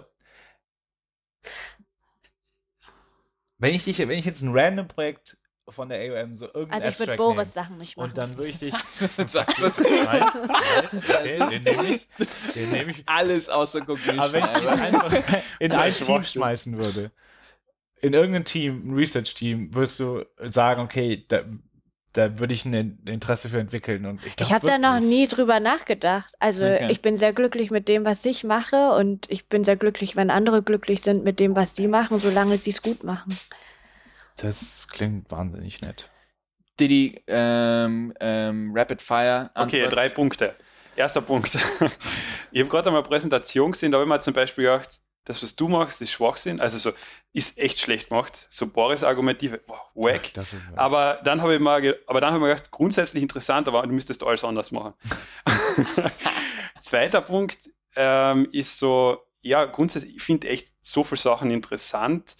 wenn 3.57 3.75
ich 3.75 3.83
dich, 3.83 3.99
wenn 3.99 4.11
ich 4.11 4.25
jetzt 4.25 4.41
ein 4.41 4.57
random 4.57 4.87
Projekt 4.87 5.37
von 5.69 5.89
der 5.89 5.99
AOM 6.21 6.35
so 6.35 6.45
irgendein 6.45 6.71
Also 6.73 6.87
ich 6.87 6.99
würde 6.99 7.11
Abstract 7.13 7.17
Boris 7.17 7.37
nehmen, 7.37 7.65
Sachen 7.65 7.77
nicht 7.77 7.97
machen. 7.97 8.09
und 8.09 8.17
dann 8.17 8.37
würde 8.37 8.49
ich 8.49 8.59
dich. 8.59 8.73
Sag 9.27 9.55
das. 9.57 9.79
Nice, 9.79 10.33
nice, 10.47 11.09
okay, 11.09 11.39
den 11.49 11.63
nehme 11.63 11.83
ich. 11.85 12.07
Den 12.53 12.71
nehme 12.71 12.91
ich. 12.91 13.03
Alles 13.05 13.49
außer 13.49 13.81
Cognition. 13.81 14.19
Aber 14.19 14.33
wenn 14.33 14.43
ich 14.43 14.49
Alter. 14.69 14.81
einfach 14.81 15.13
in 15.59 15.71
ein 15.71 15.93
Team 15.93 16.05
Schwachsinn. 16.05 16.25
schmeißen 16.41 16.77
würde, 16.77 17.11
in 18.01 18.13
irgendein 18.13 18.43
Team, 18.45 18.89
ein 18.91 18.95
Research-Team, 18.95 19.73
wirst 19.73 19.99
du 20.01 20.25
sagen, 20.41 20.81
okay, 20.81 21.23
da, 21.29 21.43
da 22.11 22.37
würde 22.39 22.53
ich 22.53 22.65
ein 22.65 22.99
Interesse 23.07 23.47
für 23.47 23.59
entwickeln. 23.59 24.05
Und 24.05 24.19
ich, 24.25 24.35
glaub 24.35 24.47
Ich 24.49 24.53
habe 24.53 24.67
da 24.67 24.77
noch 24.77 24.99
nie 24.99 25.27
drüber 25.29 25.61
nachgedacht. 25.61 26.33
Also 26.39 26.65
Okay. 26.65 26.87
ich 26.91 27.01
bin 27.01 27.15
sehr 27.15 27.31
glücklich 27.31 27.71
mit 27.71 27.87
dem, 27.87 28.03
was 28.03 28.25
ich 28.25 28.43
mache 28.43 28.89
und 28.91 29.31
ich 29.31 29.47
bin 29.47 29.63
sehr 29.63 29.77
glücklich, 29.77 30.17
wenn 30.17 30.29
andere 30.29 30.61
glücklich 30.61 31.01
sind 31.01 31.23
mit 31.23 31.39
dem, 31.39 31.55
was 31.55 31.75
sie 31.77 31.87
machen, 31.87 32.19
solange 32.19 32.57
sie 32.57 32.71
es 32.71 32.81
gut 32.81 33.05
machen. 33.05 33.35
Das 34.37 34.87
klingt 34.89 35.29
wahnsinnig 35.31 35.81
nett. 35.81 36.09
Didi, 36.79 37.21
ähm, 37.27 38.13
ähm, 38.19 38.71
Rapid 38.75 39.01
Fire. 39.01 39.51
Okay, 39.55 39.83
Antwort. 39.83 39.93
drei 39.93 40.09
Punkte. 40.09 40.55
Erster 40.95 41.21
Punkt. 41.21 41.55
ich 42.51 42.59
habe 42.61 42.69
gerade 42.69 42.87
einmal 42.89 43.03
Präsentation 43.03 43.71
gesehen, 43.71 43.91
da 43.91 43.97
habe 43.99 44.05
ich 44.05 44.09
mir 44.09 44.19
zum 44.19 44.33
Beispiel 44.33 44.65
gedacht, 44.65 44.89
das, 45.25 45.41
was 45.41 45.55
du 45.55 45.69
machst, 45.69 46.01
ist 46.01 46.11
Schwachsinn. 46.11 46.59
Also 46.59 46.77
so, 46.77 46.91
ist 47.31 47.57
echt 47.57 47.79
schlecht 47.79 48.09
gemacht. 48.09 48.45
So 48.49 48.67
Boris 48.67 49.03
Argumentive, 49.03 49.61
wow, 49.67 49.79
wack. 49.93 50.35
Ist- 50.35 50.47
Aber 50.75 51.19
dann 51.23 51.41
habe 51.41 51.55
ich 51.55 51.61
mal, 51.61 51.81
aber 52.07 52.19
dann 52.21 52.33
habe 52.33 52.43
ich 52.43 52.49
mir 52.49 52.55
gedacht, 52.55 52.71
grundsätzlich 52.71 53.23
interessant, 53.23 53.67
aber 53.67 53.83
du 53.83 53.93
müsstest 53.93 54.21
alles 54.23 54.43
anders 54.43 54.71
machen. 54.71 54.93
Zweiter 56.81 57.21
Punkt 57.21 57.57
ähm, 57.95 58.47
ist 58.51 58.77
so, 58.77 59.17
ja, 59.41 59.65
grundsätzlich, 59.65 60.17
ich 60.17 60.21
finde 60.23 60.49
echt 60.49 60.69
so 60.81 61.03
viele 61.03 61.19
Sachen 61.19 61.51
interessant. 61.51 62.35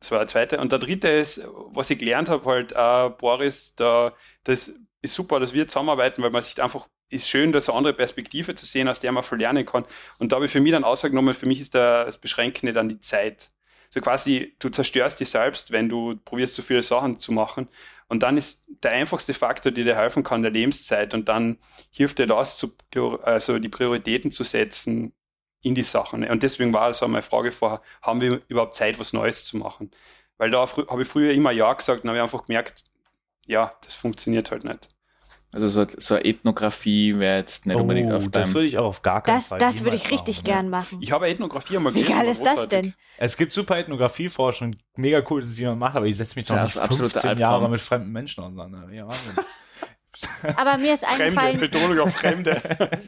Das 0.00 0.10
war 0.12 0.18
der 0.18 0.28
zweite. 0.28 0.58
Und 0.60 0.72
der 0.72 0.78
dritte 0.78 1.08
ist, 1.08 1.42
was 1.72 1.90
ich 1.90 1.98
gelernt 1.98 2.28
habe, 2.28 2.44
halt, 2.48 2.72
äh, 2.72 3.10
Boris, 3.18 3.74
da, 3.74 4.12
das 4.44 4.74
ist 5.02 5.14
super, 5.14 5.40
dass 5.40 5.54
wir 5.54 5.66
zusammenarbeiten, 5.66 6.22
weil 6.22 6.30
man 6.30 6.42
sich 6.42 6.60
einfach, 6.62 6.88
ist 7.10 7.28
schön, 7.28 7.52
da 7.52 7.60
so 7.60 7.72
eine 7.72 7.78
andere 7.78 7.94
Perspektive 7.94 8.54
zu 8.54 8.66
sehen, 8.66 8.88
aus 8.88 9.00
der 9.00 9.12
man 9.12 9.24
viel 9.24 9.38
lernen 9.38 9.66
kann. 9.66 9.84
Und 10.18 10.30
da 10.30 10.36
habe 10.36 10.46
ich 10.46 10.52
für 10.52 10.60
mich 10.60 10.72
dann 10.72 10.84
ausgenommen, 10.84 11.34
für 11.34 11.46
mich 11.46 11.60
ist 11.60 11.74
da 11.74 12.04
das 12.04 12.18
Beschränkende 12.18 12.72
dann 12.72 12.88
die 12.88 13.00
Zeit. 13.00 13.50
So 13.90 14.00
quasi, 14.00 14.54
du 14.58 14.68
zerstörst 14.68 15.18
dich 15.18 15.30
selbst, 15.30 15.70
wenn 15.72 15.88
du 15.88 16.16
probierst, 16.24 16.54
so 16.54 16.62
viele 16.62 16.82
Sachen 16.82 17.18
zu 17.18 17.32
machen. 17.32 17.68
Und 18.08 18.22
dann 18.22 18.36
ist 18.36 18.66
der 18.82 18.92
einfachste 18.92 19.34
Faktor, 19.34 19.72
der 19.72 19.84
dir 19.84 19.96
helfen 19.96 20.22
kann, 20.22 20.42
der 20.42 20.50
Lebenszeit. 20.50 21.14
Und 21.14 21.28
dann 21.28 21.58
hilft 21.90 22.18
dir 22.18 22.26
das, 22.26 22.58
zu, 22.58 22.76
also 23.22 23.58
die 23.58 23.68
Prioritäten 23.68 24.30
zu 24.30 24.44
setzen 24.44 25.14
in 25.62 25.74
die 25.74 25.82
Sachen. 25.82 26.24
Und 26.28 26.42
deswegen 26.42 26.72
war 26.72 26.82
also 26.82 27.06
meine 27.08 27.22
Frage 27.22 27.52
vorher, 27.52 27.80
haben 28.02 28.20
wir 28.20 28.40
überhaupt 28.48 28.74
Zeit, 28.74 28.98
was 28.98 29.12
Neues 29.12 29.44
zu 29.44 29.56
machen? 29.56 29.90
Weil 30.36 30.50
da 30.50 30.60
habe 30.60 31.02
ich 31.02 31.08
früher 31.08 31.32
immer 31.32 31.50
Ja 31.50 31.72
gesagt 31.72 32.04
und 32.04 32.08
habe 32.10 32.18
ich 32.18 32.22
einfach 32.22 32.46
gemerkt, 32.46 32.84
ja, 33.46 33.72
das 33.84 33.94
funktioniert 33.94 34.50
halt 34.50 34.64
nicht. 34.64 34.88
Also 35.50 35.68
so, 35.68 35.86
so 35.96 36.14
eine 36.14 36.26
Ethnographie 36.26 37.18
wäre 37.18 37.38
jetzt 37.38 37.64
nicht 37.64 37.74
unbedingt 37.76 38.12
auf 38.12 38.24
Oh, 38.26 38.28
das 38.28 38.48
deinem... 38.48 38.54
würde 38.54 38.66
ich 38.66 38.76
auch 38.76 38.84
auf 38.84 39.00
gar 39.00 39.22
keinen 39.22 39.36
Das, 39.36 39.46
Fall. 39.48 39.58
das 39.58 39.82
würde 39.82 39.96
ich 39.96 40.10
richtig 40.10 40.38
machen, 40.38 40.44
gern 40.44 40.64
ja. 40.66 40.70
machen. 40.70 40.98
Ich 41.00 41.10
habe 41.10 41.26
Ethnographie 41.26 41.78
einmal 41.78 41.94
Wie 41.94 42.02
gelesen, 42.02 42.18
geil 42.18 42.26
war 42.26 42.32
ist 42.32 42.44
das 42.44 42.68
denn? 42.68 42.94
Es 43.16 43.36
gibt 43.38 43.54
super 43.54 43.78
Ethnografieforschung, 43.78 44.76
mega 44.96 45.22
cool, 45.30 45.40
dass 45.40 45.48
es 45.50 45.58
jemand 45.58 45.80
macht, 45.80 45.96
aber 45.96 46.04
ich 46.04 46.18
setze 46.18 46.38
mich 46.38 46.44
doch 46.46 46.54
Ja, 46.54 46.64
nicht 46.64 46.76
das 46.76 46.82
ist 46.82 46.90
absoluter 46.90 47.20
15 47.20 47.38
Jahre 47.38 47.70
mit 47.70 47.80
fremden 47.80 48.12
Menschen 48.12 48.44
auseinander. 48.44 48.92
Ja, 48.92 49.06
Wahnsinn. 49.06 49.36
Aber 50.56 50.78
mir 50.78 50.94
ist 50.94 51.04
eingefallen, 51.08 51.58
Betonung 51.58 51.98
auf 51.98 52.14
Fremde. 52.14 52.60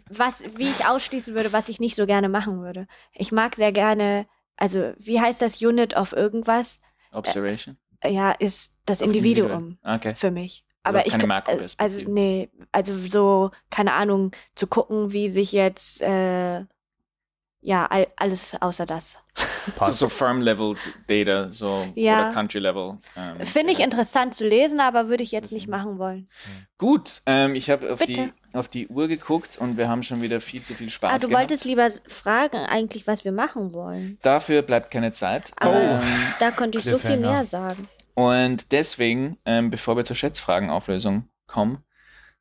was, 0.09 0.43
wie 0.57 0.69
ich 0.69 0.87
ausschließen 0.87 1.35
würde, 1.35 1.53
was 1.53 1.69
ich 1.69 1.81
nicht 1.81 1.97
so 1.97 2.07
gerne 2.07 2.29
machen 2.29 2.63
würde. 2.63 2.87
Ich 3.15 3.33
mag 3.33 3.55
sehr 3.55 3.73
gerne, 3.73 4.27
also 4.57 4.93
wie 4.99 5.21
heißt 5.21 5.43
das 5.43 5.63
Unit 5.63 5.97
of 5.97 6.13
irgendwas? 6.13 6.81
Observation. 7.13 7.77
Ja, 8.05 8.33
ist 8.33 8.79
das 8.87 9.03
Auf 9.03 9.07
individuum 9.09 9.79
Okay. 9.85 10.15
für 10.15 10.31
mich. 10.31 10.65
Also 10.83 10.99
Aber 10.99 11.07
ich 11.07 11.79
also 11.79 12.11
nee, 12.11 12.51
also 12.73 12.97
so 12.97 13.51
keine 13.69 13.93
Ahnung 13.93 14.33
zu 14.55 14.67
gucken, 14.67 15.13
wie 15.13 15.29
sich 15.29 15.53
jetzt 15.53 16.01
äh, 16.01 16.65
ja 17.63 17.87
all, 17.87 18.07
alles 18.17 18.57
außer 18.61 18.87
das. 18.87 19.19
Also 19.79 19.93
so 19.93 20.09
Firm-Level-Data, 20.09 21.51
so 21.51 21.87
Ja. 21.95 22.21
oder 22.21 22.33
Country-Level. 22.33 22.99
ähm, 23.17 23.47
Finde 23.47 23.73
ich 23.73 23.79
Data. 23.79 23.85
interessant 23.91 24.35
zu 24.35 24.47
lesen, 24.49 24.81
aber 24.81 25.09
würde 25.09 25.23
ich 25.23 25.33
jetzt 25.33 25.53
nicht 25.53 25.69
machen 25.69 25.99
wollen. 25.99 26.29
Gut, 26.79 27.23
ähm, 27.27 27.55
ich 27.55 27.69
habe 27.71 27.93
auf 27.93 27.99
die, 28.01 28.33
auf 28.53 28.69
die 28.69 28.89
Uhr 28.89 29.07
geguckt 29.09 29.59
und 29.59 29.77
wir 29.77 29.89
haben 29.89 30.03
schon 30.03 30.23
wieder 30.23 30.41
viel 30.41 30.63
zu 30.63 30.75
viel 30.75 30.89
Spaß 30.91 31.11
Ah, 31.13 31.19
du 31.19 31.29
gehabt. 31.29 31.41
wolltest 31.43 31.65
lieber 31.65 31.89
fragen 32.09 32.57
eigentlich, 32.57 33.07
was 33.07 33.25
wir 33.25 33.33
machen 33.33 33.75
wollen. 33.75 34.19
Dafür 34.23 34.63
bleibt 34.63 34.91
keine 34.91 35.13
Zeit. 35.13 35.53
Aber 35.57 35.75
Ähm, 36.03 36.03
da 36.39 36.51
konnte 36.51 36.79
ich 36.79 36.85
so 36.85 36.99
viel 36.99 37.19
mehr 37.19 37.45
sagen. 37.47 37.89
und 38.15 38.73
deswegen, 38.73 39.39
ähm, 39.45 39.71
bevor 39.71 39.97
wir 39.97 40.05
zur 40.05 40.17
Schätzfragenauflösung 40.17 41.29
kommen, 41.47 41.85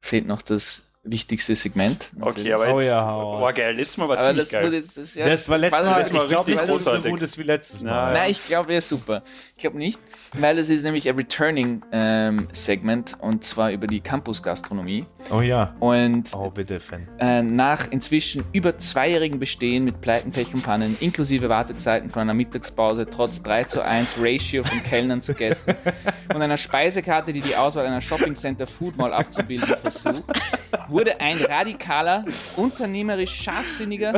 fehlt 0.01 0.25
noch 0.25 0.41
das 0.41 0.88
wichtigste 1.03 1.55
Segment. 1.55 2.09
Okay, 2.19 2.53
aber 2.53 2.73
Oh 2.73 2.79
jetzt 2.79 2.89
ja, 2.89 3.05
hau 3.05 3.41
war 3.41 3.53
geil. 3.53 3.75
Letztes 3.75 3.97
Mal 3.97 4.09
war 4.09 4.17
aber 4.17 4.25
ziemlich 4.27 4.43
das, 4.43 4.51
geil. 4.51 4.73
jetzt, 4.73 4.97
das, 4.97 5.15
ja, 5.15 5.25
das 5.27 5.49
war 5.49 5.57
letztes 5.57 5.83
Mal, 5.83 5.97
letztes 5.97 6.13
Mal 6.13 6.21
ich 6.23 6.27
glaube 6.29 6.47
richtig 6.47 6.55
nicht, 6.55 6.61
es 6.61 6.67
so 6.83 6.89
großartig. 6.91 7.11
gut 7.11 7.21
ist 7.21 7.37
wie 7.37 7.43
letztes 7.43 7.81
Nein. 7.81 7.93
Mal. 7.95 8.13
Nein, 8.13 8.31
ich 8.31 8.45
glaube, 8.45 8.71
er 8.73 8.77
ist 8.79 8.89
super. 8.89 9.23
Ich 9.55 9.61
glaube 9.61 9.77
nicht, 9.77 9.99
weil 10.33 10.57
es 10.59 10.69
ist 10.69 10.83
nämlich 10.83 11.07
ein 11.09 11.15
Returning-Segment 11.15 13.17
und 13.21 13.43
zwar 13.43 13.71
über 13.71 13.87
die 13.87 14.01
Campus-Gastronomie. 14.01 15.05
Oh 15.31 15.41
ja. 15.41 15.73
Und 15.79 16.33
Oh, 16.33 16.49
bitte, 16.49 16.79
Fan. 16.79 17.07
äh, 17.19 17.41
nach 17.41 17.89
inzwischen 17.91 18.43
über 18.51 18.77
zweijährigen 18.77 19.39
Bestehen 19.39 19.85
mit 19.85 20.01
Pleiten, 20.01 20.31
Pech 20.31 20.53
und 20.53 20.63
Pannen, 20.63 20.95
inklusive 20.99 21.49
Wartezeiten 21.49 22.09
von 22.09 22.23
einer 22.23 22.33
Mittagspause, 22.33 23.07
trotz 23.09 23.41
3 23.43 23.63
zu 23.65 23.83
1 23.83 24.15
Ratio 24.19 24.63
von 24.63 24.83
Kellnern 24.83 25.21
zu 25.21 25.33
Gästen 25.33 25.75
und 26.33 26.41
einer 26.41 26.57
Speisekarte, 26.57 27.31
die 27.33 27.41
die 27.41 27.55
Auswahl 27.55 27.85
einer 27.85 28.01
Shopping 28.01 28.35
Center 28.35 28.67
Food 28.67 28.97
Mall 28.97 29.13
abzubilden 29.13 29.67
versucht, 29.81 30.23
wurde 30.87 31.19
ein 31.19 31.37
radikaler, 31.37 32.25
unternehmerisch 32.55 33.43
scharfsinniger, 33.43 34.13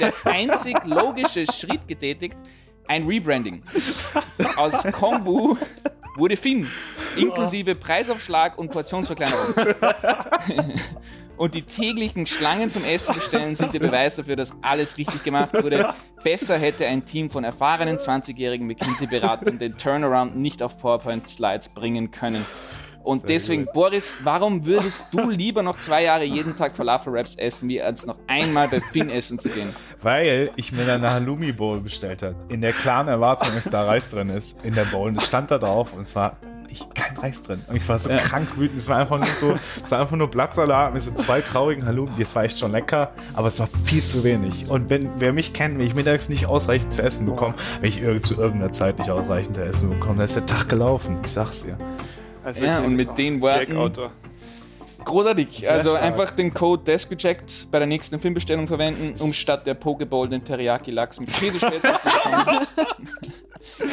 der 0.00 0.12
einzig 0.24 0.76
logische 0.84 1.46
Schritt 1.50 1.86
getätigt, 1.88 2.36
ein 2.88 3.06
Rebranding. 3.06 3.62
Aus 4.56 4.82
Kombu 4.92 5.56
wurde 6.16 6.36
Finn, 6.36 6.68
inklusive 7.16 7.74
Preisaufschlag 7.74 8.58
und 8.58 8.70
Portionsverkleinerung. 8.70 9.54
Und 11.36 11.54
die 11.54 11.62
täglichen 11.62 12.26
Schlangen 12.26 12.70
zum 12.70 12.84
Essen 12.84 13.14
bestellen 13.14 13.56
sind 13.56 13.74
der 13.74 13.80
Beweis 13.80 14.14
dafür, 14.14 14.36
dass 14.36 14.52
alles 14.62 14.96
richtig 14.96 15.24
gemacht 15.24 15.52
wurde. 15.52 15.92
Besser 16.22 16.56
hätte 16.56 16.86
ein 16.86 17.04
Team 17.04 17.28
von 17.28 17.42
erfahrenen 17.42 17.96
20-jährigen 17.96 18.66
McKinsey-Beratern 18.68 19.58
den 19.58 19.76
Turnaround 19.76 20.36
nicht 20.36 20.62
auf 20.62 20.78
PowerPoint-Slides 20.78 21.70
bringen 21.70 22.12
können. 22.12 22.46
Und 23.04 23.28
deswegen, 23.28 23.66
Boris, 23.72 24.16
warum 24.24 24.64
würdest 24.64 25.12
du 25.12 25.28
lieber 25.28 25.62
noch 25.62 25.78
zwei 25.78 26.04
Jahre 26.04 26.24
jeden 26.24 26.56
Tag 26.56 26.74
Falafel-Wraps 26.74 27.36
essen, 27.36 27.68
wie 27.68 27.80
als 27.80 28.06
noch 28.06 28.16
einmal 28.26 28.66
bei 28.68 28.80
Finn 28.80 29.10
essen 29.10 29.38
zu 29.38 29.50
gehen? 29.50 29.68
Weil 30.00 30.50
ich 30.56 30.72
mir 30.72 30.86
dann 30.86 31.04
eine 31.04 31.12
Halloumi 31.12 31.52
Bowl 31.52 31.80
bestellt 31.80 32.22
habe. 32.22 32.34
In 32.48 32.62
der 32.62 32.72
klaren 32.72 33.08
Erwartung, 33.08 33.50
dass 33.54 33.64
da 33.64 33.84
Reis 33.84 34.08
drin 34.08 34.30
ist. 34.30 34.56
In 34.64 34.74
der 34.74 34.84
Bowl. 34.86 35.08
Und 35.08 35.18
es 35.18 35.26
stand 35.26 35.50
da 35.50 35.58
drauf 35.58 35.92
und 35.92 36.04
es 36.04 36.16
war 36.16 36.38
nicht, 36.66 36.94
kein 36.94 37.14
Reis 37.18 37.42
drin. 37.42 37.62
Und 37.68 37.76
ich 37.76 37.86
war 37.88 37.98
so 37.98 38.08
Ja. 38.08 38.16
krank 38.16 38.48
wütend. 38.56 38.78
Es 38.78 38.88
war 38.88 38.96
einfach 38.96 39.18
nur 39.18 39.28
so, 39.28 39.54
es 39.84 39.90
war 39.90 40.00
einfach 40.00 40.16
nur 40.16 40.28
Blattsalat 40.28 40.94
mit 40.94 41.02
so 41.02 41.12
zwei 41.12 41.42
traurigen 41.42 41.84
Halloumi. 41.84 42.10
Das 42.18 42.34
war 42.34 42.44
echt 42.44 42.58
schon 42.58 42.72
lecker, 42.72 43.12
aber 43.34 43.48
es 43.48 43.60
war 43.60 43.68
viel 43.84 44.02
zu 44.02 44.24
wenig. 44.24 44.70
Und 44.70 44.88
wenn, 44.88 45.10
wer 45.18 45.34
mich 45.34 45.52
kennt, 45.52 45.78
wenn 45.78 45.86
ich 45.86 45.94
mittags 45.94 46.30
nicht 46.30 46.46
ausreichend 46.46 46.94
zu 46.94 47.02
essen 47.02 47.26
bekomme, 47.26 47.54
wenn 47.80 47.90
ich 47.90 48.00
zu 48.22 48.34
irgendeiner 48.40 48.72
Zeit 48.72 48.98
nicht 48.98 49.10
ausreichend 49.10 49.56
zu 49.56 49.62
essen 49.64 49.90
bekomme, 49.90 50.16
dann 50.16 50.24
ist 50.24 50.36
der 50.36 50.46
Tag 50.46 50.70
gelaufen. 50.70 51.18
Ich 51.22 51.32
sag's 51.32 51.62
dir. 51.62 51.76
Also 52.44 52.64
Ja, 52.64 52.80
und 52.80 52.94
mit 52.94 53.16
den 53.18 53.40
Worten- 53.40 53.70
Gag-Autor. 53.72 54.12
Großartig. 55.04 55.58
Sehr 55.60 55.72
also 55.72 55.90
stark. 55.90 56.02
einfach 56.02 56.30
den 56.30 56.54
Code 56.54 56.82
DeskReject 56.84 57.68
bei 57.70 57.78
der 57.78 57.86
nächsten 57.86 58.18
Filmbestellung 58.20 58.66
verwenden, 58.66 59.14
um 59.20 59.32
statt 59.34 59.66
der 59.66 59.74
Pokeball 59.74 60.28
den 60.28 60.42
Teriyaki-Lachs 60.44 61.20
mit 61.20 61.30
Käsespätzle 61.30 61.92
zu 61.94 62.04
bekommen. 62.04 62.66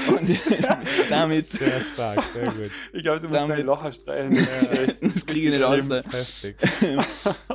Und 0.10 0.30
damit, 1.10 1.48
Sehr 1.52 1.82
stark, 1.82 2.22
sehr 2.34 2.46
gut. 2.46 2.72
Ich 2.94 3.04
glaube, 3.04 3.20
du 3.20 3.28
musst 3.28 3.42
Damit- 3.42 3.50
meine 3.58 3.64
Locher 3.64 3.92
streichen. 3.92 4.36
das 5.02 5.26
kriege 5.26 5.50
ich 5.52 5.60
nicht 5.60 5.64
aus. 5.64 5.86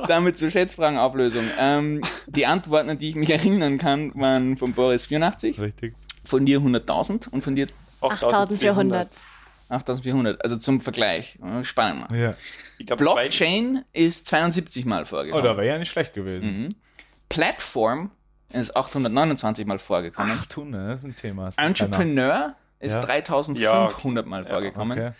Damit 0.07 0.37
zur 0.37 0.51
Schätzfragenauflösung. 0.51 1.43
Ähm, 1.59 2.01
die 2.27 2.45
Antworten, 2.45 2.89
an 2.89 2.97
die 2.99 3.09
ich 3.09 3.15
mich 3.15 3.29
erinnern 3.29 3.77
kann, 3.77 4.11
waren 4.15 4.57
von 4.57 4.73
Boris 4.73 5.05
84, 5.07 5.59
Richtig. 5.59 5.93
von 6.25 6.45
dir 6.45 6.59
100.000 6.59 7.29
und 7.29 7.43
von 7.43 7.55
dir 7.55 7.67
8400. 8.01 9.07
8.400. 9.69 10.39
Also 10.41 10.57
zum 10.57 10.79
Vergleich. 10.81 11.37
Spannend. 11.63 12.11
Ja. 12.11 12.35
Ich 12.77 12.85
glaube, 12.87 13.03
zwei, 13.03 13.13
Blockchain 13.13 13.83
ist 13.93 14.27
72 14.27 14.85
Mal 14.85 15.03
Oh, 15.03 15.05
vorgekommen. 15.05 15.43
da 15.43 15.57
wäre 15.57 15.67
ja 15.67 15.77
nicht 15.77 15.89
schlecht 15.91 16.13
gewesen. 16.13 16.63
Mhm. 16.63 16.69
Platform 17.29 18.11
ist 18.53 18.75
829 18.75 19.65
Mal 19.65 19.79
vorgekommen. 19.79 20.31
800, 20.31 20.91
das 20.91 20.99
ist 20.99 21.05
ein 21.05 21.15
Thema. 21.15 21.49
keiner. 21.51 21.67
Entrepreneur 21.67 22.55
ist 22.79 22.93
Ja. 22.93 23.01
3500 23.01 24.25
Mal 24.25 24.43
Ja, 24.43 24.49
vorgekommen. 24.49 24.99
Okay. 24.99 25.11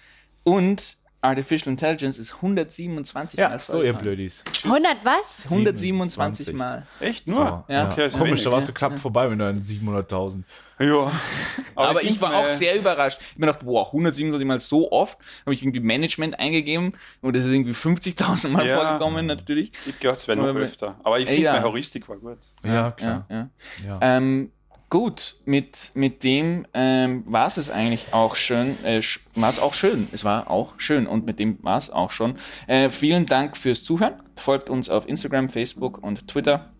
Und 0.43 0.97
Artificial 1.21 1.71
Intelligence 1.71 2.19
ist 2.19 2.35
127 2.35 3.39
Ja, 3.39 3.49
Mal 3.49 3.59
so 3.59 3.81
ihr. 3.81 3.93
Blödis. 3.93 4.43
100 4.63 5.03
was? 5.03 5.45
127 5.45 6.45
27. 6.45 6.53
Mal. 6.55 6.85
Echt? 6.99 7.25
So, 7.25 7.31
Nur? 7.33 7.65
Ja. 7.67 7.89
Okay, 7.91 8.09
Komisch, 8.09 8.43
da 8.43 8.51
warst 8.51 8.67
du 8.67 8.71
ja. 8.71 8.77
knapp 8.77 8.99
vorbei 8.99 9.27
mit 9.27 9.39
deinen 9.39 9.61
700.000. 9.61 10.43
Ja. 10.79 11.11
Aber, 11.75 12.01
ich, 12.03 12.09
find, 12.09 12.21
war 12.21 12.35
auch 12.35 12.49
sehr 12.49 12.77
überrascht. 12.77 13.19
Ich 13.31 13.37
mir 13.39 13.47
gedacht, 13.47 13.65
wow, 13.65 13.87
127 13.87 14.45
Mal 14.47 14.59
so 14.59 14.91
oft. 14.91 15.17
Habe 15.45 15.55
ich 15.55 15.63
irgendwie 15.63 15.79
Management 15.79 16.39
eingegeben 16.39 16.93
und 17.21 17.35
das 17.35 17.45
ist 17.45 17.51
irgendwie 17.51 17.71
50.000 17.73 18.49
Mal 18.49 18.67
Ja. 18.67 18.77
vorgekommen 18.79 19.25
natürlich. 19.25 19.71
Ich 19.87 19.99
glaube, 19.99 20.17
es 20.17 20.27
wäre 20.27 20.37
noch 20.37 20.47
Aber- 20.47 20.59
öfter. 20.59 20.99
Aber 21.03 21.17
ich 21.19 21.25
Ja, 21.25 21.31
finde, 21.31 21.45
ja. 21.45 21.53
meine 21.53 21.65
Heuristik 21.65 22.07
war 22.07 22.17
gut. 22.17 22.37
Ja, 22.63 22.91
klar. 22.91 23.25
Ja, 23.29 23.35
ja. 23.35 23.49
Ja. 23.87 23.99
Ähm, 24.01 24.51
gut, 24.89 25.35
mit, 25.45 25.91
mit 25.93 26.23
dem 26.23 26.65
ähm, 26.73 27.23
war 27.27 27.47
es 27.47 27.69
eigentlich 27.69 28.13
auch 28.13 28.35
schön. 28.35 28.77
Äh, 28.83 29.01
war 29.35 29.49
es 29.49 29.59
auch 29.59 29.73
schön. 29.73 30.07
Es 30.11 30.23
war 30.23 30.49
auch 30.49 30.73
schön 30.77 31.07
und 31.07 31.25
mit 31.25 31.39
dem 31.39 31.63
war 31.63 31.77
es 31.77 31.89
auch 31.89 32.11
schon. 32.11 32.35
Äh, 32.67 32.89
vielen 32.89 33.25
Dank 33.25 33.57
fürs 33.57 33.83
Zuhören. 33.83 34.13
Folgt 34.35 34.69
uns 34.69 34.89
auf 34.89 35.07
Instagram, 35.07 35.49
Facebook 35.49 36.03
und 36.03 36.27
Twitter. 36.27 36.71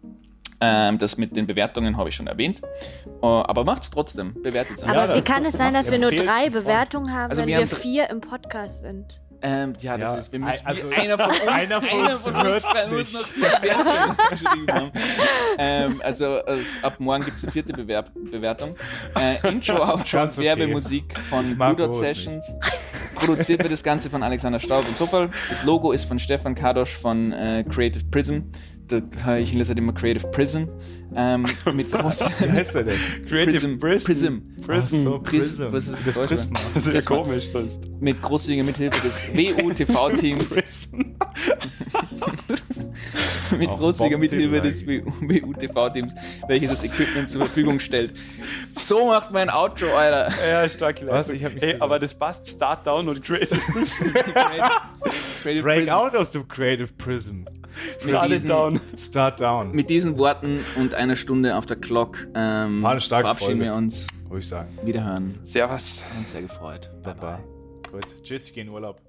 Ähm, 0.60 0.97
das 0.97 1.18
mit 1.18 1.36
den 1.36 1.45
Bewertungen 1.45 1.97
habe 1.97 2.10
ich 2.10 2.16
schon 2.16 2.28
erwähnt. 2.28 2.62
Äh, 3.22 3.26
aber 3.26 3.64
macht's 3.64 3.91
trotzdem. 3.91 4.41
Bewertet 4.41 4.78
es 4.78 4.84
Aber 4.84 5.08
Ja, 5.08 5.16
wie 5.16 5.22
kann 5.22 5.45
es 5.45 5.53
sein, 5.53 5.74
dass 5.74 5.91
wir 5.91 5.99
nur 5.99 6.12
drei. 6.12 6.49
Bewertungen 6.49 7.14
haben, 7.14 7.30
Also 7.30 7.43
wenn 7.43 7.49
wir 7.49 7.60
wir, 7.60 7.68
vier 7.68 8.10
im 8.10 8.22
Podcast 8.22 8.82
sind? 8.82 9.20
Ähm, 9.42 9.74
ja, 9.80 9.98
das 9.98 10.12
Ja, 10.14 10.18
ist, 10.18 10.32
wir 10.32 10.40
müssen, 10.40 10.66
also- 10.66 10.90
einer 10.90 11.18
von 11.18 11.30
uns, 11.32 11.48
einer 11.48 11.82
von 11.82 12.00
uns 12.98 13.14
noch 13.14 13.28
die 13.36 13.42
geschrieben 14.32 14.68
haben. 14.72 14.92
ähm, 15.60 16.02
also, 16.04 16.38
also 16.44 16.62
ab 16.82 16.96
morgen 17.00 17.24
gibt 17.24 17.38
es 17.38 17.44
eine 17.44 17.52
vierte 17.52 17.74
Bewerb 17.74 18.12
Bewertung. 18.16 18.76
Äh, 19.16 19.48
Intro, 19.48 19.76
Outro 19.84 20.22
und 20.24 20.30
okay. 20.32 20.42
Werbemusik 20.44 21.20
von 21.20 21.58
nicht. 21.58 21.94
Sessions. 21.94 22.56
Produziert 23.16 23.62
wird 23.62 23.72
das 23.72 23.84
Ganze 23.84 24.10
von 24.10 24.24
Alexander 24.24 24.60
Staub 24.60 24.88
und 24.88 24.98
Zufall. 24.98 25.30
Das 25.50 25.64
Logo 25.64 25.92
ist 25.92 26.06
von 26.06 26.20
Stefan 26.20 26.56
Kadosch 26.56 26.96
von 26.96 27.32
äh, 27.32 27.64
Creative 27.68 28.06
Prism. 28.12 28.40
Da, 28.88 29.38
ich 29.38 29.54
lese 29.54 29.70
halt 29.70 29.80
immer 29.80 29.94
Creative 29.94 30.28
Prison. 30.28 30.70
Ähm, 31.16 31.46
mit 31.74 31.92
groß, 31.92 32.30
Wie 32.40 32.52
heißt 32.52 32.76
der 32.76 32.84
denn? 32.84 33.00
Creative 33.28 33.78
Prism. 33.78 33.80
Prism. 33.80 34.38
Ach 34.70 34.88
so, 34.88 35.20
Prism. 35.20 35.70
Prism. 35.70 35.74
Was 35.74 35.88
ist 35.88 36.08
das? 36.08 36.18
Prisma. 36.18 36.60
Das 36.74 36.88
ist 36.88 36.94
ja 36.94 37.02
komisch. 37.02 37.46
Ist 37.54 37.80
mit 38.00 38.22
großzügiger 38.22 38.64
Mithilfe 38.64 39.02
des 39.06 39.28
WUTV-Teams. 39.34 40.56
Prism. 40.56 41.00
mit 43.58 43.70
großzügiger 43.70 44.18
Mithilfe 44.18 44.62
des 44.62 44.86
WUTV-Teams, 44.86 46.14
welches 46.48 46.70
das 46.70 46.84
Equipment 46.84 47.30
zur 47.30 47.42
Verfügung 47.42 47.80
stellt. 47.80 48.14
So 48.74 49.08
macht 49.08 49.32
mein 49.32 49.50
Outro, 49.50 49.88
Alter. 49.96 50.30
Ja, 50.46 50.70
starke 50.70 51.08
Was? 51.08 51.30
Ich 51.30 51.44
zugehört. 51.44 51.82
aber 51.82 52.00
das 52.00 52.14
passt. 52.14 52.48
Start 52.48 52.86
down 52.88 53.08
und 53.10 53.24
Creative 53.24 53.60
Prism. 53.72 54.06
Creative 55.42 55.64
Break 55.64 55.80
Prism. 55.80 55.90
out 55.90 56.16
of 56.16 56.28
the 56.30 56.40
creative 56.48 56.94
prism. 56.98 57.46
Start 57.99 58.30
diesen- 58.32 58.45
it 58.45 58.49
down. 58.49 58.80
Start 58.97 59.41
down. 59.41 59.71
Mit 59.71 59.89
diesen 59.89 60.17
Worten 60.17 60.59
und 60.78 60.93
einer 60.93 61.15
Stunde 61.15 61.55
auf 61.55 61.65
der 61.65 61.78
Clock 61.78 62.28
ähm, 62.36 62.82
verabschieden 62.82 63.36
Folge. 63.38 63.59
wir 63.61 63.73
uns. 63.75 64.07
Würde 64.28 64.39
ich 64.39 64.47
sagen. 64.47 64.69
Wiederhören. 64.84 65.39
Servus. 65.43 66.03
Uns 66.17 66.32
sehr 66.32 66.41
gefreut. 66.41 66.89
Bye 67.03 67.15
bye. 67.15 67.38
Gut. 67.91 68.05
Tschüss, 68.23 68.47
ich 68.47 68.53
gehe 68.53 68.63
in 68.63 68.69
Urlaub. 68.69 68.99